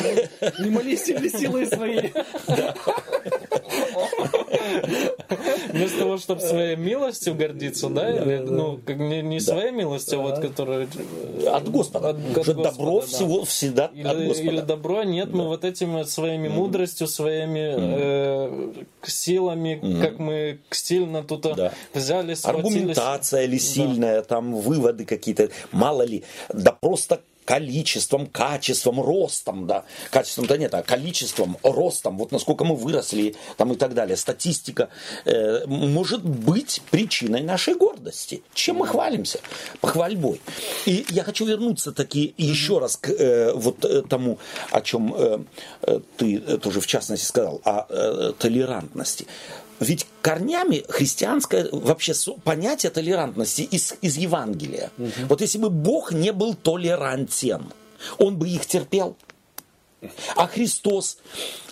[0.59, 2.13] Не молись себе силой своей.
[5.73, 10.39] Вместо того, чтобы своей милостью гордиться, да, или, ну, не, не своей милостью, а вот,
[10.39, 10.87] которая...
[11.51, 12.09] От Господа.
[12.09, 13.07] От- от Господа, добро да.
[13.07, 14.49] всего всегда от Или, Господа.
[14.49, 18.73] или добро, нет, мы вот этими своими мудростью, своими э,
[19.03, 21.73] силами, как мы стильно тут а, Да.
[21.93, 22.65] взяли, схватились.
[22.65, 26.23] Аргументация ли сильная, там выводы какие-то, мало ли,
[26.53, 33.35] да просто количеством, качеством, ростом, да, качеством-то нет, а количеством, ростом, вот насколько мы выросли,
[33.57, 34.89] там и так далее, статистика
[35.25, 38.43] э, может быть причиной нашей гордости.
[38.53, 39.39] Чем мы хвалимся?
[39.81, 40.41] Похвальбой.
[40.85, 44.37] И я хочу вернуться таки еще раз к э, вот э, тому,
[44.71, 45.39] о чем э,
[45.81, 49.27] э, ты тоже в частности сказал, о э, толерантности.
[49.83, 54.91] Ведь корнями христианское вообще понятие толерантности из, из Евангелия.
[55.27, 57.71] Вот если бы Бог не был толерантен,
[58.17, 59.15] Он бы их терпел.
[60.35, 61.17] А Христос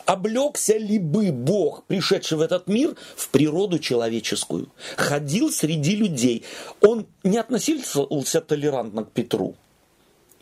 [0.06, 6.44] облегся ли бы Бог, пришедший в этот мир, в природу человеческую, ходил среди людей.
[6.82, 9.56] Он не относился толерантно к Петру,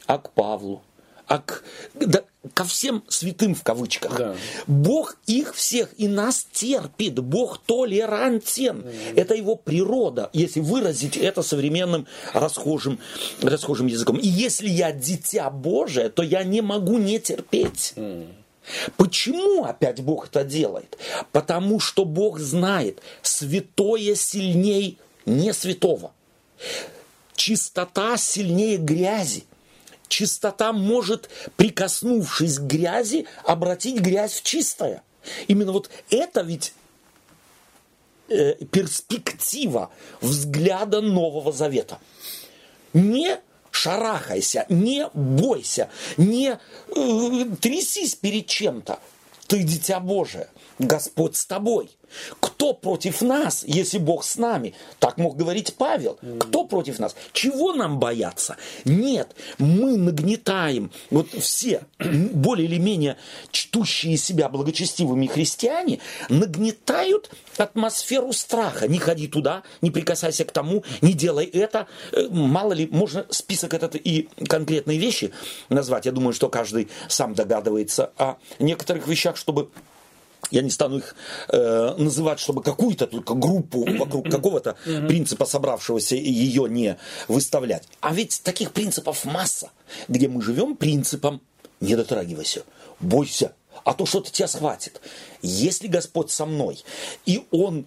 [0.06, 0.82] а к Павлу,
[1.30, 2.24] а к, да,
[2.56, 4.18] ко всем святым в кавычках.
[4.18, 4.36] Да.
[4.66, 7.20] Бог их всех и нас терпит.
[7.20, 8.84] Бог толерантен.
[9.16, 13.00] Это его природа, если выразить это современным расхожим,
[13.44, 14.18] расхожим языком.
[14.18, 17.94] И если я дитя Божие, то я не могу не терпеть.
[18.98, 20.98] Почему опять Бог это делает?
[21.32, 24.98] Потому что Бог знает, святое сильней
[25.28, 26.12] не святого.
[27.36, 29.46] Чистота сильнее грязи.
[30.10, 35.04] Чистота может, прикоснувшись к грязи, обратить грязь в чистое.
[35.48, 36.74] Именно вот это ведь
[38.28, 42.00] э, перспектива взгляда Нового Завета.
[42.94, 43.40] Не
[43.72, 46.58] шарахайся, не бойся, не
[46.96, 49.00] э, трясись перед чем-то.
[49.48, 50.50] Ты дитя Божие,
[50.80, 51.90] Господь с тобой.
[52.40, 54.74] Кто против нас, если Бог с нами?
[55.00, 56.18] Так мог говорить Павел.
[56.40, 57.16] Кто против нас?
[57.34, 58.56] Чего нам бояться?
[58.86, 63.18] Нет, мы нагнетаем, вот все более или менее
[63.52, 66.00] чтущие себя благочестивыми христиане,
[66.30, 68.88] нагнетают атмосферу страха.
[68.88, 71.88] Не ходи туда, не прикасайся к тому, не делай это.
[72.12, 75.32] Э, Мало ли, можно список этот и конкретные вещи
[75.70, 76.06] назвать.
[76.06, 79.70] Я думаю, что каждый сам догадывается о некоторых вещах, чтобы
[80.52, 81.16] я не стану их
[81.50, 86.98] э, называть, чтобы какую-то только группу вокруг какого-то принципа собравшегося ее не
[87.28, 87.88] выставлять.
[88.02, 89.72] А ведь таких принципов масса,
[90.08, 91.42] где мы живем принципом
[91.80, 92.64] не дотрагивайся,
[93.00, 93.54] бойся,
[93.84, 95.02] а то что-то тебя схватит.
[95.42, 96.84] Если Господь со мной,
[97.26, 97.86] и Он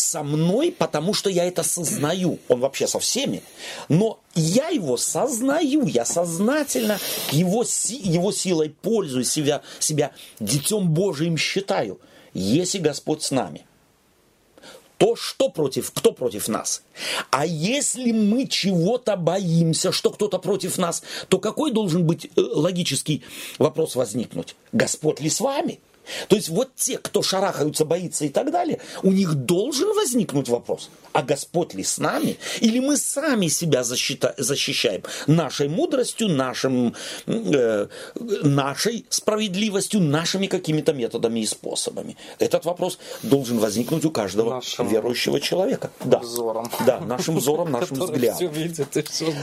[0.00, 2.38] со мной, потому что я это сознаю.
[2.48, 3.42] Он вообще со всеми.
[3.88, 6.98] Но я его сознаю, я сознательно
[7.30, 12.00] его, его силой пользуюсь, себя, себя детем Божиим считаю.
[12.32, 13.66] Если Господь с нами,
[15.00, 16.82] то что против, кто против нас?
[17.30, 23.22] А если мы чего-то боимся, что кто-то против нас, то какой должен быть э, логический
[23.58, 24.56] вопрос возникнуть?
[24.72, 25.80] Господь ли с вами?
[26.28, 30.90] То есть вот те, кто шарахаются, боится и так далее, у них должен возникнуть вопрос,
[31.12, 32.38] а Господь ли с нами?
[32.60, 36.94] Или мы сами себя защита- защищаем нашей мудростью, нашим,
[37.26, 37.86] э,
[38.42, 42.16] нашей справедливостью, нашими какими-то методами и способами?
[42.38, 45.90] Этот вопрос должен возникнуть у каждого Нашим верующего человека.
[46.04, 46.18] Да.
[46.18, 46.70] взором.
[46.86, 48.50] Да, нашим взором, нашим взглядом.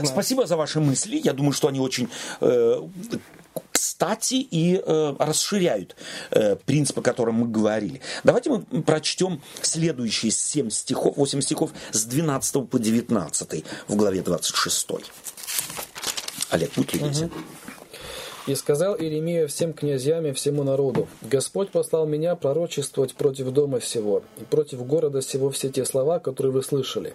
[0.05, 1.21] Спасибо за ваши мысли.
[1.23, 2.09] Я думаю, что они очень
[2.41, 2.81] э,
[3.77, 5.95] кстати и э, расширяют
[6.31, 8.01] э, принципы, о котором мы говорили.
[8.23, 14.87] Давайте мы прочтем следующие 7 стихов, 8 стихов с 12 по 19 в главе 26.
[16.49, 17.31] Олег, будь любезен.
[18.47, 24.23] И сказал Иеремия всем князьям и всему народу, «Господь послал меня пророчествовать против дома всего,
[24.39, 27.13] и против города всего все те слова, которые вы слышали.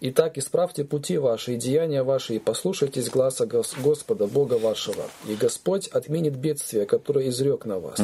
[0.00, 5.34] Итак, исправьте пути ваши и деяния ваши, и послушайтесь гласа Гос- Господа, Бога вашего, и
[5.36, 8.00] Господь отменит бедствие, которое изрек на вас.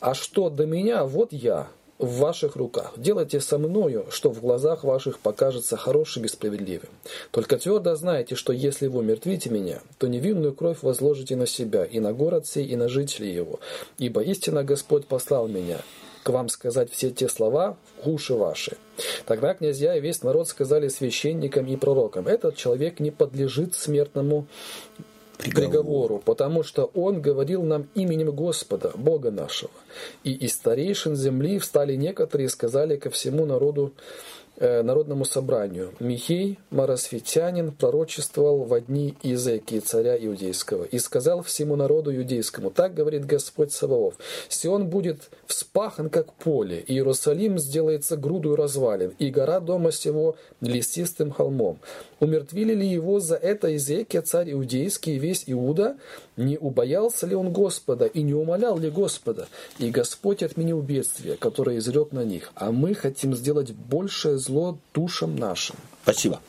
[0.00, 1.66] А что до меня, вот я,
[1.98, 2.92] в ваших руках.
[2.96, 6.90] Делайте со мною, что в глазах ваших покажется хорошим и справедливым.
[7.30, 11.98] Только твердо знайте, что если вы умертвите меня, то невинную кровь возложите на себя, и
[12.00, 13.60] на город сей, и на жителей его.
[13.98, 15.78] Ибо истинно Господь послал меня
[16.22, 18.76] к вам сказать все те слова в уши ваши.
[19.24, 24.46] Тогда князья и весь народ сказали священникам и пророкам, этот человек не подлежит смертному
[25.38, 25.70] приговору.
[25.70, 29.70] приговору, потому что он говорил нам именем Господа, Бога нашего.
[30.24, 33.92] И из старейшин земли встали некоторые и сказали ко всему народу,
[34.60, 35.94] Э, народному собранию.
[36.00, 43.24] Михей, Марасфитянин, пророчествовал в дни Изеки, царя иудейского, и сказал всему народу иудейскому, так говорит
[43.24, 44.14] Господь Саваоф,
[44.48, 51.30] Сион будет вспахан, как поле, и Иерусалим сделается грудой развалин, и гора дома сего лесистым
[51.30, 51.78] холмом.
[52.20, 55.96] Умертвили ли его за это Изекия, царь иудейский, и весь Иуда?
[56.36, 59.48] Не убоялся ли он Господа и не умолял ли Господа?
[59.78, 62.50] И Господь отменил бедствие, которое изрек на них.
[62.56, 65.76] А мы хотим сделать большее зло душам нашим.
[66.02, 66.40] Спасибо.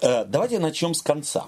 [0.00, 1.44] Э, давайте начнем с конца.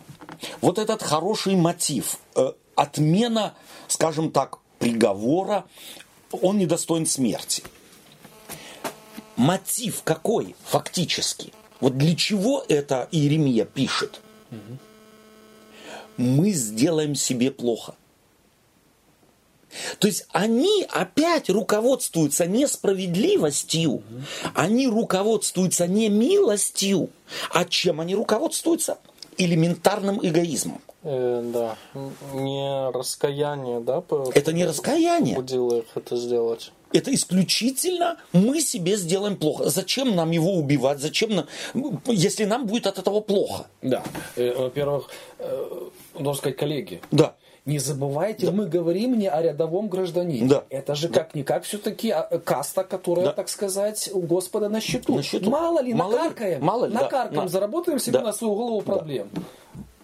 [0.61, 3.55] Вот этот хороший мотив, э, отмена,
[3.89, 5.65] скажем так, приговора,
[6.31, 7.63] он недостоин смерти.
[9.37, 14.21] Мотив какой фактически– вот для чего это Иеремия пишет?
[16.17, 17.95] Мы сделаем себе плохо.
[19.99, 24.03] То есть они опять руководствуются несправедливостью,
[24.55, 27.11] они руководствуются не милостью,
[27.51, 28.99] а чем они руководствуются?
[29.37, 30.81] Элементарным эгоизмом.
[31.03, 31.77] Э, да,
[32.33, 34.03] не раскаяние, да?
[34.33, 35.35] Это не раскаяние.
[35.35, 39.69] Побудило их это сделать это исключительно мы себе сделаем плохо.
[39.69, 41.01] Зачем нам его убивать?
[41.01, 41.47] Зачем нам,
[42.07, 43.67] если нам будет от этого плохо?
[43.83, 44.03] Да.
[44.37, 45.89] Э, во-первых, э,
[46.19, 47.01] должен сказать коллеги.
[47.11, 47.35] Да.
[47.67, 48.53] Не забывайте, да.
[48.53, 50.47] мы говорим не о рядовом гражданине.
[50.47, 50.65] Да.
[50.69, 53.33] Это же как-никак все-таки а, каста, которая, да.
[53.33, 55.15] так сказать, у Господа на счету.
[55.15, 55.51] На счету.
[55.51, 56.61] Мало ли, Мало накаркаем.
[56.61, 57.49] Ли, мало ли, накаркаем, да.
[57.49, 58.25] заработаем себе да.
[58.25, 59.29] на свою голову проблем.
[59.33, 59.43] Да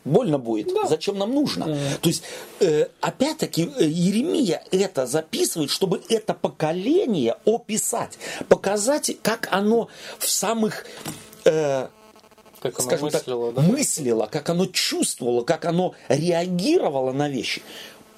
[0.04, 0.72] больно будет.
[0.74, 0.86] Да.
[0.86, 1.64] Зачем нам нужно?
[1.64, 2.00] Mm.
[2.00, 2.22] То есть,
[2.60, 8.18] э, опять-таки, э, Еремия это записывает, чтобы это поколение описать,
[8.48, 10.86] показать, как оно в самых...
[11.44, 11.88] Э,
[12.60, 13.72] как оно скажем мыслило, так, да?
[13.72, 17.62] мыслило, как оно чувствовало, как оно реагировало на вещи.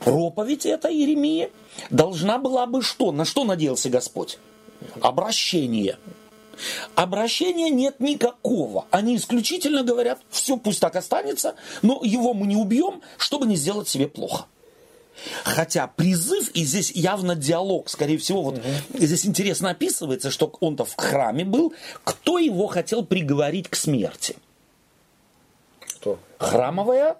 [0.00, 1.50] Проповедь эта Еремия
[1.90, 3.12] должна была бы что?
[3.12, 4.38] На что надеялся Господь?
[5.00, 5.96] Обращение.
[6.94, 8.86] Обращения нет никакого.
[8.90, 13.88] Они исключительно говорят, все пусть так останется, но его мы не убьем, чтобы не сделать
[13.88, 14.46] себе плохо.
[15.44, 18.98] Хотя призыв, и здесь явно диалог, скорее всего, вот угу.
[18.98, 21.74] здесь интересно описывается, что он-то в храме был,
[22.04, 24.36] кто его хотел приговорить к смерти?
[25.96, 26.18] Кто?
[26.38, 27.16] Храмовая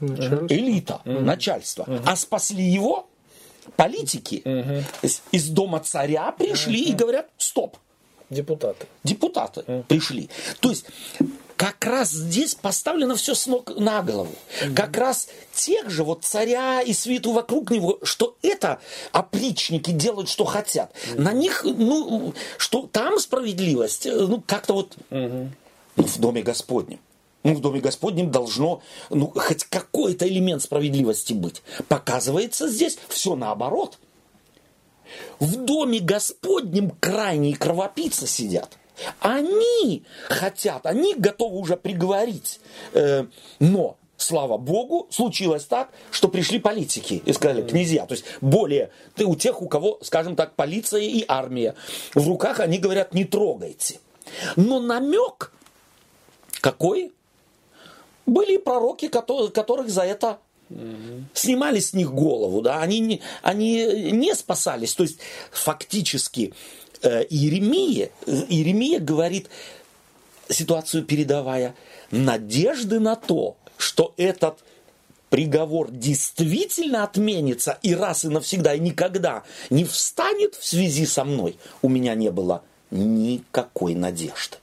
[0.00, 0.46] начальство.
[0.48, 1.20] элита, угу.
[1.20, 1.82] начальство.
[1.82, 2.02] Угу.
[2.06, 3.08] А спасли его
[3.76, 4.42] политики.
[4.44, 5.10] Угу.
[5.32, 6.90] Из дома царя пришли угу.
[6.90, 7.76] и говорят, стоп,
[8.30, 8.86] Депутаты.
[9.04, 9.84] Депутаты mm.
[9.84, 10.28] пришли.
[10.60, 10.84] То есть
[11.58, 14.32] как раз здесь поставлено все с ног на голову.
[14.62, 14.74] Mm-hmm.
[14.74, 18.78] Как раз тех же вот царя и свиту вокруг него, что это
[19.10, 20.92] опричники делают, что хотят.
[20.92, 21.20] Mm-hmm.
[21.20, 25.48] На них, ну, что там справедливость, э, ну, как-то вот mm-hmm.
[25.96, 27.00] ну, в Доме Господнем.
[27.42, 28.80] Ну, в Доме Господнем должно,
[29.10, 31.62] ну, хоть какой-то элемент справедливости быть.
[31.88, 33.98] Показывается здесь все наоборот.
[35.38, 38.76] В доме Господнем крайние кровопийцы сидят.
[39.20, 42.60] Они хотят, они готовы уже приговорить.
[42.92, 43.26] Э,
[43.60, 49.24] но слава богу, случилось так, что пришли политики и сказали, князья, то есть более, ты
[49.24, 51.74] у тех, у кого, скажем так, полиция и армия
[52.14, 54.00] в руках, они говорят, не трогайте.
[54.56, 55.52] Но намек
[56.60, 57.12] какой?
[58.26, 60.38] Были пророки, которых за это
[61.32, 64.94] Снимали с них голову, да, они не, они не спасались.
[64.94, 65.18] То есть
[65.50, 66.52] фактически
[67.02, 69.48] э, Иеремия, Иеремия говорит,
[70.48, 71.74] ситуацию передавая,
[72.10, 74.58] надежды на то, что этот
[75.30, 81.56] приговор действительно отменится и раз и навсегда и никогда не встанет в связи со мной,
[81.82, 84.56] у меня не было никакой надежды.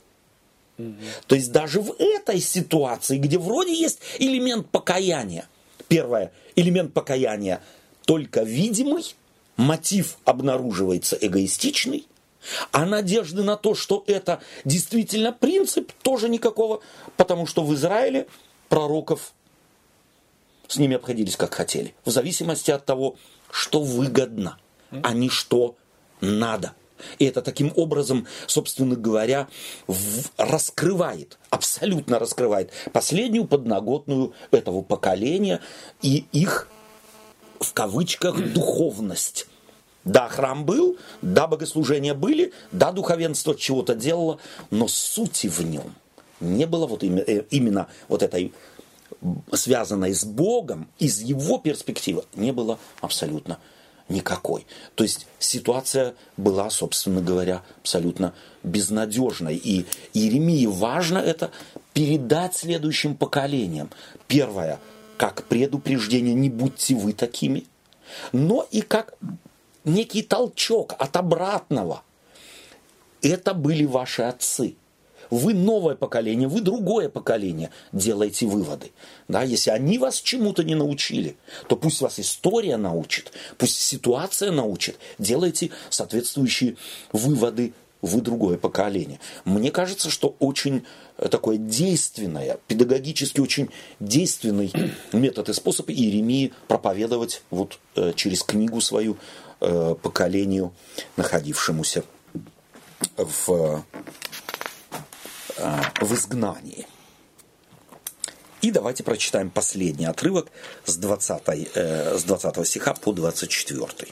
[0.77, 0.93] Угу.
[1.27, 5.47] То есть даже в этой ситуации, где вроде есть элемент покаяния,
[5.87, 7.61] Первое, элемент покаяния.
[8.05, 9.15] Только видимый,
[9.57, 12.07] мотив обнаруживается эгоистичный,
[12.71, 16.81] а надежды на то, что это действительно принцип, тоже никакого,
[17.17, 18.27] потому что в Израиле
[18.69, 19.33] пророков
[20.67, 23.15] с ними обходились как хотели, в зависимости от того,
[23.51, 24.57] что выгодно,
[24.91, 25.75] а не что
[26.21, 26.73] надо–
[27.19, 29.47] и это таким образом, собственно говоря,
[30.37, 35.61] раскрывает, абсолютно раскрывает последнюю подноготную этого поколения
[36.01, 36.67] и их,
[37.59, 39.47] в кавычках, духовность.
[40.03, 44.39] Да, храм был, да, богослужения были, да, духовенство чего-то делало,
[44.69, 45.95] но сути в нем
[46.39, 48.53] не было вот э, именно вот этой
[49.51, 53.59] связанной с Богом, из его перспективы, не было абсолютно
[54.09, 54.65] никакой.
[54.95, 58.33] То есть ситуация была, собственно говоря, абсолютно
[58.63, 59.55] безнадежной.
[59.55, 61.51] И Иеремии важно это
[61.93, 63.89] передать следующим поколениям.
[64.27, 64.79] Первое,
[65.17, 67.65] как предупреждение, не будьте вы такими,
[68.31, 69.15] но и как
[69.83, 72.03] некий толчок от обратного.
[73.21, 74.75] Это были ваши отцы–
[75.29, 78.91] вы новое поколение, вы другое поколение, делайте выводы.
[79.27, 81.37] Да, если они вас чему-то не научили,
[81.67, 86.77] то пусть вас история научит, пусть ситуация научит, делайте соответствующие
[87.11, 87.73] выводы
[88.05, 89.19] вы другое поколение.
[89.45, 90.85] Мне кажется, что очень
[91.17, 93.69] э, такое действенное, педагогически очень
[93.99, 94.71] действенный
[95.11, 99.17] метод и способ Иеремии проповедовать вот э, через книгу свою
[99.59, 100.73] э, поколению,
[101.17, 102.03] находившемуся
[103.17, 103.83] в
[105.57, 106.87] в изгнании.
[108.65, 110.47] И давайте прочитаем последний отрывок
[110.85, 114.11] с 20, э, с 20 стиха по 24.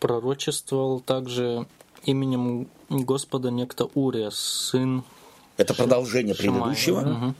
[0.00, 1.68] Пророчествовал также
[2.04, 5.04] именем Господа некто Урия, сын
[5.56, 7.00] Это продолжение Шимая, предыдущего.
[7.00, 7.34] Угу.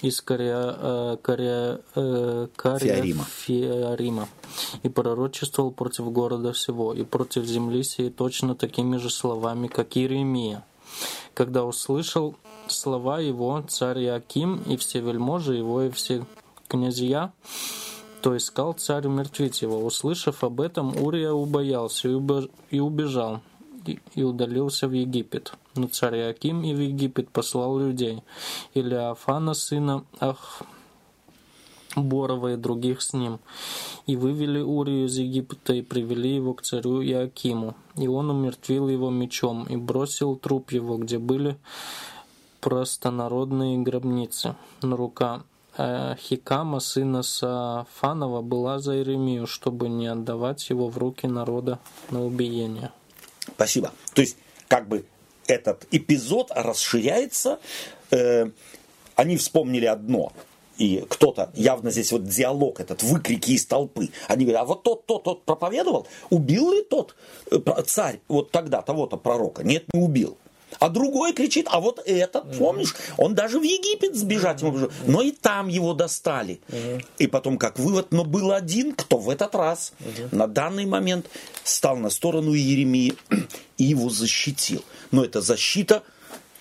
[0.00, 3.24] Из Кария, э, Кария, э, Кария Фиарима.
[3.24, 4.28] Фиарима.
[4.82, 10.64] И пророчествовал против города всего, и против земли сей точно такими же словами, как Иеремия
[11.34, 12.36] когда услышал
[12.68, 16.24] слова его царь Яким и все вельможи его и все
[16.68, 17.32] князья,
[18.22, 19.84] то искал царь умертвить его.
[19.84, 22.08] Услышав об этом, Урия убоялся
[22.70, 23.40] и убежал,
[24.14, 25.52] и удалился в Египет.
[25.74, 28.22] Но царь Яким и в Египет послал людей.
[28.74, 30.62] Или Афана, сына Ах,
[31.96, 33.40] Борова и других с ним,
[34.06, 37.74] и вывели Урию из Египта и привели его к царю Иакиму.
[37.96, 41.56] И он умертвил его мечом и бросил труп его, где были
[42.60, 44.54] простонародные гробницы.
[44.82, 45.42] Но рука
[45.76, 51.78] Хикама, сына Сафанова, была за Иеремию, чтобы не отдавать его в руки народа
[52.10, 52.92] на убиение.
[53.54, 53.92] Спасибо.
[54.14, 54.36] То есть,
[54.68, 55.04] как бы
[55.46, 57.58] этот эпизод расширяется.
[58.10, 58.50] Э,
[59.16, 60.32] они вспомнили одно–
[60.78, 65.06] и кто-то, явно здесь вот диалог этот, выкрики из толпы, они говорят, а вот тот,
[65.06, 67.14] тот, тот проповедовал, убил ли тот
[67.50, 69.62] э, царь вот тогда того-то пророка?
[69.62, 70.36] Нет, не убил.
[70.78, 72.58] А другой кричит, а вот этот, mm-hmm.
[72.58, 74.92] помнишь, он даже в Египет сбежать ему mm-hmm.
[75.06, 76.60] но и там его достали.
[76.68, 77.04] Mm-hmm.
[77.18, 80.34] И потом, как вывод, но был один, кто в этот раз mm-hmm.
[80.34, 81.26] на данный момент
[81.64, 83.14] стал на сторону Иеремии
[83.76, 84.82] и его защитил.
[85.10, 86.02] Но эта защита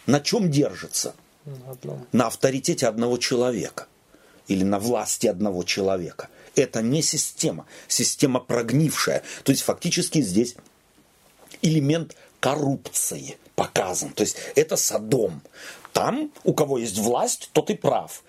[0.06, 1.16] на чем держится?
[1.46, 2.00] Mm-hmm.
[2.12, 3.88] На авторитете одного человека
[4.52, 6.28] или на власти одного человека.
[6.56, 9.24] Это не система, система прогнившая.
[9.44, 10.56] То есть фактически здесь
[11.62, 14.10] элемент коррупции показан.
[14.12, 15.42] То есть это Содом.
[15.94, 18.24] Там, у кого есть власть, тот и прав.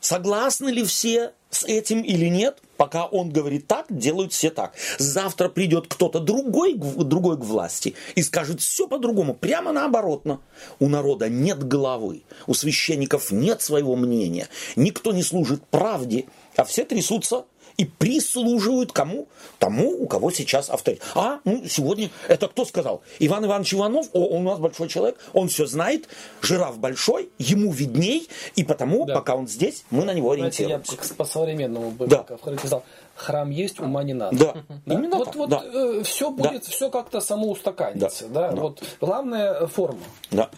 [0.00, 2.58] Согласны ли все с этим или нет?
[2.78, 4.72] Пока он говорит так, делают все так.
[4.98, 10.40] Завтра придет кто-то другой, другой к власти и скажет все по-другому, прямо наоборотно.
[10.78, 16.84] У народа нет головы, у священников нет своего мнения, никто не служит правде, а все
[16.84, 17.46] трясутся
[17.78, 19.28] и прислуживают кому?
[19.58, 21.04] Тому, у кого сейчас авторитет.
[21.14, 23.02] А, ну, сегодня, это кто сказал?
[23.20, 26.08] Иван Иванович Иванов, о, он у нас большой человек, он все знает,
[26.42, 29.14] жираф большой, ему видней, и потому, да.
[29.14, 30.96] пока он здесь, мы на него ориентируемся.
[31.00, 32.26] Я по-современному бы да.
[32.58, 32.82] сказал,
[33.14, 34.36] храм есть, ума не надо.
[34.36, 34.54] Да,
[34.86, 34.94] да?
[34.94, 35.36] именно вот, так.
[35.36, 35.62] Вот да.
[35.64, 36.70] э, все будет, да.
[36.70, 38.26] все как-то само устаканится.
[38.28, 38.48] Да.
[38.48, 38.52] Да?
[38.52, 38.60] Да.
[38.60, 40.02] Вот главная форма.
[40.32, 40.50] Да.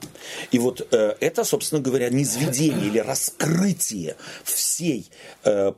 [0.51, 5.11] И вот э, это, собственно говоря, низведение или раскрытие всей
[5.45, 5.73] э,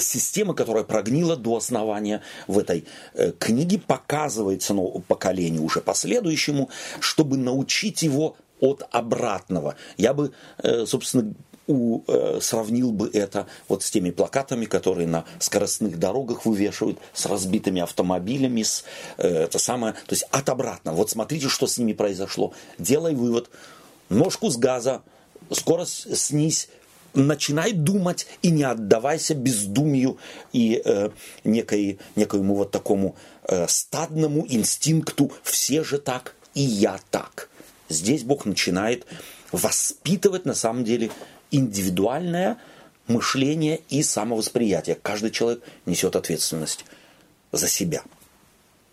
[0.00, 2.84] система, которая прогнила до основания в этой
[3.14, 6.70] э, книге, показывается новому поколению уже последующему,
[7.00, 9.76] чтобы научить его от обратного.
[9.96, 10.32] Я бы,
[10.62, 11.34] э, собственно,
[11.68, 17.26] у, э, сравнил бы это вот с теми плакатами, которые на скоростных дорогах вывешивают, с
[17.26, 18.84] разбитыми автомобилями, с,
[19.16, 20.96] это самое, то есть от обратного.
[20.96, 22.52] Вот смотрите, что с ними произошло.
[22.78, 23.50] Делай вывод.
[24.08, 25.02] Ножку с газа,
[25.50, 26.68] скорость снизь,
[27.16, 30.18] начинай думать и не отдавайся бездумию
[30.52, 31.10] и э,
[31.44, 37.48] некой, некоему вот такому э, стадному инстинкту «все же так, и я так».
[37.88, 39.06] Здесь Бог начинает
[39.52, 41.10] воспитывать на самом деле
[41.50, 42.58] индивидуальное
[43.06, 44.96] мышление и самовосприятие.
[44.96, 46.84] Каждый человек несет ответственность
[47.52, 48.02] за себя.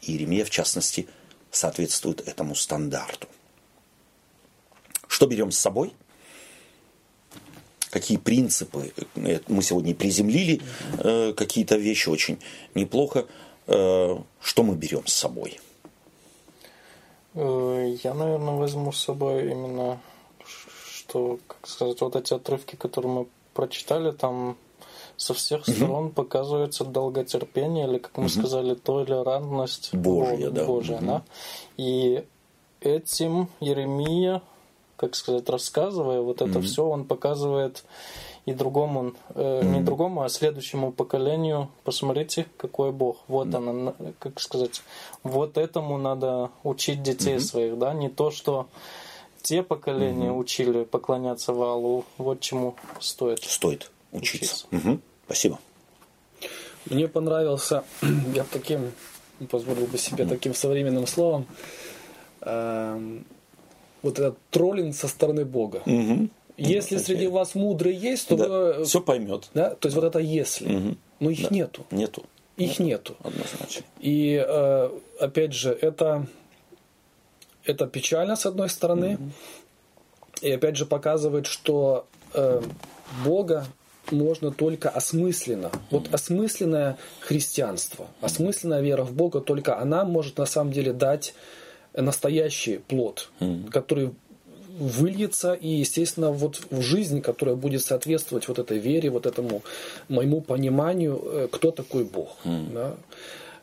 [0.01, 1.07] Иеремия, в частности,
[1.51, 3.27] соответствует этому стандарту.
[5.07, 5.93] Что берем с собой?
[7.93, 8.91] Какие принципы.
[9.15, 10.61] Э, мы сегодня приземлили
[10.97, 12.39] э, какие-то вещи очень
[12.73, 13.25] неплохо.
[13.67, 15.59] Э, что мы берем с собой?
[17.35, 19.99] Я, наверное, возьму с собой именно,
[20.45, 23.25] что, как сказать, вот эти отрывки, которые мы
[23.55, 24.55] прочитали, там
[25.17, 30.65] со всех сторон показывается долготерпение, или, как мы сказали, толерантность Божья, Бога- да.
[30.65, 31.23] Божья, да.
[31.77, 32.23] И
[32.81, 34.41] этим Еремия,
[35.03, 37.84] как сказать, рассказывая вот это все, он показывает
[38.45, 43.17] и другому, э, не другому, а следующему поколению, посмотрите, какой Бог.
[43.27, 44.81] Вот она, на- как сказать,
[45.23, 48.67] вот этому надо учить детей своих, да, не то, что
[49.41, 53.43] те поколения учили поклоняться Валу, вот чему стоит.
[53.43, 54.45] Стоит учиться.
[54.45, 54.67] Учиться.
[54.71, 55.01] Мгм.
[55.25, 55.59] Спасибо.
[56.89, 57.84] Мне понравился,
[58.34, 58.91] я таким,
[59.51, 61.45] позволил бы себе таким современным словом,
[62.41, 63.25] эм,
[64.03, 65.81] вот этот троллинг со стороны Бога.
[65.85, 66.30] Мгм.
[66.55, 69.49] Если среди вас мудрые есть, то вы, Все поймет.
[69.55, 72.25] да, то есть вот это если, но их нету, Нету.
[72.57, 73.15] их нету.
[73.23, 73.84] Однозначно.
[73.99, 74.89] И э,
[75.19, 76.27] опять же, это,
[77.63, 79.17] это печально с одной стороны,
[80.43, 82.05] и опять же показывает, что
[82.35, 82.61] э,
[83.25, 83.65] Бога
[84.11, 85.71] можно только осмысленно.
[85.89, 91.34] Вот осмысленное христианство, осмысленная вера в Бога, только она может на самом деле дать
[91.95, 93.29] настоящий плод,
[93.71, 94.11] который
[94.79, 99.61] выльется и, естественно, вот в жизнь, которая будет соответствовать вот этой вере, вот этому
[100.09, 102.37] моему пониманию, э, кто такой Бог.
[102.43, 102.95] да.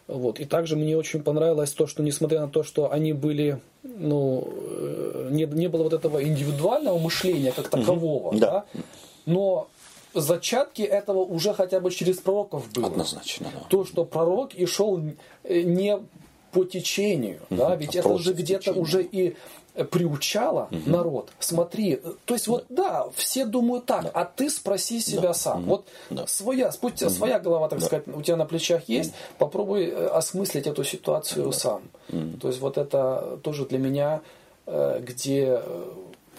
[0.06, 0.40] Вот.
[0.40, 5.28] И также мне очень понравилось то, что несмотря на то, что они были, ну, э,
[5.30, 8.64] не, не было вот этого индивидуального мышления как такового, Да.
[8.74, 8.80] да,
[9.26, 9.68] но
[10.14, 12.86] зачатки этого уже хотя бы через пророков было.
[12.88, 13.60] Однозначно, да.
[13.68, 15.00] То, что пророк и шел
[15.44, 15.98] э, не
[16.52, 19.36] по течению, да, ведь а это против же где-то уже и
[19.90, 21.30] приучало народ.
[21.38, 25.64] Смотри, то есть вот да, все думают так, а ты спроси себя сам.
[25.64, 26.26] Вот Да.
[26.26, 30.06] своя, пусть у тебя своя голова, так сказать, у тебя на плечах есть, попробуй э,
[30.08, 31.82] осмыслить эту ситуацию сам.
[32.40, 34.22] То есть вот это тоже для меня,
[34.66, 35.92] э, где э,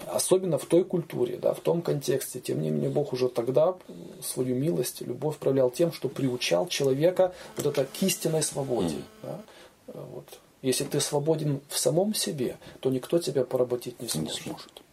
[0.08, 3.76] особенно в той культуре, да, в том контексте, тем не менее Бог уже тогда
[4.22, 8.96] свою милость, любовь проявлял тем, что приучал человека вот это к истинной свободе.
[9.24, 9.40] да.
[9.94, 10.40] Э, Вот.
[10.62, 14.84] Если ты свободен в самом себе, то никто тебя поработить не сможет.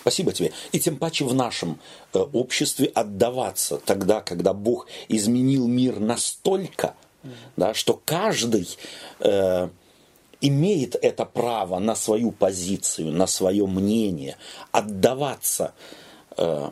[0.00, 0.52] Спасибо тебе.
[0.72, 1.80] И тем паче в нашем
[2.12, 6.94] э, обществе отдаваться тогда, когда Бог изменил мир настолько,
[7.56, 8.68] да, что каждый
[9.20, 9.68] э,
[10.40, 14.36] имеет это право на свою позицию, на свое мнение,
[14.72, 15.72] отдаваться
[16.36, 16.70] э,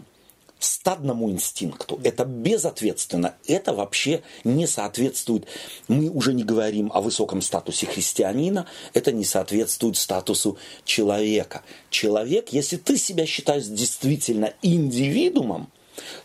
[0.61, 2.01] стадному инстинкту.
[2.05, 3.35] Это безответственно.
[3.47, 5.47] Это вообще не соответствует,
[5.89, 11.63] мы уже не говорим о высоком статусе христианина, это не соответствует статусу человека.
[11.89, 15.71] Человек, если ты себя считаешь действительно индивидуумом,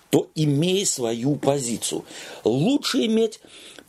[0.09, 2.05] то имей свою позицию.
[2.43, 3.39] Лучше иметь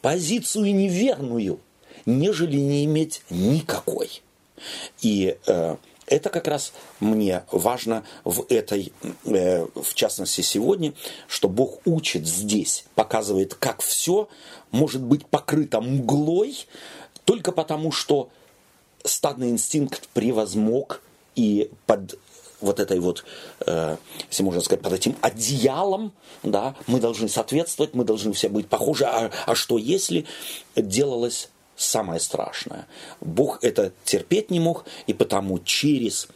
[0.00, 1.60] позицию неверную,
[2.04, 4.22] нежели не иметь никакой.
[5.02, 5.76] И э,
[6.06, 8.92] это как раз мне важно в этой,
[9.24, 10.94] э, в частности сегодня,
[11.28, 14.28] что Бог учит здесь, показывает, как все
[14.70, 16.66] может быть покрыто мглой
[17.24, 18.30] только потому, что
[19.04, 21.02] стадный инстинкт превозмог
[21.34, 22.18] и под
[22.60, 23.24] вот этой вот,
[23.66, 23.96] э,
[24.30, 26.12] если можно сказать, под этим одеялом,
[26.42, 30.24] да, мы должны соответствовать, мы должны все быть похожи, а, а что если
[30.74, 32.86] делалось самое страшное?
[33.20, 36.28] Бог это терпеть не мог, и потому через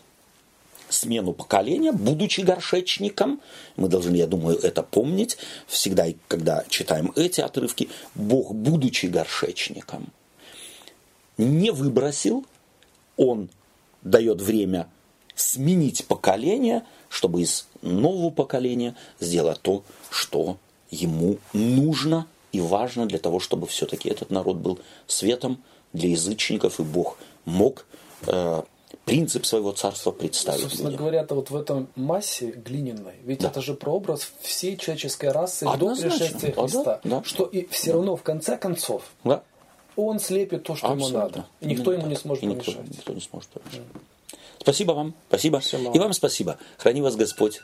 [0.89, 3.41] смену поколения, будучи горшечником,
[3.77, 10.09] мы должны, я думаю, это помнить, всегда, когда читаем эти отрывки, Бог, будучи горшечником,
[11.39, 12.45] не выбросил,
[13.17, 13.49] Он
[14.03, 14.89] дает время
[15.35, 20.59] сменить поколение, чтобы из нового поколения сделать то, что
[20.91, 25.62] ему нужно и важно для того, чтобы все-таки этот народ был светом
[25.93, 27.85] для язычников, и Бог мог
[28.27, 28.62] э,
[29.05, 31.01] принцип своего царства представить Собственно людям.
[31.05, 35.72] говоря, это вот в этом массе глиняной, ведь это же прообраз всей человеческой расы до
[35.72, 36.18] Однозначно.
[36.18, 37.22] пришествия Да, да, Христа, да.
[37.24, 39.43] что и все равно в конце концов Да?
[39.97, 41.20] он слепит то, что ему Абсолютно.
[41.20, 41.47] надо.
[41.60, 42.22] И никто ему не так.
[42.22, 42.90] сможет И никто, помешать.
[42.90, 43.82] никто не сможет помешать.
[44.60, 45.14] Спасибо вам.
[45.28, 45.60] Спасибо.
[45.62, 46.59] Спасибо И вам спасибо.
[46.78, 47.60] Храни вас Господь.